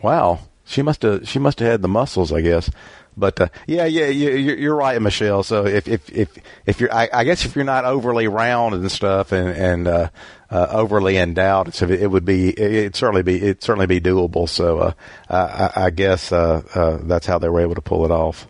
Wow, 0.02 0.39
she 0.65 0.82
must 0.82 1.02
have 1.04 1.28
she 1.28 1.39
must 1.39 1.60
have 1.60 1.70
had 1.70 1.82
the 1.82 1.88
muscles, 1.88 2.34
I 2.34 2.41
guess. 2.41 2.70
But 3.17 3.39
uh, 3.39 3.47
yeah, 3.67 3.86
yeah, 3.86 4.08
you, 4.08 4.71
are 4.71 4.75
right, 4.75 5.01
Michelle. 5.01 5.43
So 5.43 5.65
if 5.65 5.88
if 5.88 6.10
if 6.10 6.38
if 6.65 6.80
you're, 6.82 6.93
I, 6.93 7.10
I, 7.13 7.23
guess 7.23 7.45
if 7.45 7.56
you're 7.56 7.65
not 7.65 7.86
overly 7.86 8.28
round 8.28 8.75
and 8.75 8.91
stuff, 8.91 9.32
and 9.32 9.49
and 9.49 9.88
uh, 9.88 10.10
uh, 10.51 10.67
overly 10.71 11.17
endowed, 11.17 11.73
so 11.73 11.88
it 11.88 12.10
would 12.10 12.25
be 12.25 12.49
it 12.49 12.95
certainly 12.95 13.23
be 13.23 13.41
it 13.41 13.63
certainly 13.63 13.88
be 13.88 14.01
doable. 14.01 14.49
So 14.49 14.80
uh, 14.80 14.91
I, 15.30 15.86
I, 15.86 15.89
guess 15.91 16.32
uh, 16.32 16.62
uh, 16.73 16.99
that's 17.04 17.25
how 17.25 17.39
they 17.39 17.49
were 17.49 17.62
able 17.62 17.75
to 17.75 17.82
pull 17.82 18.06
it 18.06 18.12
off. 18.12 18.47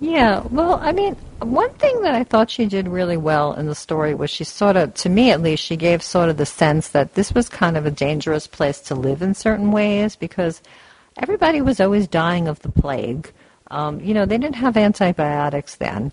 Yeah, 0.00 0.42
well, 0.50 0.74
I 0.74 0.92
mean, 0.92 1.14
one 1.40 1.70
thing 1.70 2.02
that 2.02 2.14
I 2.14 2.22
thought 2.22 2.50
she 2.50 2.66
did 2.66 2.86
really 2.86 3.16
well 3.16 3.54
in 3.54 3.66
the 3.66 3.74
story 3.74 4.14
was 4.14 4.30
she 4.30 4.44
sort 4.44 4.76
of, 4.76 4.94
to 4.94 5.08
me 5.08 5.32
at 5.32 5.42
least, 5.42 5.64
she 5.64 5.76
gave 5.76 6.04
sort 6.04 6.28
of 6.28 6.36
the 6.36 6.46
sense 6.46 6.88
that 6.90 7.14
this 7.14 7.32
was 7.32 7.48
kind 7.48 7.76
of 7.76 7.84
a 7.84 7.90
dangerous 7.90 8.46
place 8.46 8.80
to 8.82 8.94
live 8.94 9.22
in 9.22 9.34
certain 9.34 9.72
ways 9.72 10.14
because 10.14 10.62
everybody 11.18 11.60
was 11.60 11.80
always 11.80 12.08
dying 12.08 12.48
of 12.48 12.60
the 12.60 12.70
plague. 12.70 13.30
Um, 13.70 14.00
you 14.00 14.14
know, 14.14 14.24
they 14.24 14.38
didn't 14.38 14.56
have 14.56 14.76
antibiotics 14.76 15.74
then. 15.76 16.12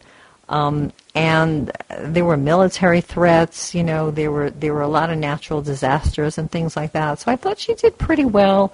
Um, 0.49 0.91
and 1.16 1.72
there 1.99 2.26
were 2.26 2.38
military 2.38 3.01
threats. 3.01 3.74
You 3.74 3.84
know, 3.84 4.12
there 4.12 4.32
were 4.32 4.49
there 4.51 4.74
were 4.74 4.82
a 4.82 4.88
lot 4.88 5.10
of 5.10 5.18
natural 5.18 5.62
disasters 5.62 6.38
and 6.38 6.51
things 6.51 6.76
like 6.76 6.91
that. 6.91 7.20
So 7.20 7.32
I 7.32 7.36
thought 7.36 7.60
she 7.60 7.74
did 7.74 7.97
pretty 7.97 8.26
well, 8.26 8.72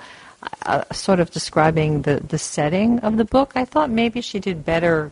uh, 0.66 0.84
sort 0.92 1.20
of 1.20 1.32
describing 1.32 2.02
the 2.02 2.16
the 2.20 2.38
setting 2.38 3.00
of 3.00 3.18
the 3.18 3.26
book. 3.26 3.54
I 3.56 3.66
thought 3.66 3.90
maybe 3.90 4.22
she 4.22 4.40
did 4.40 4.66
better 4.66 5.12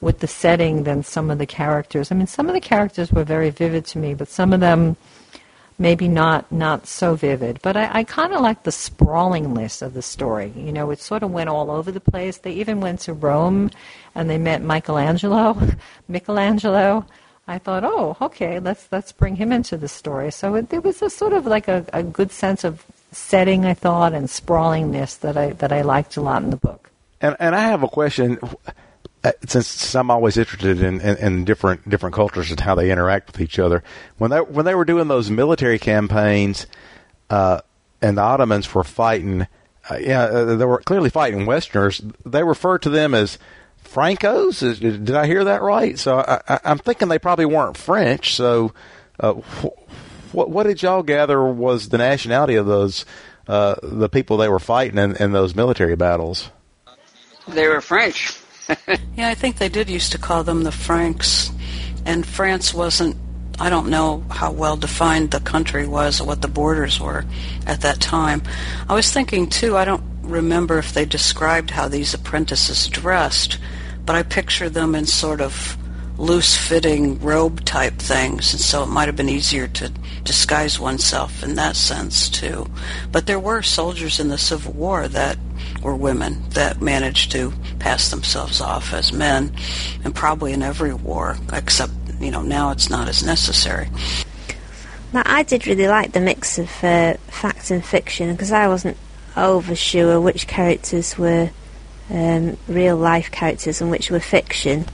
with 0.00 0.18
the 0.20 0.26
setting 0.26 0.84
than 0.84 1.02
some 1.02 1.30
of 1.30 1.38
the 1.38 1.46
characters. 1.46 2.10
I 2.10 2.14
mean, 2.14 2.26
some 2.26 2.48
of 2.48 2.54
the 2.54 2.60
characters 2.60 3.12
were 3.12 3.24
very 3.24 3.50
vivid 3.50 3.84
to 3.86 3.98
me, 3.98 4.14
but 4.14 4.28
some 4.28 4.52
of 4.52 4.60
them 4.60 4.96
maybe 5.80 6.06
not 6.06 6.52
not 6.52 6.86
so 6.86 7.16
vivid. 7.16 7.58
But 7.62 7.76
I, 7.76 7.90
I 8.00 8.04
kind 8.04 8.32
of 8.32 8.42
like 8.42 8.62
the 8.62 8.70
sprawlingness 8.70 9.82
of 9.82 9.94
the 9.94 10.02
story. 10.02 10.52
You 10.54 10.70
know, 10.70 10.90
it 10.90 11.00
sort 11.00 11.24
of 11.24 11.32
went 11.32 11.48
all 11.48 11.70
over 11.70 11.90
the 11.90 12.00
place. 12.00 12.38
They 12.38 12.52
even 12.52 12.80
went 12.80 13.00
to 13.00 13.14
Rome, 13.14 13.70
and 14.14 14.30
they 14.30 14.38
met 14.38 14.62
Michelangelo. 14.62 15.58
Michelangelo. 16.08 17.06
I 17.48 17.58
thought, 17.58 17.82
oh, 17.82 18.16
okay, 18.20 18.60
let's 18.60 18.86
let's 18.92 19.10
bring 19.10 19.34
him 19.34 19.50
into 19.50 19.76
the 19.76 19.88
story. 19.88 20.30
So 20.30 20.54
it, 20.54 20.84
was 20.84 21.02
a 21.02 21.10
sort 21.10 21.32
of 21.32 21.46
like 21.46 21.66
a, 21.66 21.84
a 21.92 22.04
good 22.04 22.30
sense 22.30 22.62
of 22.62 22.84
setting, 23.10 23.64
I 23.64 23.74
thought, 23.74 24.12
and 24.12 24.30
sprawlingness 24.30 25.16
that 25.16 25.36
I 25.36 25.50
that 25.54 25.72
I 25.72 25.82
liked 25.82 26.16
a 26.16 26.20
lot 26.20 26.42
in 26.44 26.50
the 26.50 26.56
book. 26.56 26.90
And 27.20 27.34
and 27.40 27.56
I 27.56 27.62
have 27.62 27.82
a 27.82 27.88
question. 27.88 28.38
Uh, 29.22 29.32
since, 29.46 29.94
I'm 29.94 30.10
always 30.10 30.38
interested 30.38 30.80
in, 30.80 31.00
in, 31.00 31.16
in, 31.18 31.44
different 31.44 31.86
different 31.86 32.14
cultures 32.14 32.50
and 32.50 32.58
how 32.58 32.74
they 32.74 32.90
interact 32.90 33.26
with 33.26 33.40
each 33.42 33.58
other, 33.58 33.82
when 34.16 34.30
they 34.30 34.40
when 34.40 34.64
they 34.64 34.74
were 34.74 34.86
doing 34.86 35.08
those 35.08 35.30
military 35.30 35.78
campaigns, 35.78 36.66
uh, 37.28 37.60
and 38.00 38.16
the 38.16 38.22
Ottomans 38.22 38.72
were 38.74 38.82
fighting, 38.82 39.46
uh, 39.90 39.96
yeah, 39.96 40.22
uh, 40.22 40.56
they 40.56 40.64
were 40.64 40.80
clearly 40.80 41.10
fighting 41.10 41.44
Westerners. 41.44 42.00
They 42.24 42.42
referred 42.42 42.80
to 42.82 42.90
them 42.90 43.12
as 43.12 43.38
Francos. 43.84 44.80
Did 44.80 45.14
I 45.14 45.26
hear 45.26 45.44
that 45.44 45.60
right? 45.60 45.98
So 45.98 46.18
I, 46.18 46.60
am 46.64 46.78
thinking 46.78 47.08
they 47.08 47.18
probably 47.18 47.46
weren't 47.46 47.76
French. 47.76 48.34
So 48.34 48.72
uh, 49.18 49.34
wh- 49.34 50.32
what 50.32 50.64
did 50.64 50.82
y'all 50.82 51.02
gather 51.02 51.44
was 51.44 51.90
the 51.90 51.98
nationality 51.98 52.54
of 52.54 52.66
those 52.66 53.04
uh, 53.48 53.74
the 53.82 54.08
people 54.08 54.36
they 54.36 54.48
were 54.48 54.58
fighting 54.58 54.96
in, 54.96 55.16
in 55.16 55.32
those 55.32 55.54
military 55.54 55.96
battles? 55.96 56.50
They 57.48 57.68
were 57.68 57.80
French. 57.80 58.39
yeah, 59.16 59.28
I 59.28 59.34
think 59.34 59.56
they 59.56 59.68
did 59.68 59.88
used 59.88 60.12
to 60.12 60.18
call 60.18 60.44
them 60.44 60.62
the 60.62 60.72
Franks, 60.72 61.50
and 62.04 62.26
France 62.26 62.72
wasn't. 62.74 63.16
I 63.58 63.68
don't 63.68 63.90
know 63.90 64.24
how 64.30 64.52
well 64.52 64.76
defined 64.76 65.30
the 65.32 65.40
country 65.40 65.86
was 65.86 66.20
or 66.20 66.26
what 66.26 66.40
the 66.40 66.48
borders 66.48 66.98
were 66.98 67.26
at 67.66 67.82
that 67.82 68.00
time. 68.00 68.42
I 68.88 68.94
was 68.94 69.12
thinking 69.12 69.50
too. 69.50 69.76
I 69.76 69.84
don't 69.84 70.02
remember 70.22 70.78
if 70.78 70.94
they 70.94 71.04
described 71.04 71.70
how 71.70 71.88
these 71.88 72.14
apprentices 72.14 72.88
dressed, 72.88 73.58
but 74.06 74.16
I 74.16 74.22
picture 74.22 74.70
them 74.70 74.94
in 74.94 75.04
sort 75.04 75.42
of 75.42 75.76
loose-fitting 76.16 77.18
robe 77.20 77.64
type 77.64 77.98
things, 77.98 78.52
and 78.52 78.60
so 78.60 78.82
it 78.82 78.86
might 78.86 79.08
have 79.08 79.16
been 79.16 79.28
easier 79.28 79.66
to 79.68 79.90
disguise 80.22 80.78
oneself 80.78 81.42
in 81.42 81.54
that 81.56 81.76
sense 81.76 82.28
too. 82.28 82.66
But 83.10 83.26
there 83.26 83.40
were 83.40 83.62
soldiers 83.62 84.20
in 84.20 84.28
the 84.28 84.38
Civil 84.38 84.72
War 84.72 85.08
that 85.08 85.38
were 85.82 85.94
women 85.94 86.42
that 86.50 86.80
managed 86.80 87.32
to 87.32 87.52
pass 87.78 88.10
themselves 88.10 88.60
off 88.60 88.92
as 88.92 89.12
men, 89.12 89.52
and 90.04 90.14
probably 90.14 90.52
in 90.52 90.62
every 90.62 90.94
war, 90.94 91.36
except 91.52 91.92
you 92.20 92.30
know 92.30 92.42
now 92.42 92.70
it's 92.70 92.90
not 92.90 93.08
as 93.08 93.24
necessary. 93.24 93.88
Now, 95.12 95.22
I 95.26 95.42
did 95.42 95.66
really 95.66 95.88
like 95.88 96.12
the 96.12 96.20
mix 96.20 96.58
of 96.58 96.68
uh, 96.84 97.14
fact 97.28 97.70
and 97.70 97.84
fiction 97.84 98.32
because 98.32 98.52
I 98.52 98.68
wasn't 98.68 98.96
over 99.36 99.74
sure 99.74 100.20
which 100.20 100.46
characters 100.46 101.18
were 101.18 101.50
um, 102.10 102.56
real 102.68 102.96
life 102.96 103.30
characters 103.30 103.80
and 103.80 103.90
which 103.90 104.10
were 104.10 104.20
fiction. 104.20 104.86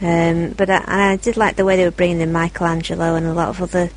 Um, 0.00 0.50
but 0.50 0.70
I, 0.70 1.12
I, 1.12 1.16
did 1.16 1.36
like 1.36 1.56
the 1.56 1.64
way 1.64 1.76
they 1.76 1.84
were 1.84 1.90
bringing 1.90 2.20
in 2.20 2.32
Michelangelo 2.32 3.16
and 3.16 3.26
a 3.26 3.32
lot 3.32 3.48
of 3.48 3.60
other. 3.60 3.90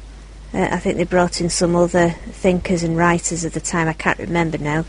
Uh, 0.51 0.67
I 0.71 0.79
think 0.79 0.97
they 0.97 1.03
brought 1.03 1.41
in 1.41 1.49
some 1.49 1.75
other 1.75 2.09
thinkers 2.09 2.81
and 2.81 2.97
writers 2.97 3.45
of 3.45 3.53
the 3.53 3.61
time. 3.61 3.87
I 3.87 3.93
can't 3.93 4.17
remember 4.17 4.57
now 4.57 4.85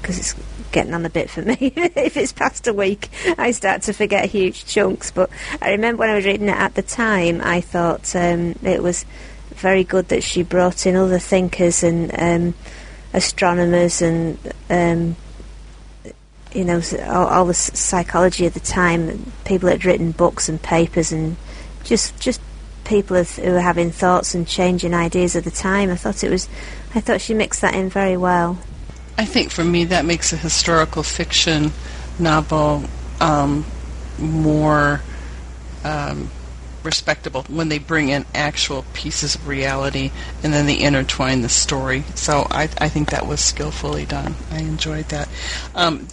because 0.00 0.18
it's 0.18 0.34
getting 0.72 0.94
on 0.94 1.04
a 1.04 1.10
bit 1.10 1.30
for 1.30 1.42
me. 1.42 1.56
if 1.60 2.16
it's 2.16 2.32
past 2.32 2.66
a 2.66 2.72
week, 2.72 3.08
I 3.36 3.50
start 3.50 3.82
to 3.82 3.92
forget 3.92 4.30
huge 4.30 4.66
chunks. 4.66 5.10
But 5.10 5.30
I 5.60 5.72
remember 5.72 6.00
when 6.00 6.10
I 6.10 6.14
was 6.14 6.24
reading 6.24 6.48
it 6.48 6.56
at 6.56 6.74
the 6.74 6.82
time, 6.82 7.40
I 7.42 7.60
thought 7.60 8.14
um, 8.14 8.58
it 8.62 8.82
was 8.82 9.04
very 9.50 9.84
good 9.84 10.08
that 10.08 10.22
she 10.22 10.42
brought 10.42 10.86
in 10.86 10.96
other 10.96 11.18
thinkers 11.18 11.82
and 11.82 12.12
um, 12.18 12.54
astronomers 13.12 14.02
and 14.02 14.38
um, 14.70 15.16
you 16.52 16.64
know 16.64 16.80
all, 17.06 17.26
all, 17.26 17.44
the 17.44 17.54
psychology 17.54 18.46
of 18.46 18.54
the 18.54 18.60
time, 18.60 19.32
people 19.44 19.68
had 19.68 19.84
written 19.84 20.12
books 20.12 20.48
and 20.48 20.62
papers, 20.62 21.12
and 21.12 21.36
just 21.84 22.18
just 22.20 22.40
people 22.84 23.22
who 23.22 23.52
were 23.52 23.60
having 23.60 23.90
thoughts 23.90 24.34
and 24.34 24.48
changing 24.48 24.94
ideas 24.94 25.36
of 25.36 25.44
the 25.44 25.50
time. 25.50 25.90
I 25.90 25.96
thought 25.96 26.24
it 26.24 26.30
was, 26.30 26.48
I 26.94 27.00
thought 27.00 27.20
she 27.20 27.34
mixed 27.34 27.60
that 27.60 27.74
in 27.74 27.90
very 27.90 28.16
well. 28.16 28.58
I 29.18 29.24
think 29.24 29.50
for 29.50 29.64
me 29.64 29.84
that 29.86 30.04
makes 30.04 30.32
a 30.32 30.36
historical 30.36 31.02
fiction 31.02 31.72
novel 32.20 32.84
um, 33.20 33.66
more 34.16 35.00
um, 35.82 36.30
respectable 36.84 37.44
when 37.48 37.68
they 37.68 37.80
bring 37.80 38.10
in 38.10 38.24
actual 38.32 38.84
pieces 38.92 39.34
of 39.34 39.48
reality 39.48 40.12
and 40.44 40.52
then 40.52 40.66
they 40.66 40.80
intertwine 40.80 41.42
the 41.42 41.48
story. 41.48 42.04
So 42.14 42.46
I, 42.48 42.68
I 42.78 42.88
think 42.88 43.10
that 43.10 43.26
was 43.26 43.40
skillfully 43.40 44.06
done. 44.06 44.36
I 44.52 44.60
enjoyed 44.60 45.08
that. 45.08 45.28
Um, 45.74 46.06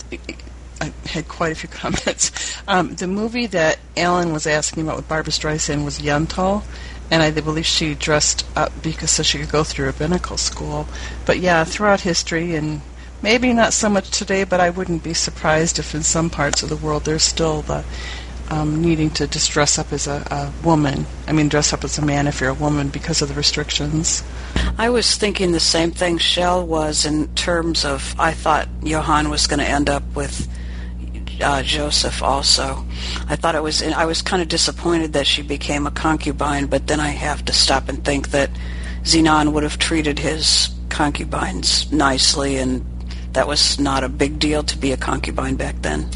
I 0.82 0.92
had 1.06 1.28
quite 1.28 1.52
a 1.52 1.56
few 1.56 1.70
comments. 1.84 2.32
Um, 2.68 2.96
the 2.96 3.08
movie 3.08 3.46
that 3.48 3.78
Alan 3.96 4.34
was 4.34 4.48
asking 4.48 4.82
about 4.82 4.98
with 4.98 5.08
Barbra 5.08 5.32
Streisand 5.32 5.86
was 5.86 6.00
Yentl, 6.00 6.64
and 7.12 7.22
I 7.22 7.30
believe 7.30 7.68
she 7.68 7.94
dressed 7.94 8.48
up 8.56 8.72
because 8.82 9.12
so 9.12 9.22
she 9.22 9.38
could 9.38 9.50
go 9.50 9.64
through 9.64 9.86
rabbinical 9.86 10.38
school. 10.38 10.88
But 11.28 11.38
yeah, 11.38 11.64
throughout 11.64 12.02
history 12.02 12.56
and 12.56 12.82
maybe 13.22 13.54
not 13.54 13.74
so 13.74 13.90
much 13.90 14.12
today, 14.12 14.44
but 14.44 14.60
I 14.60 14.70
wouldn't 14.70 15.04
be 15.04 15.14
surprised 15.14 15.80
if 15.80 15.96
in 15.96 16.04
some 16.04 16.30
parts 16.30 16.64
of 16.64 16.70
the 16.70 16.76
world 16.76 17.06
there's 17.06 17.24
still 17.24 17.62
the 17.64 17.84
um, 18.50 18.82
needing 18.82 19.10
to 19.12 19.28
just 19.28 19.52
dress 19.52 19.80
up 19.80 19.92
as 19.92 20.08
a, 20.08 20.24
a, 20.30 20.66
woman. 20.66 21.06
I 21.28 21.32
mean, 21.32 21.50
dress 21.50 21.74
up 21.74 21.84
as 21.84 21.98
a 21.98 22.06
man 22.06 22.28
if 22.28 22.40
you're 22.40 22.52
a 22.52 22.54
woman 22.54 22.90
because 22.90 23.22
of 23.22 23.30
the 23.30 23.34
restrictions. 23.34 24.24
I 24.78 24.90
was 24.90 25.16
thinking 25.16 25.52
the 25.52 25.60
same 25.60 25.92
thing 25.92 26.18
Shell 26.20 26.68
was 26.68 27.06
in 27.06 27.34
terms 27.36 27.86
of 27.86 28.16
I 28.20 28.34
thought 28.34 28.68
Jahan 28.84 29.30
was 29.30 29.48
going 29.48 29.60
to 29.60 29.66
end 29.66 29.90
up 29.90 30.04
with 30.14 30.48
uh, 31.42 31.64
Joseph 31.64 32.22
also. 32.22 32.86
I 33.28 33.36
thought 33.36 33.56
it 33.56 33.64
was 33.64 33.82
I 33.82 34.06
was 34.06 34.22
kind 34.22 34.42
of 34.42 34.48
disappointed 34.48 35.14
that 35.14 35.28
she 35.28 35.42
became 35.42 35.88
a 35.88 35.92
concubine, 35.92 36.68
but 36.68 36.88
then 36.88 37.00
I 37.00 37.10
have 37.10 37.44
to 37.46 37.54
stop 37.54 37.90
and 37.90 38.04
think 38.04 38.30
that 38.30 38.50
Sinan 39.04 39.54
would 39.54 39.64
have 39.64 39.78
treated 39.78 40.20
his 40.20 40.70
concubines 40.90 41.92
nicely, 41.92 42.58
and 42.58 42.86
that 43.36 43.48
was 43.48 43.80
not 43.80 44.04
a 44.04 44.10
big 44.10 44.40
deal 44.40 44.64
to 44.64 44.78
be 44.78 44.92
a 44.92 44.98
concubine 44.98 45.56
back 45.56 45.76
then 45.82 46.10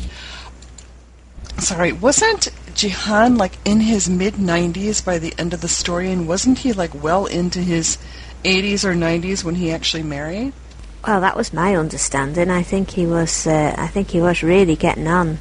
sorry, 1.61 1.91
wasn't 1.91 2.49
Jahan 2.73 3.37
like 3.37 3.57
in 3.65 3.79
his 3.79 4.09
mid 4.09 4.35
90s 4.35 5.03
by 5.03 5.19
the 5.19 5.33
end 5.37 5.53
of 5.53 5.61
the 5.61 5.67
story, 5.67 6.11
and 6.11 6.27
wasn't 6.27 6.59
he 6.59 6.73
like 6.73 7.03
well 7.03 7.25
into 7.25 7.59
his 7.59 7.97
80s 8.43 8.83
or 8.83 8.93
90s 8.93 9.43
when 9.43 9.55
he 9.55 9.71
actually 9.71 10.03
married? 10.03 10.53
Well, 11.05 11.21
that 11.21 11.37
was 11.37 11.53
my 11.53 11.75
understanding. 11.75 12.49
I 12.49 12.63
think 12.63 12.91
he 12.91 13.05
was. 13.05 13.47
Uh, 13.47 13.73
I 13.77 13.87
think 13.87 14.11
he 14.11 14.21
was 14.21 14.43
really 14.43 14.75
getting 14.75 15.07
on 15.07 15.37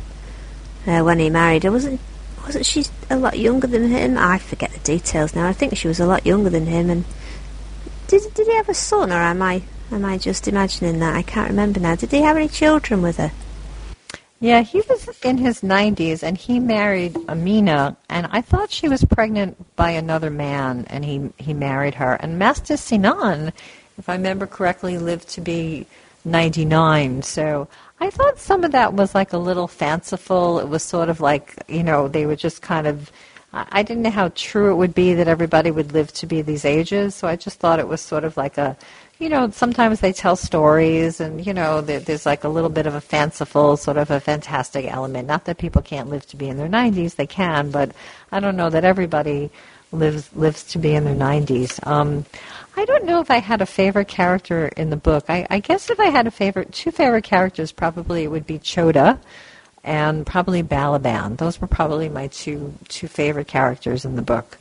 uh, 0.86 1.00
when 1.02 1.18
he 1.18 1.30
married. 1.30 1.64
It 1.64 1.70
wasn't. 1.70 2.00
Wasn't 2.44 2.64
she 2.64 2.86
a 3.10 3.16
lot 3.16 3.38
younger 3.38 3.66
than 3.66 3.90
him? 3.90 4.16
I 4.16 4.38
forget 4.38 4.72
the 4.72 4.78
details 4.78 5.34
now. 5.34 5.46
I 5.46 5.52
think 5.52 5.76
she 5.76 5.88
was 5.88 6.00
a 6.00 6.06
lot 6.06 6.24
younger 6.24 6.48
than 6.48 6.66
him. 6.66 6.88
And 6.88 7.04
did 8.06 8.22
did 8.34 8.46
he 8.46 8.54
have 8.54 8.68
a 8.68 8.74
son, 8.74 9.12
or 9.12 9.16
am 9.16 9.42
I 9.42 9.62
am 9.90 10.04
I 10.04 10.18
just 10.18 10.48
imagining 10.48 10.98
that? 11.00 11.14
I 11.14 11.22
can't 11.22 11.50
remember 11.50 11.80
now. 11.80 11.94
Did 11.94 12.10
he 12.10 12.22
have 12.22 12.36
any 12.36 12.48
children 12.48 13.02
with 13.02 13.16
her? 13.16 13.32
Yeah, 14.40 14.62
he 14.62 14.82
was 14.88 15.08
in 15.24 15.38
his 15.38 15.62
90s 15.62 16.22
and 16.22 16.38
he 16.38 16.60
married 16.60 17.16
Amina, 17.28 17.96
and 18.08 18.28
I 18.30 18.40
thought 18.40 18.70
she 18.70 18.88
was 18.88 19.04
pregnant 19.04 19.74
by 19.74 19.90
another 19.90 20.30
man, 20.30 20.86
and 20.90 21.04
he, 21.04 21.30
he 21.38 21.54
married 21.54 21.94
her. 21.94 22.14
And 22.14 22.38
Master 22.38 22.76
Sinan, 22.76 23.52
if 23.98 24.08
I 24.08 24.14
remember 24.14 24.46
correctly, 24.46 24.96
lived 24.96 25.28
to 25.30 25.40
be 25.40 25.86
99. 26.24 27.22
So 27.22 27.66
I 27.98 28.10
thought 28.10 28.38
some 28.38 28.62
of 28.62 28.70
that 28.72 28.94
was 28.94 29.12
like 29.12 29.32
a 29.32 29.38
little 29.38 29.66
fanciful. 29.66 30.60
It 30.60 30.68
was 30.68 30.84
sort 30.84 31.08
of 31.08 31.20
like, 31.20 31.54
you 31.68 31.82
know, 31.82 32.06
they 32.06 32.26
were 32.26 32.36
just 32.36 32.62
kind 32.62 32.86
of. 32.86 33.10
I 33.50 33.82
didn't 33.82 34.02
know 34.02 34.10
how 34.10 34.28
true 34.34 34.70
it 34.70 34.74
would 34.74 34.94
be 34.94 35.14
that 35.14 35.26
everybody 35.26 35.70
would 35.70 35.92
live 35.92 36.12
to 36.14 36.26
be 36.26 36.42
these 36.42 36.66
ages, 36.66 37.14
so 37.14 37.26
I 37.26 37.34
just 37.34 37.58
thought 37.58 37.78
it 37.78 37.88
was 37.88 38.02
sort 38.02 38.24
of 38.24 38.36
like 38.36 38.58
a 38.58 38.76
you 39.18 39.28
know, 39.28 39.50
sometimes 39.50 40.00
they 40.00 40.12
tell 40.12 40.36
stories, 40.36 41.20
and 41.20 41.44
you 41.44 41.52
know, 41.52 41.80
there's 41.80 42.24
like 42.24 42.44
a 42.44 42.48
little 42.48 42.70
bit 42.70 42.86
of 42.86 42.94
a 42.94 43.00
fanciful, 43.00 43.76
sort 43.76 43.96
of 43.96 44.10
a 44.10 44.20
fantastic 44.20 44.86
element. 44.86 45.26
Not 45.26 45.44
that 45.46 45.58
people 45.58 45.82
can't 45.82 46.08
live 46.08 46.26
to 46.26 46.36
be 46.36 46.48
in 46.48 46.56
their 46.56 46.68
90s; 46.68 47.16
they 47.16 47.26
can, 47.26 47.70
but 47.70 47.92
I 48.30 48.40
don't 48.40 48.56
know 48.56 48.70
that 48.70 48.84
everybody 48.84 49.50
lives 49.90 50.34
lives 50.36 50.64
to 50.64 50.78
be 50.78 50.94
in 50.94 51.04
their 51.04 51.16
90s. 51.16 51.84
Um, 51.86 52.24
I 52.76 52.84
don't 52.84 53.04
know 53.04 53.20
if 53.20 53.30
I 53.30 53.38
had 53.38 53.60
a 53.60 53.66
favorite 53.66 54.06
character 54.06 54.68
in 54.68 54.90
the 54.90 54.96
book. 54.96 55.24
I, 55.28 55.46
I 55.50 55.58
guess 55.58 55.90
if 55.90 55.98
I 55.98 56.06
had 56.06 56.28
a 56.28 56.30
favorite, 56.30 56.72
two 56.72 56.92
favorite 56.92 57.24
characters, 57.24 57.72
probably 57.72 58.22
it 58.22 58.28
would 58.28 58.46
be 58.46 58.58
Chota 58.58 59.18
and 59.82 60.24
probably 60.24 60.62
Balaban. 60.62 61.38
Those 61.38 61.60
were 61.60 61.66
probably 61.66 62.08
my 62.08 62.28
two 62.28 62.74
two 62.88 63.08
favorite 63.08 63.48
characters 63.48 64.04
in 64.04 64.14
the 64.14 64.22
book. 64.22 64.58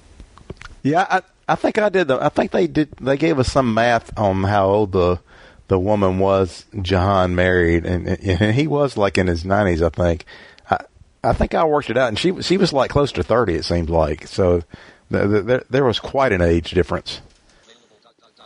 Yeah, 0.82 1.06
I, 1.10 1.22
I 1.48 1.56
think 1.56 1.78
I 1.78 1.90
did. 1.90 2.10
The, 2.10 2.24
I 2.24 2.30
think 2.30 2.52
they 2.52 2.68
did. 2.68 2.92
They 3.00 3.18
gave 3.18 3.40
us 3.40 3.52
some 3.52 3.74
math 3.74 4.18
on 4.18 4.44
how 4.44 4.68
old 4.68 4.92
the 4.92 5.20
the 5.68 5.80
woman 5.80 6.20
was. 6.20 6.66
Jahan 6.82 7.36
married, 7.36 7.86
and, 7.86 8.08
and 8.08 8.56
he 8.56 8.68
was 8.68 8.98
like 8.98 9.18
in 9.18 9.28
his 9.28 9.46
nineties. 9.46 9.82
I 9.82 9.90
think. 9.90 10.26
I 10.70 10.78
I 11.24 11.34
think 11.34 11.54
I 11.54 11.64
worked 11.64 11.90
it 11.90 11.98
out, 11.98 12.10
and 12.10 12.20
she 12.20 12.42
she 12.42 12.58
was 12.58 12.74
like 12.74 12.90
close 12.90 13.12
to 13.14 13.24
thirty. 13.24 13.56
It 13.56 13.66
seemed 13.66 13.90
like 13.90 14.28
so. 14.28 14.64
there, 15.10 15.64
there 15.70 15.86
was 15.86 16.00
quite 16.00 16.34
an 16.34 16.42
age 16.42 16.72
difference. 16.72 17.22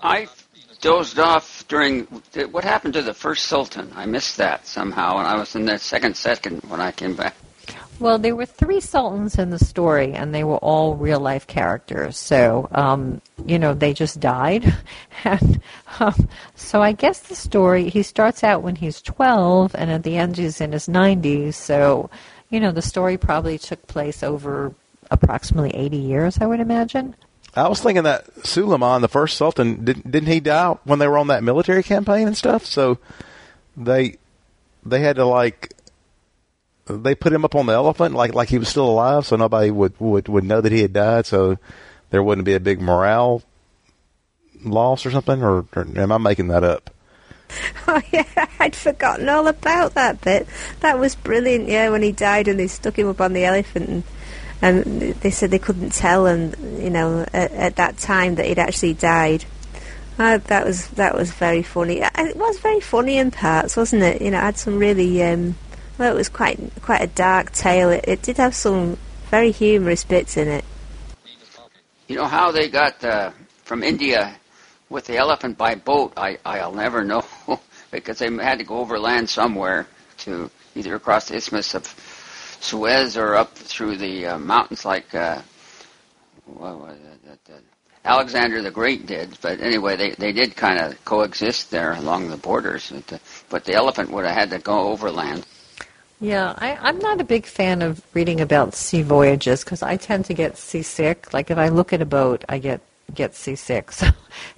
I 0.03 0.27
dozed 0.81 1.19
off 1.19 1.67
during 1.67 2.05
what 2.51 2.63
happened 2.63 2.95
to 2.95 3.01
the 3.01 3.13
first 3.13 3.45
Sultan. 3.45 3.91
I 3.95 4.05
missed 4.05 4.37
that 4.37 4.67
somehow, 4.67 5.17
and 5.17 5.27
I 5.27 5.35
was 5.37 5.55
in 5.55 5.65
the 5.65 5.77
second 5.77 6.17
second 6.17 6.61
when 6.67 6.81
I 6.81 6.91
came 6.91 7.15
back. 7.15 7.35
Well, 8.01 8.17
there 8.17 8.35
were 8.35 8.47
three 8.47 8.79
sultans 8.79 9.37
in 9.37 9.51
the 9.51 9.59
story, 9.59 10.13
and 10.13 10.33
they 10.33 10.43
were 10.43 10.57
all 10.57 10.95
real 10.95 11.19
life 11.19 11.45
characters. 11.45 12.17
So, 12.17 12.67
um, 12.71 13.21
you 13.45 13.59
know, 13.59 13.75
they 13.75 13.93
just 13.93 14.19
died. 14.19 14.75
and 15.23 15.61
um, 15.99 16.27
so 16.55 16.81
I 16.81 16.93
guess 16.93 17.19
the 17.19 17.35
story, 17.35 17.89
he 17.89 18.01
starts 18.01 18.43
out 18.43 18.63
when 18.63 18.75
he's 18.75 19.03
12, 19.03 19.75
and 19.75 19.91
at 19.91 20.01
the 20.01 20.17
end 20.17 20.37
he's 20.37 20.59
in 20.59 20.71
his 20.71 20.87
90s. 20.87 21.53
So, 21.53 22.09
you 22.49 22.59
know, 22.59 22.71
the 22.71 22.81
story 22.81 23.19
probably 23.19 23.59
took 23.59 23.85
place 23.85 24.23
over 24.23 24.73
approximately 25.11 25.69
80 25.75 25.97
years, 25.97 26.39
I 26.41 26.47
would 26.47 26.59
imagine. 26.59 27.15
I 27.55 27.67
was 27.67 27.81
thinking 27.81 28.03
that 28.03 28.25
Suleiman, 28.47 29.03
the 29.03 29.09
first 29.09 29.37
sultan, 29.37 29.85
didn't, 29.85 30.09
didn't 30.09 30.29
he 30.29 30.39
die 30.39 30.75
when 30.85 30.97
they 30.97 31.07
were 31.07 31.19
on 31.19 31.27
that 31.27 31.43
military 31.43 31.83
campaign 31.83 32.25
and 32.25 32.35
stuff? 32.35 32.65
So 32.65 32.97
they 33.77 34.17
they 34.85 35.01
had 35.01 35.17
to 35.17 35.25
like 35.25 35.70
they 36.97 37.15
put 37.15 37.33
him 37.33 37.45
up 37.45 37.55
on 37.55 37.65
the 37.65 37.73
elephant 37.73 38.15
like 38.15 38.33
like 38.33 38.49
he 38.49 38.57
was 38.57 38.69
still 38.69 38.89
alive, 38.89 39.25
so 39.25 39.35
nobody 39.35 39.71
would 39.71 39.99
would 39.99 40.27
would 40.27 40.43
know 40.43 40.61
that 40.61 40.71
he 40.71 40.81
had 40.81 40.93
died. 40.93 41.25
So 41.25 41.57
there 42.09 42.23
wouldn't 42.23 42.45
be 42.45 42.53
a 42.53 42.59
big 42.59 42.81
morale 42.81 43.43
loss 44.63 45.05
or 45.05 45.11
something. 45.11 45.43
Or, 45.43 45.65
or 45.75 45.87
am 45.95 46.11
I 46.11 46.17
making 46.17 46.47
that 46.49 46.63
up? 46.63 46.89
Oh 47.85 48.01
yeah, 48.13 48.47
I'd 48.59 48.77
forgotten 48.77 49.27
all 49.27 49.47
about 49.47 49.95
that 49.95 50.21
bit. 50.21 50.47
That 50.79 50.97
was 50.97 51.15
brilliant. 51.15 51.67
Yeah, 51.67 51.89
when 51.89 52.01
he 52.01 52.13
died 52.13 52.47
and 52.47 52.57
they 52.57 52.67
stuck 52.67 52.97
him 52.97 53.09
up 53.09 53.21
on 53.21 53.33
the 53.33 53.45
elephant 53.45 53.89
and. 53.89 54.03
And 54.63 55.15
they 55.15 55.31
said 55.31 55.49
they 55.49 55.57
couldn't 55.57 55.91
tell, 55.91 56.27
and 56.27 56.55
you 56.79 56.91
know, 56.91 57.25
at, 57.33 57.51
at 57.51 57.75
that 57.77 57.97
time 57.97 58.35
that 58.35 58.45
he'd 58.45 58.59
actually 58.59 58.93
died. 58.93 59.43
Uh, 60.19 60.37
that 60.37 60.67
was 60.67 60.87
that 60.89 61.15
was 61.15 61.31
very 61.31 61.63
funny. 61.63 62.01
It 62.01 62.35
was 62.35 62.59
very 62.59 62.79
funny 62.79 63.17
in 63.17 63.31
parts, 63.31 63.75
wasn't 63.75 64.03
it? 64.03 64.21
You 64.21 64.29
know, 64.29 64.37
it 64.37 64.41
had 64.41 64.57
some 64.57 64.77
really 64.77 65.23
um, 65.23 65.55
well, 66.01 66.11
it 66.11 66.17
was 66.17 66.29
quite 66.29 66.59
quite 66.81 67.01
a 67.03 67.05
dark 67.05 67.51
tale. 67.51 67.91
It, 67.91 68.05
it 68.07 68.21
did 68.23 68.37
have 68.37 68.55
some 68.55 68.97
very 69.29 69.51
humorous 69.51 70.03
bits 70.03 70.35
in 70.35 70.47
it. 70.47 70.65
You 72.07 72.15
know 72.15 72.25
how 72.25 72.51
they 72.51 72.69
got 72.69 73.03
uh, 73.03 73.29
from 73.65 73.83
India 73.83 74.35
with 74.89 75.05
the 75.05 75.17
elephant 75.17 75.59
by 75.59 75.75
boat? 75.75 76.13
I 76.17 76.39
I'll 76.43 76.73
never 76.73 77.03
know 77.11 77.23
because 77.91 78.17
they 78.17 78.33
had 78.33 78.57
to 78.57 78.63
go 78.63 78.79
overland 78.79 79.29
somewhere 79.29 79.85
to 80.25 80.49
either 80.73 80.95
across 80.95 81.27
the 81.27 81.35
Isthmus 81.35 81.75
of 81.75 81.85
Suez 82.61 83.15
or 83.15 83.35
up 83.35 83.53
through 83.53 83.97
the 83.97 84.25
uh, 84.25 84.39
mountains 84.39 84.83
like 84.83 85.13
uh, 85.13 85.39
what 86.45 86.79
was? 86.79 86.97
Alexander 88.03 88.63
the 88.63 88.71
Great 88.71 89.05
did. 89.05 89.37
But 89.39 89.59
anyway, 89.59 89.97
they 89.97 90.09
they 90.17 90.31
did 90.31 90.55
kind 90.55 90.79
of 90.79 91.05
coexist 91.05 91.69
there 91.69 91.93
along 91.93 92.29
the 92.29 92.37
borders. 92.37 92.89
But 92.89 93.05
the, 93.05 93.19
but 93.49 93.65
the 93.65 93.75
elephant 93.75 94.09
would 94.09 94.25
have 94.25 94.33
had 94.35 94.49
to 94.49 94.57
go 94.57 94.87
overland. 94.87 95.45
Yeah, 96.21 96.53
I, 96.57 96.77
I'm 96.79 96.99
not 96.99 97.19
a 97.19 97.23
big 97.23 97.47
fan 97.47 97.81
of 97.81 98.01
reading 98.13 98.41
about 98.41 98.75
sea 98.75 99.01
voyages 99.01 99.63
because 99.63 99.81
I 99.81 99.97
tend 99.97 100.25
to 100.25 100.35
get 100.35 100.55
seasick. 100.55 101.33
Like 101.33 101.49
if 101.49 101.57
I 101.57 101.69
look 101.69 101.93
at 101.93 102.01
a 102.01 102.05
boat, 102.05 102.45
I 102.47 102.59
get 102.59 102.81
get 103.13 103.35
seasick. 103.35 103.91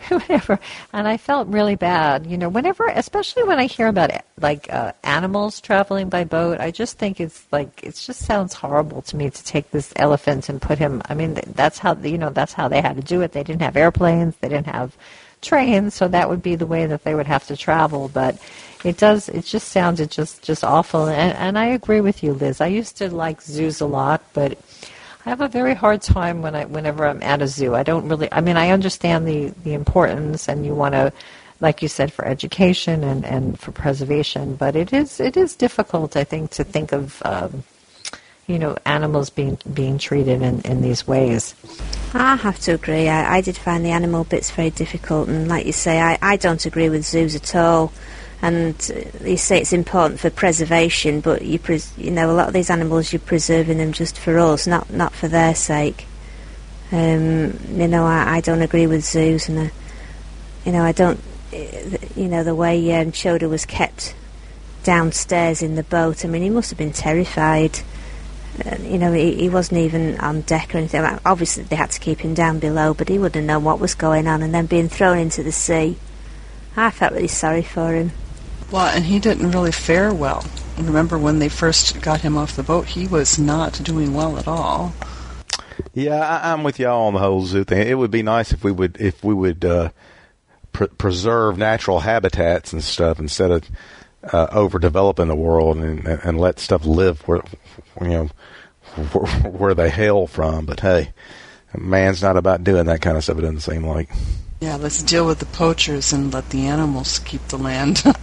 So 0.09 0.19
whatever, 0.19 0.59
and 0.91 1.07
I 1.07 1.17
felt 1.17 1.47
really 1.47 1.75
bad. 1.75 2.27
You 2.27 2.37
know, 2.37 2.49
whenever, 2.49 2.85
especially 2.87 3.43
when 3.43 3.57
I 3.57 3.65
hear 3.65 3.87
about 3.87 4.11
like 4.39 4.71
uh, 4.71 4.91
animals 5.03 5.61
traveling 5.61 6.09
by 6.09 6.25
boat, 6.25 6.59
I 6.59 6.69
just 6.69 6.99
think 6.99 7.19
it's 7.21 7.47
like 7.51 7.81
it 7.81 7.95
just 7.95 8.19
sounds 8.19 8.53
horrible 8.53 9.01
to 9.03 9.15
me 9.15 9.29
to 9.29 9.43
take 9.43 9.71
this 9.71 9.93
elephant 9.95 10.49
and 10.49 10.61
put 10.61 10.77
him. 10.77 11.01
I 11.09 11.15
mean, 11.15 11.39
that's 11.55 11.79
how 11.79 11.95
you 11.95 12.17
know 12.17 12.29
that's 12.29 12.53
how 12.53 12.67
they 12.67 12.81
had 12.81 12.97
to 12.97 13.01
do 13.01 13.21
it. 13.21 13.31
They 13.31 13.43
didn't 13.43 13.61
have 13.61 13.77
airplanes. 13.77 14.35
They 14.41 14.49
didn't 14.49 14.67
have 14.67 14.95
trains, 15.43 15.93
so 15.93 16.07
that 16.07 16.29
would 16.29 16.41
be 16.41 16.55
the 16.55 16.65
way 16.65 16.85
that 16.85 17.03
they 17.03 17.15
would 17.15 17.27
have 17.27 17.45
to 17.47 17.57
travel. 17.57 18.09
But 18.09 18.37
it 18.83 18.97
does. 18.97 19.29
It 19.29 19.45
just 19.45 19.69
sounded 19.69 20.11
just 20.11 20.41
just 20.43 20.63
awful. 20.63 21.07
And, 21.07 21.37
and 21.37 21.59
I 21.59 21.67
agree 21.67 22.01
with 22.01 22.23
you, 22.23 22.33
Liz. 22.33 22.61
I 22.61 22.67
used 22.67 22.97
to 22.97 23.09
like 23.13 23.41
zoos 23.41 23.81
a 23.81 23.85
lot, 23.85 24.23
but 24.33 24.57
I 25.25 25.29
have 25.29 25.41
a 25.41 25.47
very 25.47 25.73
hard 25.73 26.01
time 26.01 26.41
when 26.41 26.55
I 26.55 26.65
whenever 26.65 27.05
I'm 27.05 27.23
at 27.23 27.41
a 27.41 27.47
zoo. 27.47 27.75
I 27.75 27.83
don't 27.83 28.07
really. 28.09 28.27
I 28.31 28.41
mean, 28.41 28.57
I 28.57 28.71
understand 28.71 29.27
the 29.27 29.53
the 29.63 29.73
importance, 29.73 30.49
and 30.49 30.65
you 30.65 30.75
want 30.75 30.93
to, 30.95 31.13
like 31.61 31.81
you 31.81 31.87
said, 31.87 32.11
for 32.11 32.25
education 32.25 33.03
and 33.03 33.25
and 33.25 33.59
for 33.59 33.71
preservation. 33.71 34.55
But 34.55 34.75
it 34.75 34.91
is 34.91 35.19
it 35.19 35.37
is 35.37 35.55
difficult, 35.55 36.15
I 36.17 36.23
think, 36.23 36.51
to 36.51 36.63
think 36.63 36.91
of. 36.91 37.21
Um, 37.25 37.63
you 38.47 38.59
know, 38.59 38.77
animals 38.85 39.29
being 39.29 39.57
being 39.73 39.97
treated 39.97 40.41
in, 40.41 40.61
in 40.61 40.81
these 40.81 41.07
ways. 41.07 41.55
I 42.13 42.35
have 42.35 42.59
to 42.61 42.73
agree. 42.73 43.07
I, 43.09 43.37
I 43.37 43.41
did 43.41 43.57
find 43.57 43.83
the 43.83 43.91
animal 43.91 44.23
bits 44.23 44.51
very 44.51 44.69
difficult, 44.69 45.29
and 45.29 45.47
like 45.47 45.65
you 45.65 45.71
say, 45.71 45.99
I, 45.99 46.17
I 46.21 46.37
don't 46.37 46.65
agree 46.65 46.89
with 46.89 47.05
zoos 47.05 47.35
at 47.35 47.55
all 47.55 47.91
and 48.43 48.75
you 49.23 49.37
say 49.37 49.61
it's 49.61 49.71
important 49.71 50.19
for 50.19 50.29
preservation, 50.29 51.21
but 51.21 51.43
you 51.43 51.57
pres- 51.57 51.97
you 51.97 52.11
know 52.11 52.29
a 52.29 52.33
lot 52.35 52.49
of 52.49 52.53
these 52.53 52.69
animals 52.69 53.13
you're 53.13 53.21
preserving 53.21 53.77
them 53.77 53.93
just 53.93 54.17
for 54.17 54.37
us, 54.37 54.67
not 54.67 54.91
not 54.91 55.13
for 55.13 55.29
their 55.29 55.55
sake. 55.55 56.05
Um, 56.91 57.57
you 57.69 57.87
know, 57.87 58.03
I, 58.03 58.35
I, 58.35 58.41
don't 58.41 58.61
agree 58.61 58.85
with 58.85 59.05
zoos, 59.05 59.47
and 59.47 59.57
uh, 59.57 59.73
you 60.65 60.73
know 60.73 60.83
I 60.83 60.91
don't. 60.91 61.21
You 61.53 62.27
know 62.27 62.43
the 62.43 62.53
way 62.53 62.93
um, 62.99 63.13
Chota 63.13 63.47
was 63.47 63.65
kept 63.65 64.13
downstairs 64.83 65.61
in 65.61 65.75
the 65.75 65.83
boat. 65.83 66.25
I 66.25 66.27
mean, 66.27 66.41
he 66.41 66.49
must 66.49 66.69
have 66.69 66.77
been 66.77 66.91
terrified. 66.91 67.79
Uh, 68.65 68.75
you 68.81 68.99
know, 68.99 69.11
he, 69.11 69.33
he, 69.35 69.49
wasn't 69.49 69.79
even 69.79 70.19
on 70.19 70.41
deck 70.41 70.75
or 70.75 70.77
anything. 70.77 71.01
Obviously, 71.25 71.63
they 71.63 71.75
had 71.75 71.89
to 71.91 71.99
keep 71.99 72.19
him 72.19 72.35
down 72.35 72.59
below, 72.59 72.93
but 72.93 73.09
he 73.09 73.17
wouldn't 73.17 73.47
know 73.47 73.57
what 73.57 73.79
was 73.79 73.95
going 73.95 74.27
on. 74.27 74.43
And 74.43 74.53
then 74.53 74.67
being 74.67 74.89
thrown 74.89 75.17
into 75.17 75.41
the 75.41 75.51
sea, 75.51 75.97
I 76.75 76.91
felt 76.91 77.13
really 77.13 77.27
sorry 77.27 77.63
for 77.63 77.93
him. 77.93 78.11
Well, 78.71 78.87
and 78.87 79.05
he 79.05 79.19
didn't 79.19 79.51
really 79.51 79.71
fare 79.71 80.13
well. 80.13 80.45
Remember 80.77 81.17
when 81.17 81.39
they 81.39 81.49
first 81.49 82.01
got 82.01 82.21
him 82.21 82.37
off 82.37 82.55
the 82.55 82.63
boat, 82.63 82.87
he 82.87 83.07
was 83.07 83.39
not 83.39 83.83
doing 83.83 84.13
well 84.13 84.37
at 84.37 84.47
all. 84.47 84.93
Yeah, 85.93 86.19
I, 86.19 86.51
am 86.51 86.63
with 86.63 86.79
y'all 86.79 87.07
on 87.07 87.13
the 87.13 87.19
whole 87.19 87.45
zoo 87.45 87.63
thing. 87.63 87.87
It 87.87 87.97
would 87.97 88.11
be 88.11 88.23
nice 88.23 88.51
if 88.51 88.63
we 88.63 88.71
would 88.71 88.97
if 88.99 89.23
we 89.23 89.33
would 89.33 89.63
uh, 89.63 89.89
pr- 90.71 90.85
preserve 90.85 91.57
natural 91.57 91.99
habitats 91.99 92.73
and 92.73 92.83
stuff 92.83 93.19
instead 93.19 93.51
of 93.51 93.63
uh, 94.31 94.47
overdeveloping 94.51 95.27
the 95.27 95.35
world 95.35 95.77
and, 95.77 96.05
and 96.07 96.39
let 96.39 96.59
stuff 96.59 96.85
live 96.85 97.21
where 97.27 97.41
you 98.01 98.07
know 98.07 98.29
where, 99.11 99.27
where 99.51 99.73
they 99.73 99.89
hail 99.89 100.27
from. 100.27 100.65
But 100.65 100.79
hey, 100.79 101.13
man's 101.77 102.21
not 102.21 102.37
about 102.37 102.63
doing 102.63 102.85
that 102.85 103.01
kind 103.01 103.17
of 103.17 103.23
stuff. 103.23 103.37
It 103.37 103.41
doesn't 103.41 103.61
seem 103.61 103.85
like. 103.85 104.09
Yeah, 104.61 104.77
let's 104.77 105.03
deal 105.03 105.25
with 105.25 105.39
the 105.39 105.45
poachers 105.47 106.13
and 106.13 106.33
let 106.33 106.49
the 106.51 106.67
animals 106.67 107.19
keep 107.19 107.45
the 107.49 107.57
land. 107.57 108.03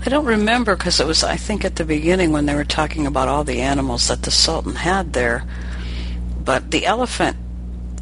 I 0.00 0.08
don't 0.08 0.24
remember 0.24 0.74
because 0.74 1.00
it 1.00 1.06
was, 1.06 1.22
I 1.22 1.36
think, 1.36 1.64
at 1.64 1.76
the 1.76 1.84
beginning 1.84 2.32
when 2.32 2.46
they 2.46 2.54
were 2.54 2.64
talking 2.64 3.06
about 3.06 3.28
all 3.28 3.44
the 3.44 3.60
animals 3.60 4.08
that 4.08 4.22
the 4.22 4.30
Sultan 4.30 4.74
had 4.74 5.12
there. 5.12 5.44
But 6.42 6.70
the 6.70 6.86
elephant 6.86 7.36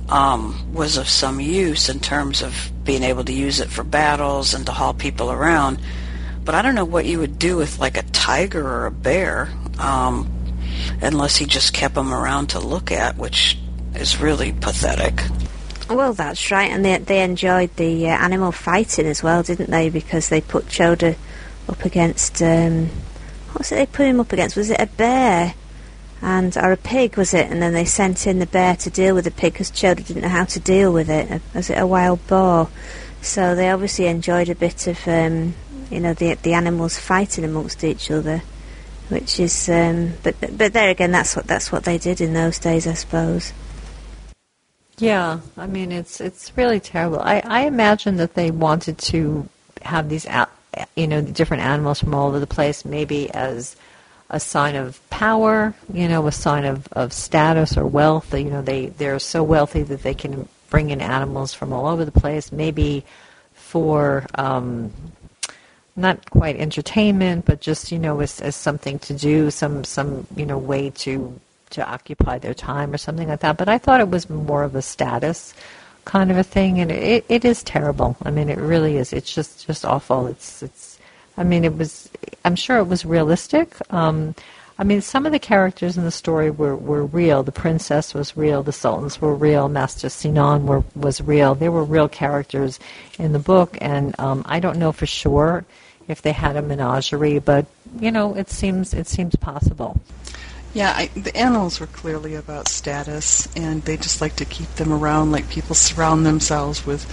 um, 0.08 0.72
was 0.72 0.98
of 0.98 1.08
some 1.08 1.40
use 1.40 1.88
in 1.88 1.98
terms 1.98 2.42
of 2.42 2.70
being 2.84 3.02
able 3.02 3.24
to 3.24 3.32
use 3.32 3.58
it 3.58 3.70
for 3.70 3.82
battles 3.82 4.54
and 4.54 4.64
to 4.66 4.72
haul 4.72 4.94
people 4.94 5.32
around. 5.32 5.80
But 6.46 6.54
I 6.54 6.62
don't 6.62 6.76
know 6.76 6.84
what 6.84 7.04
you 7.06 7.18
would 7.18 7.40
do 7.40 7.56
with 7.56 7.80
like 7.80 7.98
a 7.98 8.02
tiger 8.04 8.64
or 8.66 8.86
a 8.86 8.90
bear, 8.92 9.52
um, 9.80 10.32
unless 11.02 11.36
he 11.36 11.44
just 11.44 11.74
kept 11.74 11.96
them 11.96 12.14
around 12.14 12.50
to 12.50 12.60
look 12.60 12.92
at, 12.92 13.18
which 13.18 13.58
is 13.96 14.20
really 14.20 14.52
pathetic. 14.52 15.20
Well, 15.90 16.14
that's 16.14 16.50
right, 16.52 16.70
and 16.70 16.84
they 16.84 16.98
they 16.98 17.22
enjoyed 17.22 17.74
the 17.76 18.08
uh, 18.08 18.10
animal 18.10 18.52
fighting 18.52 19.06
as 19.06 19.24
well, 19.24 19.42
didn't 19.42 19.70
they? 19.70 19.90
Because 19.90 20.28
they 20.28 20.40
put 20.40 20.68
Chota 20.68 21.16
up 21.68 21.84
against 21.84 22.40
um, 22.40 22.90
what 23.50 23.58
was 23.58 23.72
it? 23.72 23.76
They 23.76 23.86
put 23.86 24.06
him 24.06 24.20
up 24.20 24.32
against 24.32 24.56
was 24.56 24.70
it 24.70 24.80
a 24.80 24.86
bear 24.86 25.54
and 26.22 26.56
or 26.56 26.72
a 26.72 26.76
pig 26.76 27.16
was 27.16 27.34
it? 27.34 27.50
And 27.50 27.60
then 27.60 27.72
they 27.72 27.84
sent 27.84 28.26
in 28.26 28.38
the 28.38 28.46
bear 28.46 28.76
to 28.76 28.90
deal 28.90 29.16
with 29.16 29.24
the 29.24 29.30
pig 29.30 29.52
because 29.52 29.70
Chota 29.70 30.02
didn't 30.02 30.22
know 30.22 30.28
how 30.28 30.44
to 30.44 30.60
deal 30.60 30.92
with 30.92 31.10
it. 31.10 31.42
Was 31.54 31.70
it 31.70 31.78
a 31.78 31.86
wild 31.86 32.24
boar? 32.28 32.68
So 33.20 33.56
they 33.56 33.70
obviously 33.70 34.06
enjoyed 34.06 34.48
a 34.48 34.54
bit 34.54 34.86
of 34.86 35.08
um, 35.08 35.54
you 35.90 36.00
know 36.00 36.14
the 36.14 36.34
the 36.34 36.54
animals 36.54 36.98
fighting 36.98 37.44
amongst 37.44 37.84
each 37.84 38.10
other, 38.10 38.42
which 39.08 39.38
is 39.40 39.68
um, 39.68 40.14
but 40.22 40.36
but 40.56 40.72
there 40.72 40.90
again 40.90 41.12
that's 41.12 41.36
what 41.36 41.46
that's 41.46 41.70
what 41.70 41.84
they 41.84 41.98
did 41.98 42.20
in 42.20 42.32
those 42.32 42.58
days, 42.58 42.86
I 42.86 42.94
suppose. 42.94 43.52
Yeah, 44.98 45.40
I 45.56 45.66
mean 45.66 45.92
it's 45.92 46.20
it's 46.20 46.52
really 46.56 46.80
terrible. 46.80 47.20
I, 47.20 47.42
I 47.44 47.66
imagine 47.66 48.16
that 48.16 48.34
they 48.34 48.50
wanted 48.50 48.98
to 48.98 49.48
have 49.82 50.08
these, 50.08 50.26
you 50.94 51.06
know, 51.06 51.20
different 51.20 51.62
animals 51.62 52.00
from 52.00 52.14
all 52.14 52.28
over 52.28 52.40
the 52.40 52.46
place, 52.46 52.84
maybe 52.84 53.30
as 53.30 53.76
a 54.30 54.40
sign 54.40 54.74
of 54.74 55.00
power, 55.10 55.74
you 55.92 56.08
know, 56.08 56.26
a 56.26 56.32
sign 56.32 56.64
of, 56.64 56.88
of 56.92 57.12
status 57.12 57.76
or 57.76 57.86
wealth. 57.86 58.34
You 58.34 58.44
know, 58.50 58.62
they 58.62 58.86
they're 58.86 59.18
so 59.18 59.42
wealthy 59.42 59.82
that 59.82 60.02
they 60.02 60.14
can 60.14 60.48
bring 60.70 60.90
in 60.90 61.00
animals 61.00 61.54
from 61.54 61.72
all 61.72 61.86
over 61.86 62.04
the 62.04 62.12
place. 62.12 62.50
Maybe 62.50 63.04
for 63.52 64.26
um, 64.36 64.92
not 65.96 66.30
quite 66.30 66.56
entertainment, 66.56 67.46
but 67.46 67.60
just 67.60 67.90
you 67.90 67.98
know, 67.98 68.20
as, 68.20 68.40
as 68.40 68.54
something 68.54 68.98
to 69.00 69.14
do, 69.14 69.50
some 69.50 69.84
some 69.84 70.26
you 70.36 70.46
know 70.46 70.58
way 70.58 70.90
to 70.90 71.40
to 71.70 71.88
occupy 71.88 72.38
their 72.38 72.54
time 72.54 72.92
or 72.92 72.98
something 72.98 73.28
like 73.28 73.40
that. 73.40 73.56
But 73.56 73.68
I 73.68 73.78
thought 73.78 74.00
it 74.00 74.10
was 74.10 74.30
more 74.30 74.62
of 74.62 74.74
a 74.74 74.82
status 74.82 75.54
kind 76.04 76.30
of 76.30 76.36
a 76.38 76.42
thing, 76.44 76.78
and 76.80 76.90
it, 76.90 77.24
it 77.28 77.44
is 77.44 77.62
terrible. 77.62 78.16
I 78.22 78.30
mean, 78.30 78.48
it 78.48 78.58
really 78.58 78.96
is. 78.96 79.12
It's 79.12 79.34
just 79.34 79.66
just 79.66 79.84
awful. 79.84 80.26
It's 80.26 80.62
it's. 80.62 80.98
I 81.36 81.44
mean, 81.44 81.64
it 81.64 81.76
was. 81.76 82.10
I'm 82.44 82.56
sure 82.56 82.78
it 82.78 82.88
was 82.88 83.04
realistic. 83.04 83.74
Um, 83.92 84.34
I 84.78 84.84
mean, 84.84 85.00
some 85.00 85.24
of 85.24 85.32
the 85.32 85.38
characters 85.38 85.96
in 85.96 86.04
the 86.04 86.10
story 86.10 86.50
were, 86.50 86.76
were 86.76 87.06
real. 87.06 87.42
The 87.42 87.50
princess 87.50 88.12
was 88.12 88.36
real. 88.36 88.62
The 88.62 88.72
sultans 88.72 89.20
were 89.22 89.34
real. 89.34 89.70
Master 89.70 90.10
Sinan 90.10 90.66
were, 90.66 90.84
was 90.94 91.22
real. 91.22 91.54
They 91.54 91.70
were 91.70 91.82
real 91.82 92.10
characters 92.10 92.78
in 93.18 93.32
the 93.32 93.38
book, 93.38 93.78
and 93.80 94.14
um, 94.20 94.42
I 94.44 94.60
don't 94.60 94.78
know 94.78 94.92
for 94.92 95.06
sure 95.06 95.64
if 96.08 96.22
they 96.22 96.32
had 96.32 96.56
a 96.56 96.62
menagerie, 96.62 97.38
but 97.38 97.66
you 98.00 98.10
know, 98.10 98.34
it 98.34 98.50
seems 98.50 98.94
it 98.94 99.06
seems 99.06 99.34
possible. 99.36 100.00
Yeah, 100.74 100.92
I, 100.94 101.06
the 101.18 101.34
animals 101.34 101.80
were 101.80 101.86
clearly 101.86 102.34
about 102.34 102.68
status, 102.68 103.48
and 103.56 103.82
they 103.82 103.96
just 103.96 104.20
like 104.20 104.36
to 104.36 104.44
keep 104.44 104.68
them 104.74 104.92
around. 104.92 105.32
Like 105.32 105.48
people 105.48 105.74
surround 105.74 106.26
themselves 106.26 106.84
with, 106.84 107.10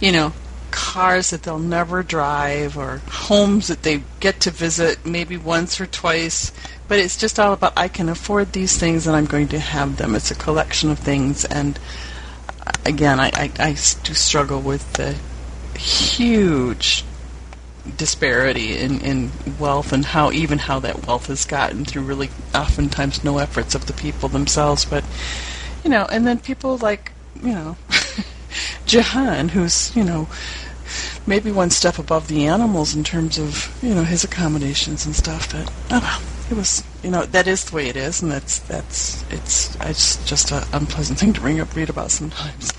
you 0.00 0.10
know, 0.10 0.32
cars 0.70 1.30
that 1.30 1.42
they'll 1.42 1.58
never 1.58 2.02
drive, 2.02 2.78
or 2.78 3.02
homes 3.10 3.68
that 3.68 3.82
they 3.82 4.02
get 4.20 4.40
to 4.40 4.50
visit 4.50 5.04
maybe 5.04 5.36
once 5.36 5.80
or 5.80 5.86
twice. 5.86 6.50
But 6.88 6.98
it's 6.98 7.16
just 7.16 7.38
all 7.38 7.52
about 7.52 7.74
I 7.76 7.88
can 7.88 8.08
afford 8.08 8.52
these 8.52 8.78
things, 8.78 9.06
and 9.06 9.14
I'm 9.14 9.26
going 9.26 9.48
to 9.48 9.58
have 9.58 9.98
them. 9.98 10.14
It's 10.14 10.30
a 10.30 10.34
collection 10.34 10.90
of 10.90 10.98
things, 10.98 11.44
and 11.44 11.78
uh, 12.66 12.72
again, 12.86 13.20
I, 13.20 13.30
I, 13.34 13.52
I 13.58 13.70
do 14.02 14.14
struggle 14.14 14.60
with 14.60 14.94
the 14.94 15.14
huge 15.78 17.04
disparity 17.96 18.76
in, 18.78 19.00
in 19.00 19.30
wealth 19.58 19.92
and 19.92 20.04
how 20.04 20.32
even 20.32 20.58
how 20.58 20.78
that 20.80 21.06
wealth 21.06 21.28
is 21.28 21.44
gotten 21.44 21.84
through 21.84 22.02
really 22.02 22.30
oftentimes 22.54 23.22
no 23.22 23.38
efforts 23.38 23.74
of 23.74 23.86
the 23.86 23.92
people 23.92 24.28
themselves. 24.28 24.84
But 24.84 25.04
you 25.82 25.90
know 25.90 26.06
and 26.10 26.26
then 26.26 26.38
people 26.38 26.78
like 26.78 27.12
you 27.42 27.52
know 27.52 27.76
Jahan 28.86 29.50
who's 29.50 29.94
you 29.94 30.04
know 30.04 30.28
maybe 31.26 31.50
one 31.50 31.70
step 31.70 31.98
above 31.98 32.28
the 32.28 32.46
animals 32.46 32.94
in 32.94 33.04
terms 33.04 33.38
of 33.38 33.76
you 33.82 33.94
know 33.94 34.04
his 34.04 34.24
accommodations 34.24 35.04
and 35.04 35.14
stuff. 35.14 35.52
But 35.52 35.72
oh 35.90 36.00
well 36.00 36.34
it 36.50 36.56
was 36.56 36.84
you 37.02 37.10
know 37.10 37.24
that 37.26 37.46
is 37.46 37.64
the 37.64 37.76
way 37.76 37.88
it 37.88 37.96
is 37.96 38.22
and 38.22 38.30
that's 38.30 38.58
that's 38.60 39.24
it's 39.30 39.76
it's 39.80 40.24
just 40.24 40.52
an 40.52 40.62
unpleasant 40.72 41.18
thing 41.18 41.32
to 41.32 41.40
bring 41.40 41.60
up 41.60 41.74
read 41.74 41.90
about 41.90 42.10
sometimes 42.10 42.72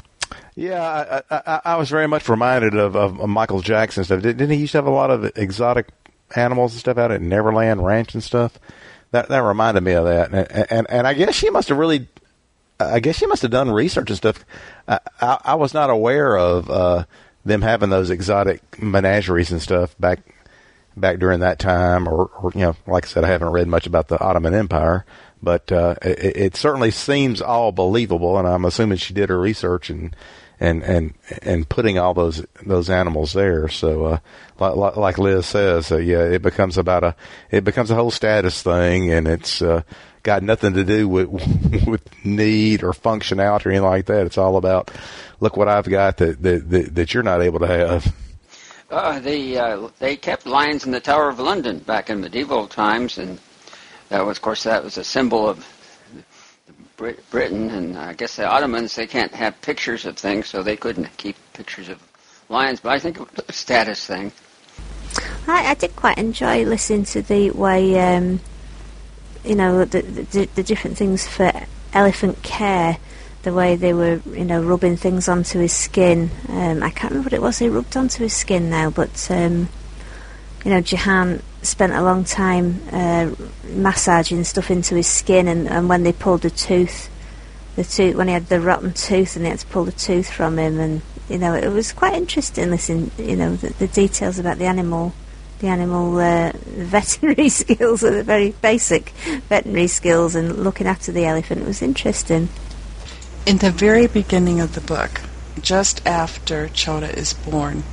Yeah, 0.56 1.22
I, 1.30 1.36
I, 1.36 1.62
I 1.66 1.76
was 1.76 1.90
very 1.90 2.08
much 2.08 2.30
reminded 2.30 2.76
of, 2.76 2.96
of 2.96 3.28
Michael 3.28 3.60
Jackson 3.60 4.06
stuff. 4.06 4.22
Didn't 4.22 4.50
he 4.50 4.56
used 4.56 4.72
to 4.72 4.78
have 4.78 4.88
a 4.88 4.92
lot 4.92 5.12
of 5.12 5.26
exotic 5.36 5.88
animals 6.36 6.74
and 6.74 6.80
stuff 6.80 6.98
out 6.98 7.12
at 7.12 7.22
Neverland 7.22 7.86
Ranch 7.86 8.14
and 8.14 8.24
stuff? 8.24 8.58
That 9.12 9.28
that 9.30 9.40
reminded 9.40 9.82
me 9.82 9.94
of 9.94 10.06
that, 10.06 10.32
and 10.32 10.72
and, 10.72 10.88
and 10.90 11.08
I 11.08 11.14
guess 11.14 11.36
she 11.36 11.50
must 11.50 11.70
have 11.70 11.78
really, 11.78 12.08
I 12.80 13.00
guess 13.00 13.18
she 13.18 13.28
must 13.28 13.42
have 13.44 13.52
done 13.52 13.70
research 13.70 14.10
and 14.10 14.18
stuff. 14.18 14.46
I, 14.88 15.00
I, 15.22 15.38
I 15.44 15.56
was 15.56 15.74
not 15.74 15.90
aware 15.90 16.38
of 16.38 16.70
uh, 16.70 17.06
them 17.46 17.62
having 17.62 17.90
those 17.90 18.10
exotic 18.10 18.82
menageries 18.82 19.52
and 19.52 19.62
stuff 19.62 19.96
back 20.00 20.20
back 20.98 21.20
during 21.20 21.42
that 21.42 21.60
time, 21.60 22.08
or, 22.08 22.28
or 22.42 22.52
you 22.56 22.62
know, 22.62 22.76
like 22.88 23.06
I 23.06 23.08
said, 23.08 23.24
I 23.26 23.28
haven't 23.28 23.52
read 23.52 23.68
much 23.68 23.88
about 23.88 24.08
the 24.08 24.20
Ottoman 24.20 24.54
Empire, 24.54 25.06
but 25.44 25.72
uh, 25.72 25.96
it, 26.02 26.38
it 26.38 26.56
certainly 26.56 26.92
seems 26.92 27.42
all 27.42 27.72
believable, 27.72 28.38
and 28.38 28.48
I'm 28.48 28.66
assuming 28.66 28.98
she 28.98 29.14
did 29.14 29.30
her 29.30 29.40
research 29.40 29.90
and 29.90 30.16
and 30.60 30.84
and 30.84 31.14
and 31.42 31.68
putting 31.68 31.98
all 31.98 32.14
those 32.14 32.46
those 32.66 32.90
animals 32.90 33.34
there. 33.34 33.68
So, 33.68 34.06
uh, 34.06 34.20
like, 34.60 34.96
like 34.96 35.18
Liz 35.18 35.46
says, 35.46 35.92
uh, 35.92 35.98
yeah, 35.98 36.24
it 36.24 36.42
becomes 36.42 36.78
about 36.78 37.04
a 37.04 37.16
it 37.52 37.64
becomes 37.64 37.92
a 37.92 37.96
whole 37.96 38.12
status 38.12 38.62
thing, 38.62 39.12
and 39.12 39.28
it's 39.28 39.62
uh, 39.62 39.82
got 40.24 40.44
nothing 40.44 40.74
to 40.74 40.84
do 40.84 41.08
with 41.08 41.30
with 41.88 42.26
need 42.26 42.84
or 42.84 42.92
functionality 42.92 43.66
or 43.66 43.70
anything 43.70 43.84
like 43.86 44.06
that. 44.06 44.26
It's 44.26 44.38
all 44.38 44.58
about 44.58 44.92
look 45.40 45.58
what 45.58 45.68
I've 45.68 45.90
got 45.90 46.18
that 46.18 46.42
that 46.42 46.70
that, 46.70 46.96
that 46.96 47.14
you're 47.14 47.24
not 47.24 47.42
able 47.42 47.60
to 47.60 47.68
have. 47.68 48.16
Uh, 48.90 49.20
they 49.20 49.58
uh, 49.58 49.90
they 50.00 50.16
kept 50.16 50.46
lions 50.46 50.86
in 50.86 50.92
the 50.92 51.00
Tower 51.00 51.30
of 51.30 51.40
London 51.40 51.80
back 51.80 52.10
in 52.10 52.22
medieval 52.22 52.68
times, 52.68 53.18
and 53.18 53.40
that 54.10 54.26
was, 54.26 54.38
of 54.38 54.42
course, 54.42 54.64
that 54.64 54.84
was 54.84 54.98
a 54.98 55.04
symbol 55.04 55.50
of 55.50 55.66
Brit- 56.98 57.30
Britain, 57.30 57.70
and 57.70 57.98
I 57.98 58.14
guess 58.14 58.36
the 58.38 58.48
Ottomans 58.48 58.96
they 58.96 59.08
can't 59.08 59.34
have 59.34 59.60
pictures 59.62 60.06
of 60.06 60.18
things, 60.18 60.48
so 60.48 60.64
they 60.64 60.78
couldn't 60.78 61.16
keep 61.18 61.36
pictures 61.54 61.90
of 61.90 62.02
lions. 62.50 62.80
But 62.80 62.94
I 62.94 63.00
think 63.00 63.20
it 63.20 63.22
was 63.22 63.46
a 63.48 63.54
status 63.54 64.06
thing. 64.06 64.32
I, 65.48 65.72
I 65.72 65.74
did 65.76 65.96
quite 65.96 66.18
enjoy 66.18 66.66
listening 66.66 67.06
to 67.06 67.22
the 67.22 67.52
way, 67.52 68.00
um, 68.00 68.40
you 69.44 69.56
know, 69.56 69.86
the, 69.86 70.02
the, 70.02 70.46
the 70.56 70.64
different 70.64 70.98
things 70.98 71.28
for 71.28 71.52
elephant 71.94 72.42
care. 72.44 72.98
The 73.44 73.54
way 73.54 73.76
they 73.76 73.94
were, 73.94 74.22
you 74.32 74.44
know, 74.44 74.64
rubbing 74.64 74.98
things 74.98 75.30
onto 75.30 75.60
his 75.60 75.72
skin. 75.72 76.32
Um, 76.50 76.82
I 76.82 76.90
can't 76.90 77.12
remember 77.12 77.28
what 77.28 77.34
it 77.34 77.42
was 77.44 77.60
they 77.60 77.70
rubbed 77.70 77.96
onto 77.96 78.24
his 78.24 78.34
skin 78.34 78.72
now, 78.72 78.90
but 78.90 79.30
um, 79.30 79.70
you 80.64 80.72
know, 80.72 80.82
Jahan 80.82 81.44
spent 81.66 81.94
a 81.94 82.02
long 82.02 82.24
time 82.24 82.82
uh, 82.92 83.32
massaging 83.70 84.44
stuff 84.44 84.72
into 84.72 84.96
his 84.96 85.08
skin, 85.08 85.48
and, 85.48 85.68
and 85.68 85.90
when 85.90 86.04
they 86.04 86.14
pulled 86.14 86.42
the 86.42 86.50
tooth, 86.50 87.10
the 87.76 87.84
tooth 87.84 88.16
when 88.16 88.28
he 88.28 88.34
had 88.34 88.48
the 88.48 88.62
rotten 88.62 88.94
tooth, 88.94 89.36
and 89.36 89.46
they 89.46 89.50
had 89.50 89.60
to 89.60 89.68
pull 89.68 89.86
the 89.86 89.92
tooth 89.92 90.32
from 90.32 90.58
him, 90.58 90.80
and 90.80 91.02
you 91.30 91.38
know, 91.38 91.54
it 91.54 91.70
was 91.70 91.92
quite 91.92 92.14
interesting 92.14 92.70
listening, 92.70 93.12
you 93.18 93.36
know, 93.36 93.56
the, 93.56 93.70
the 93.74 93.88
details 93.88 94.38
about 94.38 94.58
the 94.60 94.66
animal, 94.66 95.14
the 95.60 95.68
animal 95.68 96.18
uh, 96.18 96.52
veterinary 96.66 97.50
skills, 97.50 98.02
the 98.02 98.24
very 98.24 98.52
basic 98.62 99.10
veterinary 99.50 99.88
skills, 99.88 100.36
and 100.36 100.64
looking 100.64 100.88
after 100.88 101.12
the 101.12 101.26
elephant. 101.26 101.66
Was 101.66 101.82
interesting. 101.82 102.50
in 103.46 103.58
the 103.58 103.72
very 103.72 104.08
beginning 104.08 104.60
of 104.60 104.76
the 104.76 104.82
book, 104.82 105.22
just 105.62 106.06
after 106.06 106.68
Chota 106.70 107.18
is 107.18 107.34
born, 107.34 107.84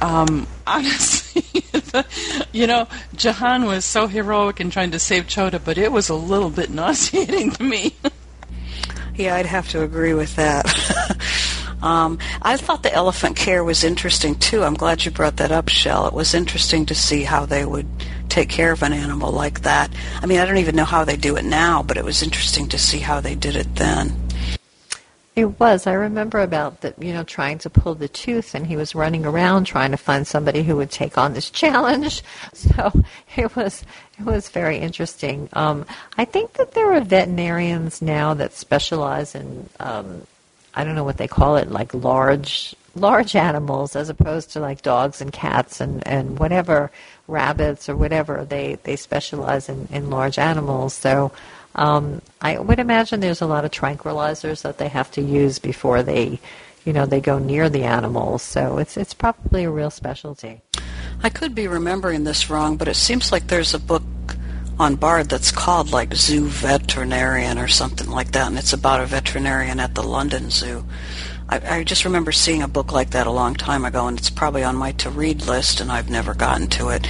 um, 0.00 0.46
honestly, 0.66 1.64
you 2.52 2.66
know, 2.66 2.88
Jahan 3.14 3.64
was 3.64 3.84
so 3.84 4.06
heroic 4.06 4.60
in 4.60 4.70
trying 4.70 4.90
to 4.92 4.98
save 4.98 5.28
Chota, 5.28 5.58
but 5.58 5.78
it 5.78 5.92
was 5.92 6.08
a 6.08 6.14
little 6.14 6.50
bit 6.50 6.70
nauseating 6.70 7.50
to 7.52 7.62
me. 7.62 7.94
Yeah, 9.14 9.34
I'd 9.34 9.46
have 9.46 9.68
to 9.70 9.82
agree 9.82 10.14
with 10.14 10.36
that. 10.36 10.64
um, 11.82 12.18
I 12.40 12.56
thought 12.56 12.82
the 12.82 12.92
elephant 12.92 13.36
care 13.36 13.62
was 13.62 13.84
interesting 13.84 14.36
too. 14.36 14.64
I'm 14.64 14.74
glad 14.74 15.04
you 15.04 15.10
brought 15.10 15.36
that 15.36 15.52
up, 15.52 15.68
Shell. 15.68 16.06
It 16.06 16.14
was 16.14 16.32
interesting 16.32 16.86
to 16.86 16.94
see 16.94 17.22
how 17.22 17.44
they 17.44 17.64
would 17.64 17.86
take 18.30 18.48
care 18.48 18.72
of 18.72 18.82
an 18.82 18.94
animal 18.94 19.30
like 19.30 19.62
that. 19.62 19.92
I 20.22 20.26
mean, 20.26 20.38
I 20.38 20.46
don't 20.46 20.56
even 20.56 20.76
know 20.76 20.86
how 20.86 21.04
they 21.04 21.16
do 21.16 21.36
it 21.36 21.44
now, 21.44 21.82
but 21.82 21.98
it 21.98 22.04
was 22.04 22.22
interesting 22.22 22.68
to 22.70 22.78
see 22.78 23.00
how 23.00 23.20
they 23.20 23.34
did 23.34 23.54
it 23.54 23.74
then. 23.76 24.21
It 25.34 25.58
was. 25.58 25.86
I 25.86 25.94
remember 25.94 26.40
about 26.40 26.82
the, 26.82 26.94
you 26.98 27.14
know, 27.14 27.24
trying 27.24 27.56
to 27.60 27.70
pull 27.70 27.94
the 27.94 28.08
tooth, 28.08 28.54
and 28.54 28.66
he 28.66 28.76
was 28.76 28.94
running 28.94 29.24
around 29.24 29.64
trying 29.64 29.92
to 29.92 29.96
find 29.96 30.26
somebody 30.26 30.62
who 30.62 30.76
would 30.76 30.90
take 30.90 31.16
on 31.16 31.32
this 31.32 31.50
challenge. 31.50 32.22
So 32.54 32.92
it 33.36 33.56
was, 33.56 33.82
it 34.18 34.24
was 34.24 34.48
very 34.50 34.78
interesting. 34.78 35.48
Um, 35.54 35.86
I 36.18 36.24
think 36.26 36.54
that 36.54 36.72
there 36.72 36.92
are 36.92 37.00
veterinarians 37.00 38.02
now 38.02 38.34
that 38.34 38.52
specialize 38.52 39.34
in, 39.34 39.68
um, 39.80 40.26
I 40.74 40.84
don't 40.84 40.94
know 40.94 41.04
what 41.04 41.16
they 41.16 41.28
call 41.28 41.56
it, 41.56 41.70
like 41.70 41.94
large, 41.94 42.74
large 42.94 43.34
animals, 43.34 43.96
as 43.96 44.10
opposed 44.10 44.50
to 44.52 44.60
like 44.60 44.82
dogs 44.82 45.20
and 45.20 45.32
cats 45.32 45.80
and 45.80 46.06
and 46.06 46.38
whatever, 46.38 46.90
rabbits 47.26 47.88
or 47.88 47.96
whatever. 47.96 48.44
They 48.44 48.78
they 48.82 48.96
specialize 48.96 49.68
in 49.68 49.88
in 49.90 50.10
large 50.10 50.38
animals. 50.38 50.92
So. 50.94 51.32
Um, 51.74 52.20
I 52.40 52.58
would 52.58 52.78
imagine 52.78 53.20
there's 53.20 53.40
a 53.40 53.46
lot 53.46 53.64
of 53.64 53.70
tranquilizers 53.70 54.62
that 54.62 54.78
they 54.78 54.88
have 54.88 55.10
to 55.12 55.22
use 55.22 55.58
before 55.58 56.02
they, 56.02 56.38
you 56.84 56.92
know, 56.92 57.06
they 57.06 57.20
go 57.20 57.38
near 57.38 57.68
the 57.68 57.84
animals. 57.84 58.42
So 58.42 58.78
it's 58.78 58.96
it's 58.96 59.14
probably 59.14 59.64
a 59.64 59.70
real 59.70 59.90
specialty. 59.90 60.60
I 61.22 61.28
could 61.30 61.54
be 61.54 61.68
remembering 61.68 62.24
this 62.24 62.50
wrong, 62.50 62.76
but 62.76 62.88
it 62.88 62.96
seems 62.96 63.30
like 63.30 63.46
there's 63.46 63.74
a 63.74 63.78
book 63.78 64.02
on 64.78 64.96
Bard 64.96 65.28
that's 65.28 65.52
called 65.52 65.92
like 65.92 66.14
Zoo 66.14 66.46
Veterinarian 66.46 67.58
or 67.58 67.68
something 67.68 68.08
like 68.08 68.32
that, 68.32 68.48
and 68.48 68.58
it's 68.58 68.72
about 68.72 69.00
a 69.00 69.06
veterinarian 69.06 69.78
at 69.78 69.94
the 69.94 70.02
London 70.02 70.50
Zoo. 70.50 70.84
I, 71.52 71.80
I 71.80 71.84
just 71.84 72.06
remember 72.06 72.32
seeing 72.32 72.62
a 72.62 72.68
book 72.68 72.92
like 72.92 73.10
that 73.10 73.26
a 73.26 73.30
long 73.30 73.54
time 73.54 73.84
ago, 73.84 74.06
and 74.06 74.18
it's 74.18 74.30
probably 74.30 74.64
on 74.64 74.74
my 74.74 74.92
to-read 74.92 75.42
list, 75.42 75.80
and 75.80 75.92
I've 75.92 76.08
never 76.08 76.32
gotten 76.32 76.66
to 76.68 76.88
it. 76.88 77.06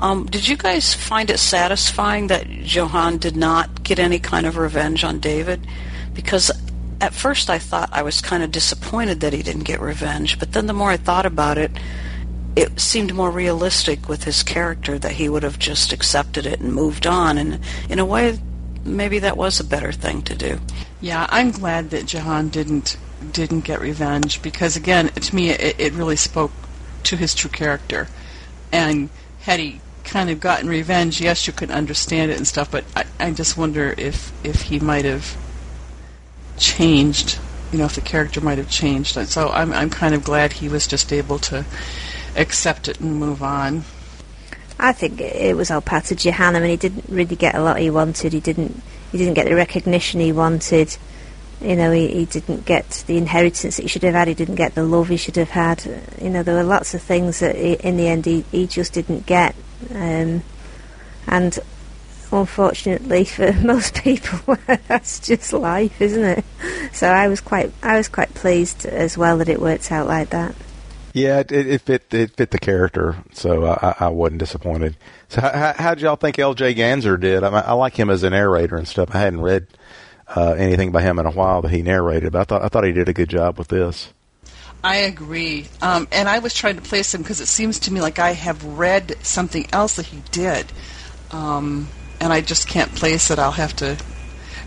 Um, 0.00 0.26
did 0.26 0.48
you 0.48 0.56
guys 0.56 0.92
find 0.92 1.30
it 1.30 1.38
satisfying 1.38 2.26
that 2.26 2.48
Jahan 2.48 3.18
did 3.18 3.36
not 3.36 3.84
get 3.84 4.00
any 4.00 4.18
kind 4.18 4.44
of 4.44 4.56
revenge 4.56 5.04
on 5.04 5.20
David? 5.20 5.64
Because 6.14 6.50
at 7.00 7.14
first 7.14 7.48
I 7.48 7.60
thought 7.60 7.88
I 7.92 8.02
was 8.02 8.20
kind 8.20 8.42
of 8.42 8.50
disappointed 8.50 9.20
that 9.20 9.32
he 9.32 9.42
didn't 9.44 9.64
get 9.64 9.80
revenge, 9.80 10.40
but 10.40 10.52
then 10.52 10.66
the 10.66 10.72
more 10.72 10.90
I 10.90 10.96
thought 10.96 11.26
about 11.26 11.56
it, 11.56 11.70
it 12.56 12.80
seemed 12.80 13.14
more 13.14 13.30
realistic 13.30 14.08
with 14.08 14.24
his 14.24 14.42
character 14.42 14.98
that 14.98 15.12
he 15.12 15.28
would 15.28 15.44
have 15.44 15.60
just 15.60 15.92
accepted 15.92 16.44
it 16.44 16.58
and 16.58 16.74
moved 16.74 17.06
on. 17.06 17.38
And 17.38 17.60
in 17.88 18.00
a 18.00 18.04
way, 18.04 18.36
maybe 18.84 19.20
that 19.20 19.36
was 19.36 19.60
a 19.60 19.64
better 19.64 19.92
thing 19.92 20.22
to 20.22 20.34
do. 20.34 20.58
Yeah, 21.00 21.26
I'm 21.30 21.52
glad 21.52 21.90
that 21.90 22.06
Jahan 22.06 22.48
didn't 22.48 22.96
didn't 23.32 23.60
get 23.60 23.80
revenge 23.80 24.42
because 24.42 24.76
again, 24.76 25.08
to 25.08 25.34
me, 25.34 25.50
it, 25.50 25.78
it 25.78 25.92
really 25.92 26.16
spoke 26.16 26.52
to 27.04 27.16
his 27.16 27.34
true 27.34 27.50
character. 27.50 28.08
And 28.72 29.10
had 29.40 29.60
he 29.60 29.80
kind 30.04 30.30
of 30.30 30.40
gotten 30.40 30.68
revenge, 30.68 31.20
yes, 31.20 31.46
you 31.46 31.52
could 31.52 31.70
understand 31.70 32.30
it 32.30 32.36
and 32.36 32.46
stuff, 32.46 32.70
but 32.70 32.84
I, 32.94 33.04
I 33.18 33.30
just 33.32 33.56
wonder 33.56 33.94
if 33.96 34.32
if 34.44 34.62
he 34.62 34.78
might 34.78 35.04
have 35.04 35.36
changed 36.58 37.38
you 37.72 37.78
know, 37.78 37.84
if 37.86 37.94
the 37.94 38.00
character 38.00 38.40
might 38.40 38.58
have 38.58 38.70
changed. 38.70 39.16
And 39.16 39.28
so 39.28 39.50
I'm 39.50 39.72
I'm 39.72 39.90
kind 39.90 40.14
of 40.14 40.24
glad 40.24 40.54
he 40.54 40.68
was 40.68 40.86
just 40.86 41.12
able 41.12 41.38
to 41.40 41.64
accept 42.36 42.88
it 42.88 43.00
and 43.00 43.16
move 43.16 43.42
on. 43.42 43.84
I 44.78 44.92
think 44.92 45.20
it 45.20 45.56
was 45.56 45.70
all 45.70 45.80
part 45.80 46.10
of. 46.10 46.26
I 46.26 46.50
mean, 46.52 46.70
he 46.70 46.76
didn't 46.76 47.06
really 47.08 47.36
get 47.36 47.54
a 47.54 47.62
lot 47.62 47.78
he 47.78 47.90
wanted. 47.90 48.32
He 48.32 48.40
didn't. 48.40 48.82
He 49.10 49.18
didn't 49.18 49.34
get 49.34 49.46
the 49.46 49.54
recognition 49.54 50.20
he 50.20 50.32
wanted. 50.32 50.96
You 51.60 51.74
know, 51.74 51.90
he, 51.90 52.08
he 52.08 52.24
didn't 52.26 52.66
get 52.66 53.04
the 53.06 53.16
inheritance 53.16 53.76
that 53.76 53.82
he 53.82 53.88
should 53.88 54.02
have 54.02 54.14
had. 54.14 54.28
He 54.28 54.34
didn't 54.34 54.56
get 54.56 54.74
the 54.74 54.84
love 54.84 55.08
he 55.08 55.16
should 55.16 55.36
have 55.36 55.50
had. 55.50 55.84
You 56.20 56.30
know, 56.30 56.42
there 56.42 56.54
were 56.54 56.62
lots 56.62 56.92
of 56.94 57.02
things 57.02 57.40
that 57.40 57.56
he, 57.56 57.74
in 57.74 57.96
the 57.96 58.08
end 58.08 58.26
he, 58.26 58.44
he 58.52 58.66
just 58.66 58.92
didn't 58.92 59.26
get. 59.26 59.54
Um, 59.94 60.42
and 61.26 61.58
unfortunately 62.32 63.24
for 63.24 63.52
most 63.64 63.94
people, 64.02 64.58
that's 64.88 65.20
just 65.20 65.52
life, 65.52 66.00
isn't 66.00 66.24
it? 66.24 66.44
So 66.92 67.08
I 67.08 67.28
was 67.28 67.40
quite 67.40 67.72
I 67.82 67.96
was 67.96 68.08
quite 68.08 68.32
pleased 68.34 68.86
as 68.86 69.16
well 69.16 69.38
that 69.38 69.48
it 69.48 69.60
worked 69.60 69.90
out 69.90 70.06
like 70.06 70.30
that. 70.30 70.54
Yeah, 71.12 71.38
it, 71.38 71.50
it 71.50 71.80
fit 71.80 72.12
it 72.12 72.36
fit 72.36 72.50
the 72.50 72.58
character, 72.58 73.16
so 73.32 73.64
I, 73.64 73.94
I 74.00 74.08
wasn't 74.08 74.40
disappointed. 74.40 74.96
So 75.28 75.40
how, 75.40 75.72
how 75.76 75.94
did 75.94 76.02
y'all 76.02 76.16
think 76.16 76.38
L.J. 76.38 76.74
Ganser 76.74 77.18
did? 77.18 77.42
I, 77.42 77.48
I 77.48 77.72
like 77.72 77.98
him 77.98 78.10
as 78.10 78.22
a 78.22 78.30
narrator 78.30 78.76
and 78.76 78.86
stuff. 78.86 79.14
I 79.14 79.20
hadn't 79.20 79.40
read 79.40 79.66
uh, 80.34 80.54
anything 80.58 80.92
by 80.92 81.02
him 81.02 81.18
in 81.18 81.26
a 81.26 81.30
while 81.30 81.62
that 81.62 81.70
he 81.70 81.82
narrated, 81.82 82.32
but 82.32 82.40
I 82.40 82.44
thought 82.44 82.62
I 82.62 82.68
thought 82.68 82.84
he 82.84 82.92
did 82.92 83.08
a 83.08 83.12
good 83.12 83.28
job 83.28 83.58
with 83.58 83.68
this. 83.68 84.12
I 84.84 84.96
agree, 84.96 85.66
um, 85.80 86.06
and 86.12 86.28
I 86.28 86.38
was 86.38 86.54
trying 86.54 86.76
to 86.76 86.82
place 86.82 87.14
him 87.14 87.22
because 87.22 87.40
it 87.40 87.46
seems 87.46 87.80
to 87.80 87.92
me 87.92 88.00
like 88.00 88.18
I 88.18 88.32
have 88.32 88.62
read 88.64 89.16
something 89.22 89.66
else 89.72 89.96
that 89.96 90.06
he 90.06 90.22
did, 90.30 90.66
um, 91.30 91.88
and 92.20 92.32
I 92.32 92.40
just 92.40 92.68
can't 92.68 92.94
place 92.94 93.30
it. 93.30 93.38
I'll 93.38 93.52
have 93.52 93.74
to 93.76 93.96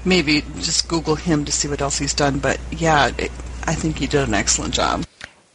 maybe 0.05 0.41
just 0.59 0.87
Google 0.87 1.15
him 1.15 1.45
to 1.45 1.51
see 1.51 1.67
what 1.67 1.81
else 1.81 1.97
he's 1.97 2.13
done. 2.13 2.39
But 2.39 2.59
yeah, 2.71 3.11
it, 3.17 3.31
I 3.63 3.75
think 3.75 3.97
he 3.97 4.07
did 4.07 4.27
an 4.27 4.33
excellent 4.33 4.73
job. 4.73 5.05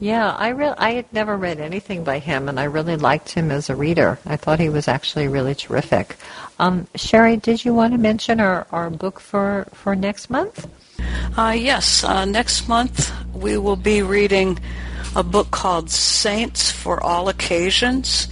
Yeah, 0.04 0.36
I 0.36 0.48
re- 0.48 0.74
I 0.76 0.90
had 0.90 1.10
never 1.14 1.34
read 1.34 1.60
anything 1.60 2.04
by 2.04 2.18
him, 2.18 2.50
and 2.50 2.60
I 2.60 2.64
really 2.64 2.96
liked 2.96 3.30
him 3.30 3.50
as 3.50 3.70
a 3.70 3.74
reader. 3.74 4.18
I 4.26 4.36
thought 4.36 4.60
he 4.60 4.68
was 4.68 4.86
actually 4.86 5.28
really 5.28 5.54
terrific. 5.54 6.16
Um, 6.58 6.86
Sherry, 6.94 7.38
did 7.38 7.64
you 7.64 7.72
want 7.72 7.94
to 7.94 7.98
mention 7.98 8.38
our, 8.38 8.66
our 8.70 8.90
book 8.90 9.18
for, 9.18 9.66
for 9.72 9.96
next 9.96 10.28
month? 10.28 10.68
Uh, 11.38 11.56
yes, 11.56 12.04
uh, 12.04 12.26
next 12.26 12.68
month 12.68 13.14
we 13.32 13.56
will 13.56 13.76
be 13.76 14.02
reading 14.02 14.58
a 15.16 15.22
book 15.22 15.50
called 15.50 15.88
Saints 15.88 16.70
for 16.70 17.02
All 17.02 17.30
Occasions 17.30 18.28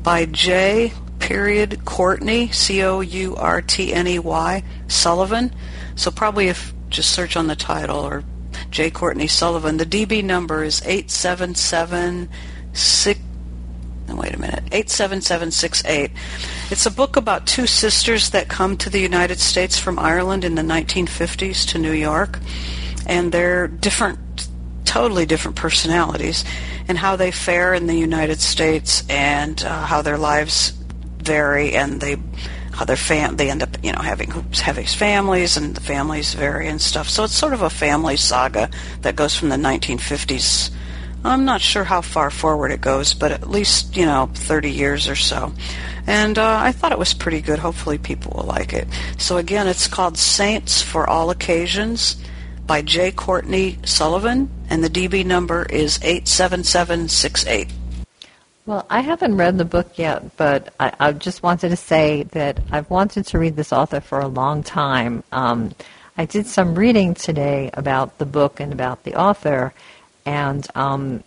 by 0.00 0.26
J. 0.26 0.92
Period 1.18 1.84
Courtney 1.84 2.52
C 2.52 2.84
O 2.84 3.00
U 3.00 3.34
R 3.34 3.62
T 3.62 3.92
N 3.92 4.06
E 4.06 4.20
Y 4.20 4.62
Sullivan. 4.86 5.52
So 5.96 6.12
probably 6.12 6.46
if 6.46 6.72
just 6.88 7.10
search 7.10 7.36
on 7.36 7.48
the 7.48 7.56
title 7.56 7.98
or 7.98 8.22
J. 8.70 8.90
Courtney 8.90 9.26
Sullivan. 9.26 9.76
The 9.76 9.84
DB 9.86 10.24
number 10.24 10.64
is 10.64 10.82
8776. 10.84 13.20
Wait 14.08 14.34
a 14.34 14.38
minute, 14.38 14.62
87768. 14.70 16.12
It's 16.70 16.86
a 16.86 16.90
book 16.90 17.16
about 17.16 17.46
two 17.46 17.66
sisters 17.66 18.30
that 18.30 18.48
come 18.48 18.78
to 18.78 18.88
the 18.88 19.00
United 19.00 19.38
States 19.40 19.78
from 19.78 19.98
Ireland 19.98 20.44
in 20.44 20.54
the 20.54 20.62
1950s 20.62 21.66
to 21.68 21.78
New 21.78 21.92
York, 21.92 22.38
and 23.06 23.32
they're 23.32 23.66
different, 23.66 24.48
totally 24.84 25.26
different 25.26 25.56
personalities, 25.56 26.44
and 26.86 26.98
how 26.98 27.16
they 27.16 27.32
fare 27.32 27.74
in 27.74 27.88
the 27.88 27.96
United 27.96 28.40
States 28.40 29.02
and 29.08 29.64
uh, 29.64 29.86
how 29.86 30.02
their 30.02 30.18
lives 30.18 30.70
vary, 31.18 31.74
and 31.74 32.00
they 32.00 32.16
how 32.76 32.84
their 32.84 32.96
fam 32.96 33.36
they 33.36 33.50
end 33.50 33.62
up 33.62 33.76
you 33.82 33.90
know 33.90 34.00
having 34.00 34.30
having 34.52 34.86
families 34.86 35.56
and 35.56 35.74
the 35.74 35.80
families 35.80 36.34
vary 36.34 36.68
and 36.68 36.80
stuff. 36.80 37.08
So 37.08 37.24
it's 37.24 37.34
sort 37.34 37.54
of 37.54 37.62
a 37.62 37.70
family 37.70 38.16
saga 38.16 38.70
that 39.00 39.16
goes 39.16 39.34
from 39.34 39.48
the 39.48 39.56
1950s. 39.56 40.70
I'm 41.24 41.44
not 41.44 41.60
sure 41.60 41.84
how 41.84 42.02
far 42.02 42.30
forward 42.30 42.70
it 42.70 42.80
goes, 42.80 43.14
but 43.14 43.32
at 43.32 43.48
least 43.48 43.96
you 43.96 44.04
know 44.04 44.30
30 44.34 44.70
years 44.70 45.08
or 45.08 45.16
so. 45.16 45.52
And 46.06 46.38
uh, 46.38 46.58
I 46.60 46.70
thought 46.70 46.92
it 46.92 46.98
was 46.98 47.14
pretty 47.14 47.40
good. 47.40 47.58
Hopefully 47.58 47.98
people 47.98 48.34
will 48.36 48.46
like 48.46 48.72
it. 48.72 48.86
So 49.18 49.38
again, 49.38 49.66
it's 49.66 49.88
called 49.88 50.18
Saints 50.18 50.82
for 50.82 51.08
All 51.08 51.30
Occasions 51.30 52.22
by 52.66 52.82
J. 52.82 53.10
Courtney 53.10 53.78
Sullivan, 53.84 54.50
and 54.68 54.84
the 54.84 54.90
DB 54.90 55.24
number 55.24 55.64
is 55.64 55.98
87768. 56.02 57.68
Well, 58.66 58.84
I 58.90 59.00
haven't 59.00 59.36
read 59.36 59.58
the 59.58 59.64
book 59.64 59.96
yet, 59.96 60.36
but 60.36 60.74
I, 60.80 60.92
I, 60.98 61.12
just 61.12 61.44
wanted 61.44 61.68
to 61.68 61.76
say 61.76 62.24
that 62.32 62.58
I've 62.72 62.90
wanted 62.90 63.24
to 63.26 63.38
read 63.38 63.54
this 63.54 63.72
author 63.72 64.00
for 64.00 64.18
a 64.18 64.26
long 64.26 64.64
time. 64.64 65.22
Um, 65.30 65.72
I 66.18 66.24
did 66.24 66.48
some 66.48 66.74
reading 66.74 67.14
today 67.14 67.70
about 67.74 68.18
the 68.18 68.26
book 68.26 68.58
and 68.58 68.72
about 68.72 69.04
the 69.04 69.14
author, 69.14 69.72
and 70.24 70.66
um, 70.74 71.22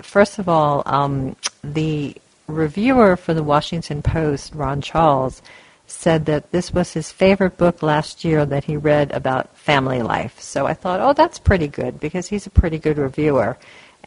first 0.00 0.38
of 0.38 0.48
all, 0.48 0.82
um, 0.86 1.36
the 1.62 2.16
reviewer 2.46 3.14
for 3.14 3.34
the 3.34 3.42
Washington 3.42 4.00
Post, 4.00 4.54
Ron 4.54 4.80
Charles, 4.80 5.42
said 5.86 6.24
that 6.24 6.50
this 6.50 6.72
was 6.72 6.94
his 6.94 7.12
favorite 7.12 7.58
book 7.58 7.82
last 7.82 8.24
year 8.24 8.46
that 8.46 8.64
he 8.64 8.78
read 8.78 9.12
about 9.12 9.54
family 9.54 10.00
life. 10.00 10.40
So 10.40 10.66
I 10.66 10.72
thought, 10.72 11.00
oh, 11.00 11.12
that's 11.12 11.38
pretty 11.38 11.68
good 11.68 12.00
because 12.00 12.28
he's 12.28 12.46
a 12.46 12.50
pretty 12.50 12.78
good 12.78 12.96
reviewer 12.96 13.58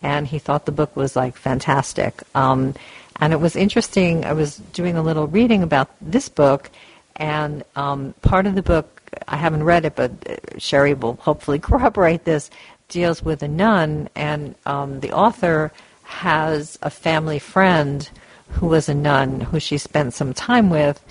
and 0.03 0.27
he 0.27 0.37
thought 0.37 0.65
the 0.65 0.71
book 0.71 0.95
was 0.95 1.15
like 1.15 1.35
fantastic. 1.35 2.21
Um, 2.35 2.75
and 3.19 3.33
it 3.33 3.39
was 3.39 3.55
interesting. 3.55 4.25
I 4.25 4.33
was 4.33 4.57
doing 4.73 4.97
a 4.97 5.01
little 5.01 5.27
reading 5.27 5.63
about 5.63 5.89
this 6.01 6.29
book, 6.29 6.69
and 7.15 7.63
um, 7.75 8.13
part 8.21 8.45
of 8.45 8.55
the 8.55 8.63
book 8.63 9.01
I 9.27 9.37
haven't 9.37 9.63
read 9.63 9.85
it, 9.85 9.95
but 9.95 10.11
uh, 10.27 10.35
Sherry 10.57 10.93
will 10.93 11.15
hopefully 11.15 11.59
corroborate 11.69 12.25
this. 12.25 12.49
Deals 12.89 13.23
with 13.23 13.41
a 13.41 13.47
nun, 13.47 14.09
and 14.13 14.55
um, 14.65 14.99
the 14.99 15.13
author 15.13 15.71
has 16.03 16.77
a 16.81 16.89
family 16.89 17.39
friend 17.39 18.07
who 18.49 18.67
was 18.67 18.87
a 18.87 18.93
nun 18.93 19.39
who 19.39 19.59
she 19.59 19.77
spent 19.77 20.13
some 20.13 20.33
time 20.33 20.69
with 20.69 21.03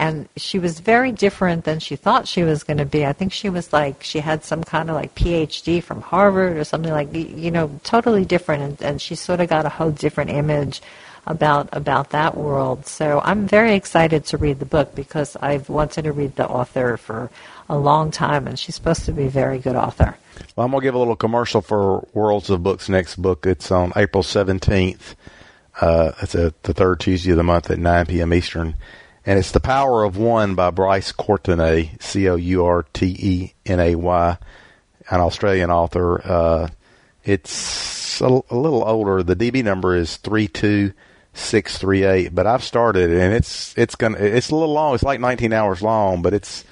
and 0.00 0.30
she 0.34 0.58
was 0.58 0.80
very 0.80 1.12
different 1.12 1.64
than 1.64 1.78
she 1.78 1.94
thought 1.94 2.26
she 2.26 2.42
was 2.42 2.64
going 2.64 2.78
to 2.78 2.86
be. 2.86 3.04
I 3.04 3.12
think 3.12 3.34
she 3.34 3.50
was 3.50 3.70
like 3.70 4.02
she 4.02 4.20
had 4.20 4.42
some 4.42 4.64
kind 4.64 4.88
of 4.88 4.96
like 4.96 5.14
PhD 5.14 5.82
from 5.82 6.00
Harvard 6.00 6.56
or 6.56 6.64
something 6.64 6.90
like 6.90 7.12
you 7.12 7.50
know 7.50 7.78
totally 7.84 8.24
different, 8.24 8.62
and, 8.62 8.82
and 8.82 9.02
she 9.02 9.14
sort 9.14 9.40
of 9.40 9.50
got 9.50 9.66
a 9.66 9.68
whole 9.68 9.90
different 9.90 10.30
image 10.30 10.80
about 11.26 11.68
about 11.72 12.10
that 12.10 12.34
world. 12.34 12.86
So 12.86 13.20
I'm 13.22 13.46
very 13.46 13.74
excited 13.74 14.24
to 14.26 14.38
read 14.38 14.58
the 14.58 14.64
book 14.64 14.94
because 14.94 15.36
I've 15.36 15.68
wanted 15.68 16.02
to 16.04 16.12
read 16.12 16.34
the 16.36 16.48
author 16.48 16.96
for 16.96 17.30
a 17.68 17.76
long 17.76 18.10
time, 18.10 18.48
and 18.48 18.58
she's 18.58 18.76
supposed 18.76 19.04
to 19.04 19.12
be 19.12 19.26
a 19.26 19.30
very 19.30 19.58
good 19.58 19.76
author. 19.76 20.16
Well, 20.56 20.64
I'm 20.64 20.72
gonna 20.72 20.82
give 20.82 20.94
a 20.94 20.98
little 20.98 21.14
commercial 21.14 21.60
for 21.60 22.08
Worlds 22.14 22.48
of 22.48 22.62
Books 22.62 22.88
next 22.88 23.20
book. 23.20 23.44
It's 23.44 23.70
on 23.70 23.92
April 23.96 24.22
17th. 24.22 25.14
Uh, 25.78 26.12
it's 26.22 26.34
a, 26.34 26.54
the 26.62 26.72
third 26.72 27.00
Tuesday 27.00 27.32
of 27.32 27.36
the 27.36 27.42
month 27.42 27.70
at 27.70 27.78
9 27.78 28.06
p.m. 28.06 28.32
Eastern 28.32 28.74
and 29.26 29.38
it's 29.38 29.52
The 29.52 29.60
Power 29.60 30.04
of 30.04 30.16
One 30.16 30.54
by 30.54 30.70
Bryce 30.70 31.12
Courtenay, 31.12 31.92
C 32.00 32.28
O 32.28 32.36
U 32.36 32.64
R 32.64 32.84
T 32.92 33.16
E 33.18 33.54
N 33.66 33.80
A 33.80 33.94
Y, 33.94 34.38
an 35.10 35.20
Australian 35.20 35.70
author. 35.70 36.26
Uh, 36.26 36.68
it's 37.24 38.20
a, 38.20 38.26
a, 38.26 38.56
little 38.56 38.82
older. 38.84 39.22
The 39.22 39.36
DB 39.36 39.62
number 39.62 39.94
is 39.94 40.16
three 40.16 40.48
two 40.48 40.92
six 41.34 41.78
three 41.78 42.04
eight, 42.04 42.34
but 42.34 42.46
I've 42.46 42.64
started 42.64 43.10
and 43.10 43.34
it's 43.34 43.76
it's 43.76 43.94
gonna 43.94 44.18
it's 44.18 44.50
a 44.50 44.56
little 44.56 44.74
long. 44.74 44.94
It's 44.94 45.04
like 45.04 45.20
19 45.20 45.52
hours 45.52 45.82
long, 45.82 46.22
but 46.22 46.32
it's 46.32 46.64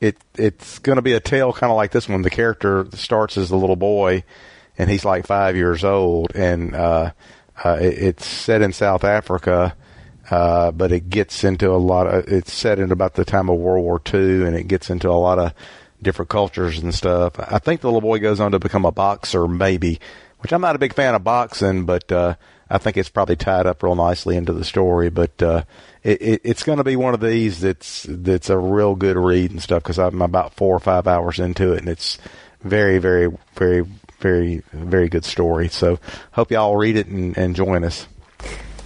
it 0.00 0.16
it's 0.36 0.78
to 0.80 1.02
be 1.02 1.12
a 1.12 1.20
tale 1.20 1.52
kind 1.52 1.70
of 1.70 1.76
like 1.76 1.90
this 1.90 2.08
one. 2.08 2.22
The 2.22 2.30
character 2.30 2.86
starts 2.94 3.36
as 3.36 3.50
a 3.50 3.56
little 3.56 3.76
boy, 3.76 4.24
and 4.78 4.88
he's 4.90 5.04
like 5.04 5.26
five 5.26 5.54
years 5.54 5.84
old, 5.84 6.34
and 6.34 6.74
uh, 6.74 7.12
uh, 7.62 7.78
it, 7.80 7.98
it's 7.98 8.26
set 8.26 8.62
in 8.62 8.72
South 8.72 9.04
Africa 9.04 9.76
uh, 10.30 10.70
but 10.70 10.92
it 10.92 11.10
gets 11.10 11.44
into 11.44 11.70
a 11.70 11.76
lot 11.76 12.06
of, 12.06 12.26
it's 12.28 12.52
set 12.52 12.78
in 12.78 12.92
about 12.92 13.14
the 13.14 13.24
time 13.24 13.48
of 13.48 13.58
World 13.58 13.84
War 13.84 14.00
II 14.12 14.44
and 14.44 14.56
it 14.56 14.68
gets 14.68 14.90
into 14.90 15.10
a 15.10 15.12
lot 15.12 15.38
of 15.38 15.52
different 16.02 16.30
cultures 16.30 16.78
and 16.78 16.94
stuff. 16.94 17.34
I 17.38 17.58
think 17.58 17.80
the 17.80 17.88
little 17.88 18.00
boy 18.00 18.18
goes 18.18 18.40
on 18.40 18.52
to 18.52 18.58
become 18.58 18.84
a 18.84 18.92
boxer, 18.92 19.46
maybe, 19.48 20.00
which 20.40 20.52
I'm 20.52 20.60
not 20.60 20.76
a 20.76 20.78
big 20.78 20.94
fan 20.94 21.14
of 21.14 21.24
boxing, 21.24 21.84
but, 21.84 22.10
uh, 22.10 22.34
I 22.70 22.78
think 22.78 22.96
it's 22.96 23.10
probably 23.10 23.36
tied 23.36 23.66
up 23.66 23.82
real 23.82 23.94
nicely 23.94 24.36
into 24.36 24.52
the 24.52 24.64
story, 24.64 25.10
but, 25.10 25.42
uh, 25.42 25.64
it, 26.02 26.22
it, 26.22 26.40
it's 26.44 26.62
going 26.62 26.78
to 26.78 26.84
be 26.84 26.96
one 26.96 27.14
of 27.14 27.20
these 27.20 27.60
that's, 27.60 28.06
that's 28.08 28.50
a 28.50 28.58
real 28.58 28.94
good 28.94 29.16
read 29.16 29.50
and 29.50 29.62
stuff 29.62 29.82
because 29.82 29.98
I'm 29.98 30.22
about 30.22 30.54
four 30.54 30.74
or 30.74 30.80
five 30.80 31.06
hours 31.06 31.38
into 31.38 31.72
it 31.72 31.80
and 31.80 31.88
it's 31.88 32.18
very, 32.62 32.98
very, 32.98 33.30
very, 33.54 33.86
very, 34.20 34.62
very 34.72 35.08
good 35.08 35.24
story. 35.24 35.68
So 35.68 35.98
hope 36.32 36.50
y'all 36.50 36.76
read 36.76 36.96
it 36.96 37.06
and, 37.06 37.36
and 37.36 37.54
join 37.54 37.84
us. 37.84 38.06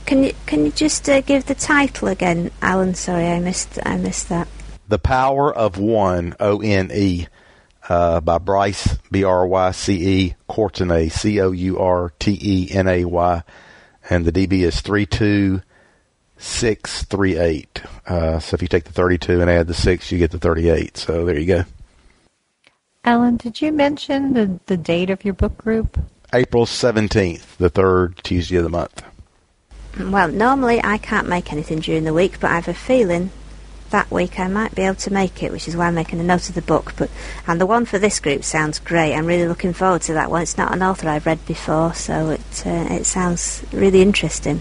Can 0.08 0.24
you 0.24 0.32
can 0.46 0.64
you 0.64 0.72
just 0.72 1.06
uh, 1.10 1.20
give 1.20 1.44
the 1.44 1.54
title 1.54 2.08
again, 2.08 2.50
Alan? 2.62 2.94
Sorry, 2.94 3.26
I 3.26 3.40
missed 3.40 3.78
I 3.84 3.98
missed 3.98 4.30
that. 4.30 4.48
The 4.88 4.98
Power 4.98 5.54
of 5.54 5.76
One, 5.76 6.34
O 6.40 6.62
N 6.62 6.90
E, 6.94 7.26
uh, 7.90 8.22
by 8.22 8.38
Bryce 8.38 8.96
B 9.10 9.22
R 9.22 9.46
Y 9.46 9.70
C 9.72 10.08
E 10.08 10.34
Courtenay 10.48 11.10
C 11.10 11.38
O 11.42 11.50
U 11.50 11.78
R 11.78 12.10
T 12.18 12.38
E 12.40 12.70
N 12.70 12.88
A 12.88 13.04
Y, 13.04 13.42
and 14.08 14.24
the 14.24 14.32
DB 14.32 14.62
is 14.62 14.80
three 14.80 15.04
two 15.04 15.60
six 16.38 17.04
three 17.04 17.36
eight. 17.36 17.82
Uh, 18.06 18.38
so 18.38 18.54
if 18.54 18.62
you 18.62 18.68
take 18.68 18.84
the 18.84 18.94
thirty 18.94 19.18
two 19.18 19.42
and 19.42 19.50
add 19.50 19.66
the 19.66 19.74
six, 19.74 20.10
you 20.10 20.16
get 20.16 20.30
the 20.30 20.38
thirty 20.38 20.70
eight. 20.70 20.96
So 20.96 21.26
there 21.26 21.38
you 21.38 21.44
go. 21.44 21.64
Alan, 23.04 23.36
did 23.36 23.60
you 23.60 23.72
mention 23.72 24.32
the, 24.32 24.58
the 24.64 24.78
date 24.78 25.10
of 25.10 25.22
your 25.26 25.34
book 25.34 25.58
group? 25.58 26.00
April 26.32 26.64
17th, 26.64 27.58
the 27.58 27.68
third 27.68 28.18
Tuesday 28.22 28.56
of 28.56 28.64
the 28.64 28.70
month. 28.70 29.02
Well, 29.98 30.28
normally 30.28 30.80
I 30.82 30.98
can't 30.98 31.28
make 31.28 31.52
anything 31.52 31.80
during 31.80 32.04
the 32.04 32.14
week, 32.14 32.38
but 32.40 32.50
I 32.50 32.54
have 32.54 32.68
a 32.68 32.74
feeling 32.74 33.30
that 33.90 34.10
week 34.10 34.38
I 34.38 34.48
might 34.48 34.74
be 34.74 34.82
able 34.82 34.96
to 34.96 35.12
make 35.12 35.42
it, 35.42 35.50
which 35.50 35.66
is 35.66 35.76
why 35.76 35.86
I'm 35.86 35.94
making 35.94 36.20
a 36.20 36.22
note 36.22 36.48
of 36.48 36.54
the 36.54 36.62
book. 36.62 36.94
But 36.96 37.10
and 37.46 37.60
the 37.60 37.66
one 37.66 37.84
for 37.84 37.98
this 37.98 38.20
group 38.20 38.44
sounds 38.44 38.78
great. 38.78 39.14
I'm 39.14 39.26
really 39.26 39.48
looking 39.48 39.72
forward 39.72 40.02
to 40.02 40.12
that 40.14 40.30
one. 40.30 40.42
It's 40.42 40.58
not 40.58 40.72
an 40.72 40.82
author 40.82 41.08
I've 41.08 41.26
read 41.26 41.44
before, 41.46 41.94
so 41.94 42.30
it 42.30 42.66
uh, 42.66 42.86
it 42.90 43.06
sounds 43.06 43.64
really 43.72 44.02
interesting. 44.02 44.60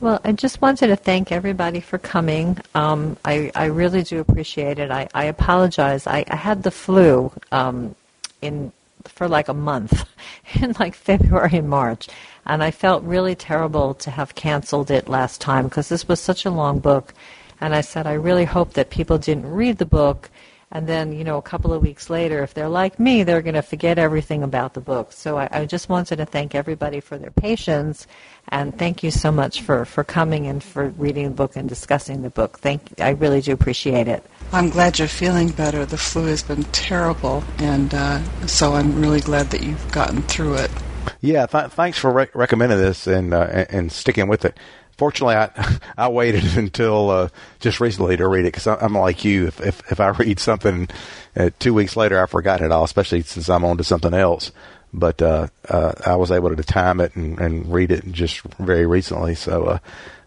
Well, 0.00 0.20
I 0.24 0.32
just 0.32 0.60
wanted 0.60 0.88
to 0.88 0.96
thank 0.96 1.30
everybody 1.30 1.78
for 1.78 1.96
coming. 1.96 2.58
Um, 2.74 3.16
I, 3.24 3.52
I 3.54 3.66
really 3.66 4.02
do 4.02 4.18
appreciate 4.18 4.80
it. 4.80 4.90
I, 4.90 5.08
I 5.14 5.26
apologize. 5.26 6.08
I, 6.08 6.24
I 6.26 6.34
had 6.34 6.64
the 6.64 6.72
flu 6.72 7.30
um, 7.52 7.94
in 8.40 8.72
for 9.04 9.28
like 9.28 9.48
a 9.48 9.54
month 9.54 10.04
in 10.60 10.74
like 10.80 10.94
February 10.94 11.58
and 11.58 11.68
March, 11.68 12.08
and 12.46 12.62
I 12.62 12.70
felt 12.70 13.02
really 13.04 13.34
terrible 13.34 13.94
to 13.94 14.10
have 14.10 14.34
canceled 14.34 14.90
it 14.90 15.08
last 15.08 15.40
time 15.40 15.64
because 15.64 15.88
this 15.88 16.08
was 16.08 16.20
such 16.20 16.44
a 16.44 16.50
long 16.50 16.78
book. 16.80 17.14
And 17.60 17.74
I 17.74 17.80
said, 17.80 18.06
I 18.06 18.14
really 18.14 18.44
hope 18.44 18.72
that 18.74 18.90
people 18.90 19.18
didn't 19.18 19.46
read 19.46 19.78
the 19.78 19.86
book 19.86 20.30
and 20.74 20.86
then, 20.86 21.12
you 21.12 21.22
know, 21.22 21.36
a 21.36 21.42
couple 21.42 21.74
of 21.74 21.82
weeks 21.82 22.08
later, 22.08 22.42
if 22.42 22.54
they're 22.54 22.66
like 22.66 22.98
me, 22.98 23.24
they're 23.24 23.42
going 23.42 23.56
to 23.56 23.62
forget 23.62 23.98
everything 23.98 24.42
about 24.42 24.72
the 24.72 24.80
book. 24.80 25.12
So 25.12 25.36
I, 25.36 25.46
I, 25.52 25.66
just 25.66 25.90
wanted 25.90 26.16
to 26.16 26.24
thank 26.24 26.54
everybody 26.54 27.00
for 27.00 27.18
their 27.18 27.30
patience, 27.30 28.06
and 28.48 28.76
thank 28.78 29.02
you 29.02 29.10
so 29.10 29.30
much 29.30 29.60
for, 29.60 29.84
for 29.84 30.02
coming 30.02 30.46
and 30.46 30.64
for 30.64 30.88
reading 30.88 31.24
the 31.24 31.34
book 31.34 31.56
and 31.56 31.68
discussing 31.68 32.22
the 32.22 32.30
book. 32.30 32.58
Thank, 32.58 32.98
I 33.02 33.10
really 33.10 33.42
do 33.42 33.52
appreciate 33.52 34.08
it. 34.08 34.24
I'm 34.50 34.70
glad 34.70 34.98
you're 34.98 35.08
feeling 35.08 35.50
better. 35.50 35.84
The 35.84 35.98
flu 35.98 36.24
has 36.24 36.42
been 36.42 36.64
terrible, 36.72 37.44
and 37.58 37.92
uh, 37.92 38.46
so 38.46 38.72
I'm 38.72 38.98
really 38.98 39.20
glad 39.20 39.50
that 39.50 39.62
you've 39.62 39.92
gotten 39.92 40.22
through 40.22 40.54
it. 40.54 40.70
Yeah, 41.20 41.46
th- 41.46 41.70
thanks 41.70 41.98
for 41.98 42.12
re- 42.12 42.30
recommending 42.34 42.78
this 42.78 43.06
and, 43.06 43.32
uh, 43.32 43.64
and, 43.70 43.90
sticking 43.92 44.28
with 44.28 44.44
it 44.44 44.58
fortunately, 44.96 45.34
I 45.34 45.78
I 45.98 46.08
waited 46.08 46.44
until 46.56 47.10
uh, 47.10 47.28
just 47.58 47.80
recently 47.80 48.16
to 48.16 48.28
read 48.28 48.44
it 48.44 48.54
because 48.54 48.66
I'm 48.68 48.94
like 48.94 49.24
you. 49.24 49.48
If, 49.48 49.60
if 49.60 49.92
if 49.92 50.00
I 50.00 50.08
read 50.24 50.38
something 50.38 50.88
uh, 51.36 51.50
two 51.58 51.74
weeks 51.74 51.96
later, 51.96 52.22
I 52.22 52.26
forgot 52.26 52.60
it 52.60 52.70
all, 52.72 52.84
especially 52.84 53.22
since 53.22 53.48
I'm 53.48 53.64
on 53.64 53.78
to 53.78 53.84
something 53.84 54.14
else. 54.14 54.52
But 54.94 55.22
uh, 55.22 55.48
uh, 55.68 55.92
I 56.04 56.16
was 56.16 56.30
able 56.30 56.54
to 56.54 56.62
time 56.62 57.00
it 57.00 57.16
and, 57.16 57.40
and 57.40 57.72
read 57.72 57.90
it 57.90 58.12
just 58.12 58.42
very 58.58 58.84
recently. 58.84 59.34
So, 59.34 59.80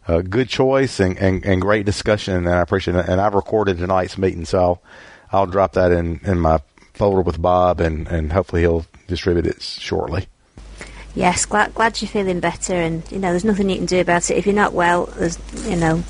uh, 0.08 0.22
good 0.22 0.50
choice 0.50 1.00
and, 1.00 1.20
and, 1.20 1.46
and 1.46 1.62
great 1.62 1.86
discussion, 1.86 2.34
and 2.34 2.50
I 2.50 2.62
appreciate 2.62 2.98
it. 2.98 3.08
And 3.08 3.22
I've 3.22 3.36
recorded 3.36 3.78
tonight's 3.78 4.18
meeting, 4.18 4.46
so 4.46 4.60
I'll 4.60 4.82
I'll 5.32 5.46
drop 5.46 5.74
that 5.74 5.92
in, 5.92 6.20
in 6.24 6.40
my 6.40 6.62
folder 6.94 7.22
with 7.22 7.42
Bob, 7.42 7.80
and, 7.80 8.08
and 8.08 8.34
hopefully 8.34 8.62
he'll 8.62 8.86
distribute 9.08 9.46
it 9.46 9.62
shortly 9.62 10.28
yes, 11.16 11.46
glad, 11.46 11.74
glad 11.74 12.02
you're 12.02 12.10
feeling 12.10 12.40
better, 12.40 12.74
and 12.74 13.10
you 13.12 13.20
know, 13.20 13.32
there's 13.32 13.46
nothing 13.46 13.70
you 13.70 13.78
can 13.78 13.86
do 13.86 14.00
about 14.00 14.30
it. 14.30 14.38
If 14.38 14.46
you're 14.46 14.56
not 14.56 14.74
well, 14.74 15.08
there's, 15.18 15.40
you 15.68 15.76
know, 15.76 16.04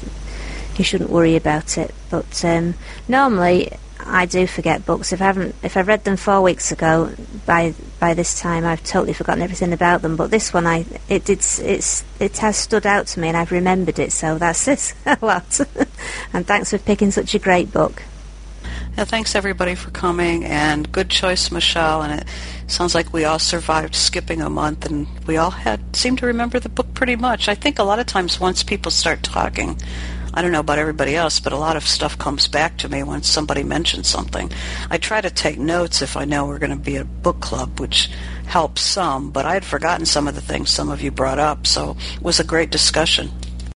you 0.78 0.84
shouldn't 0.84 1.10
worry 1.10 1.36
about 1.36 1.78
it. 1.78 1.94
But 2.10 2.44
um, 2.44 2.76
normally, 3.08 3.72
I 4.06 4.26
do 4.26 4.46
forget 4.46 4.86
books. 4.86 5.14
If 5.14 5.22
I 5.22 5.26
haven't, 5.26 5.56
if 5.64 5.78
I 5.78 5.82
read 5.82 6.04
them 6.04 6.18
four 6.18 6.42
weeks 6.42 6.72
ago, 6.72 7.14
by 7.46 7.74
by 8.00 8.14
this 8.14 8.40
time 8.40 8.66
I've 8.66 8.84
totally 8.84 9.14
forgotten 9.14 9.42
everything 9.42 9.74
about 9.74 10.02
them. 10.02 10.16
But 10.16 10.32
this 10.32 10.54
one, 10.54 10.68
I 10.68 10.86
it 11.10 11.26
did 11.26 11.40
it's 11.40 12.04
it 12.20 12.38
has 12.40 12.58
stood 12.58 12.86
out 12.86 13.08
to 13.08 13.20
me, 13.20 13.30
and 13.30 13.38
I've 13.38 13.52
remembered 13.52 14.00
it. 14.00 14.12
So 14.12 14.38
that's 14.38 14.68
it 14.68 14.94
a 15.06 15.18
lot. 15.26 15.60
and 16.34 16.46
thanks 16.46 16.72
for 16.72 16.78
picking 16.78 17.12
such 17.12 17.34
a 17.34 17.40
great 17.40 17.72
book. 17.72 18.04
Thanks 18.98 19.36
everybody 19.36 19.76
for 19.76 19.92
coming, 19.92 20.46
and 20.46 20.90
good 20.90 21.10
choice, 21.10 21.52
Michelle. 21.52 22.02
And 22.02 22.22
it 22.22 22.28
sounds 22.68 22.96
like 22.96 23.12
we 23.12 23.26
all 23.26 23.40
survived 23.40 23.94
skipping 23.94 24.42
a 24.42 24.50
month, 24.50 24.86
and 24.86 25.06
we 25.28 25.36
all 25.36 25.52
had 25.52 25.96
seem 25.96 26.16
to 26.16 26.26
remember 26.26 26.62
the 26.62 26.70
book 26.70 26.94
pretty 26.94 27.18
much. 27.18 27.50
I 27.50 27.56
think 27.56 27.78
a 27.78 27.84
lot 27.84 28.00
of 28.00 28.06
times 28.06 28.40
once 28.40 28.64
people 28.64 28.92
start 28.92 29.22
talking, 29.22 29.78
I 30.34 30.42
don't 30.42 30.54
know 30.54 30.62
about 30.62 30.80
everybody 30.80 31.14
else, 31.14 31.42
but 31.42 31.52
a 31.52 31.58
lot 31.58 31.76
of 31.76 31.86
stuff 31.86 32.18
comes 32.18 32.48
back 32.48 32.78
to 32.78 32.90
me 32.90 33.04
once 33.04 33.28
somebody 33.28 33.64
mentions 33.64 34.08
something. 34.08 34.50
I 34.90 34.98
try 34.98 35.20
to 35.20 35.30
take 35.30 35.60
notes 35.60 36.02
if 36.02 36.16
I 36.16 36.24
know 36.24 36.46
we're 36.46 36.60
going 36.60 36.70
to 36.72 36.78
be 36.78 36.96
a 36.96 37.04
book 37.04 37.42
club, 37.42 37.82
which 37.82 38.10
helps 38.46 38.82
some, 38.82 39.30
but 39.30 39.46
I 39.46 39.56
had 39.56 39.66
forgotten 39.66 40.06
some 40.06 40.26
of 40.26 40.36
the 40.36 40.42
things 40.42 40.70
some 40.70 40.90
of 40.90 41.02
you 41.02 41.12
brought 41.12 41.40
up, 41.40 41.68
so 41.68 41.98
it 42.16 42.22
was 42.22 42.40
a 42.40 42.46
great 42.46 42.70
discussion. 42.70 43.30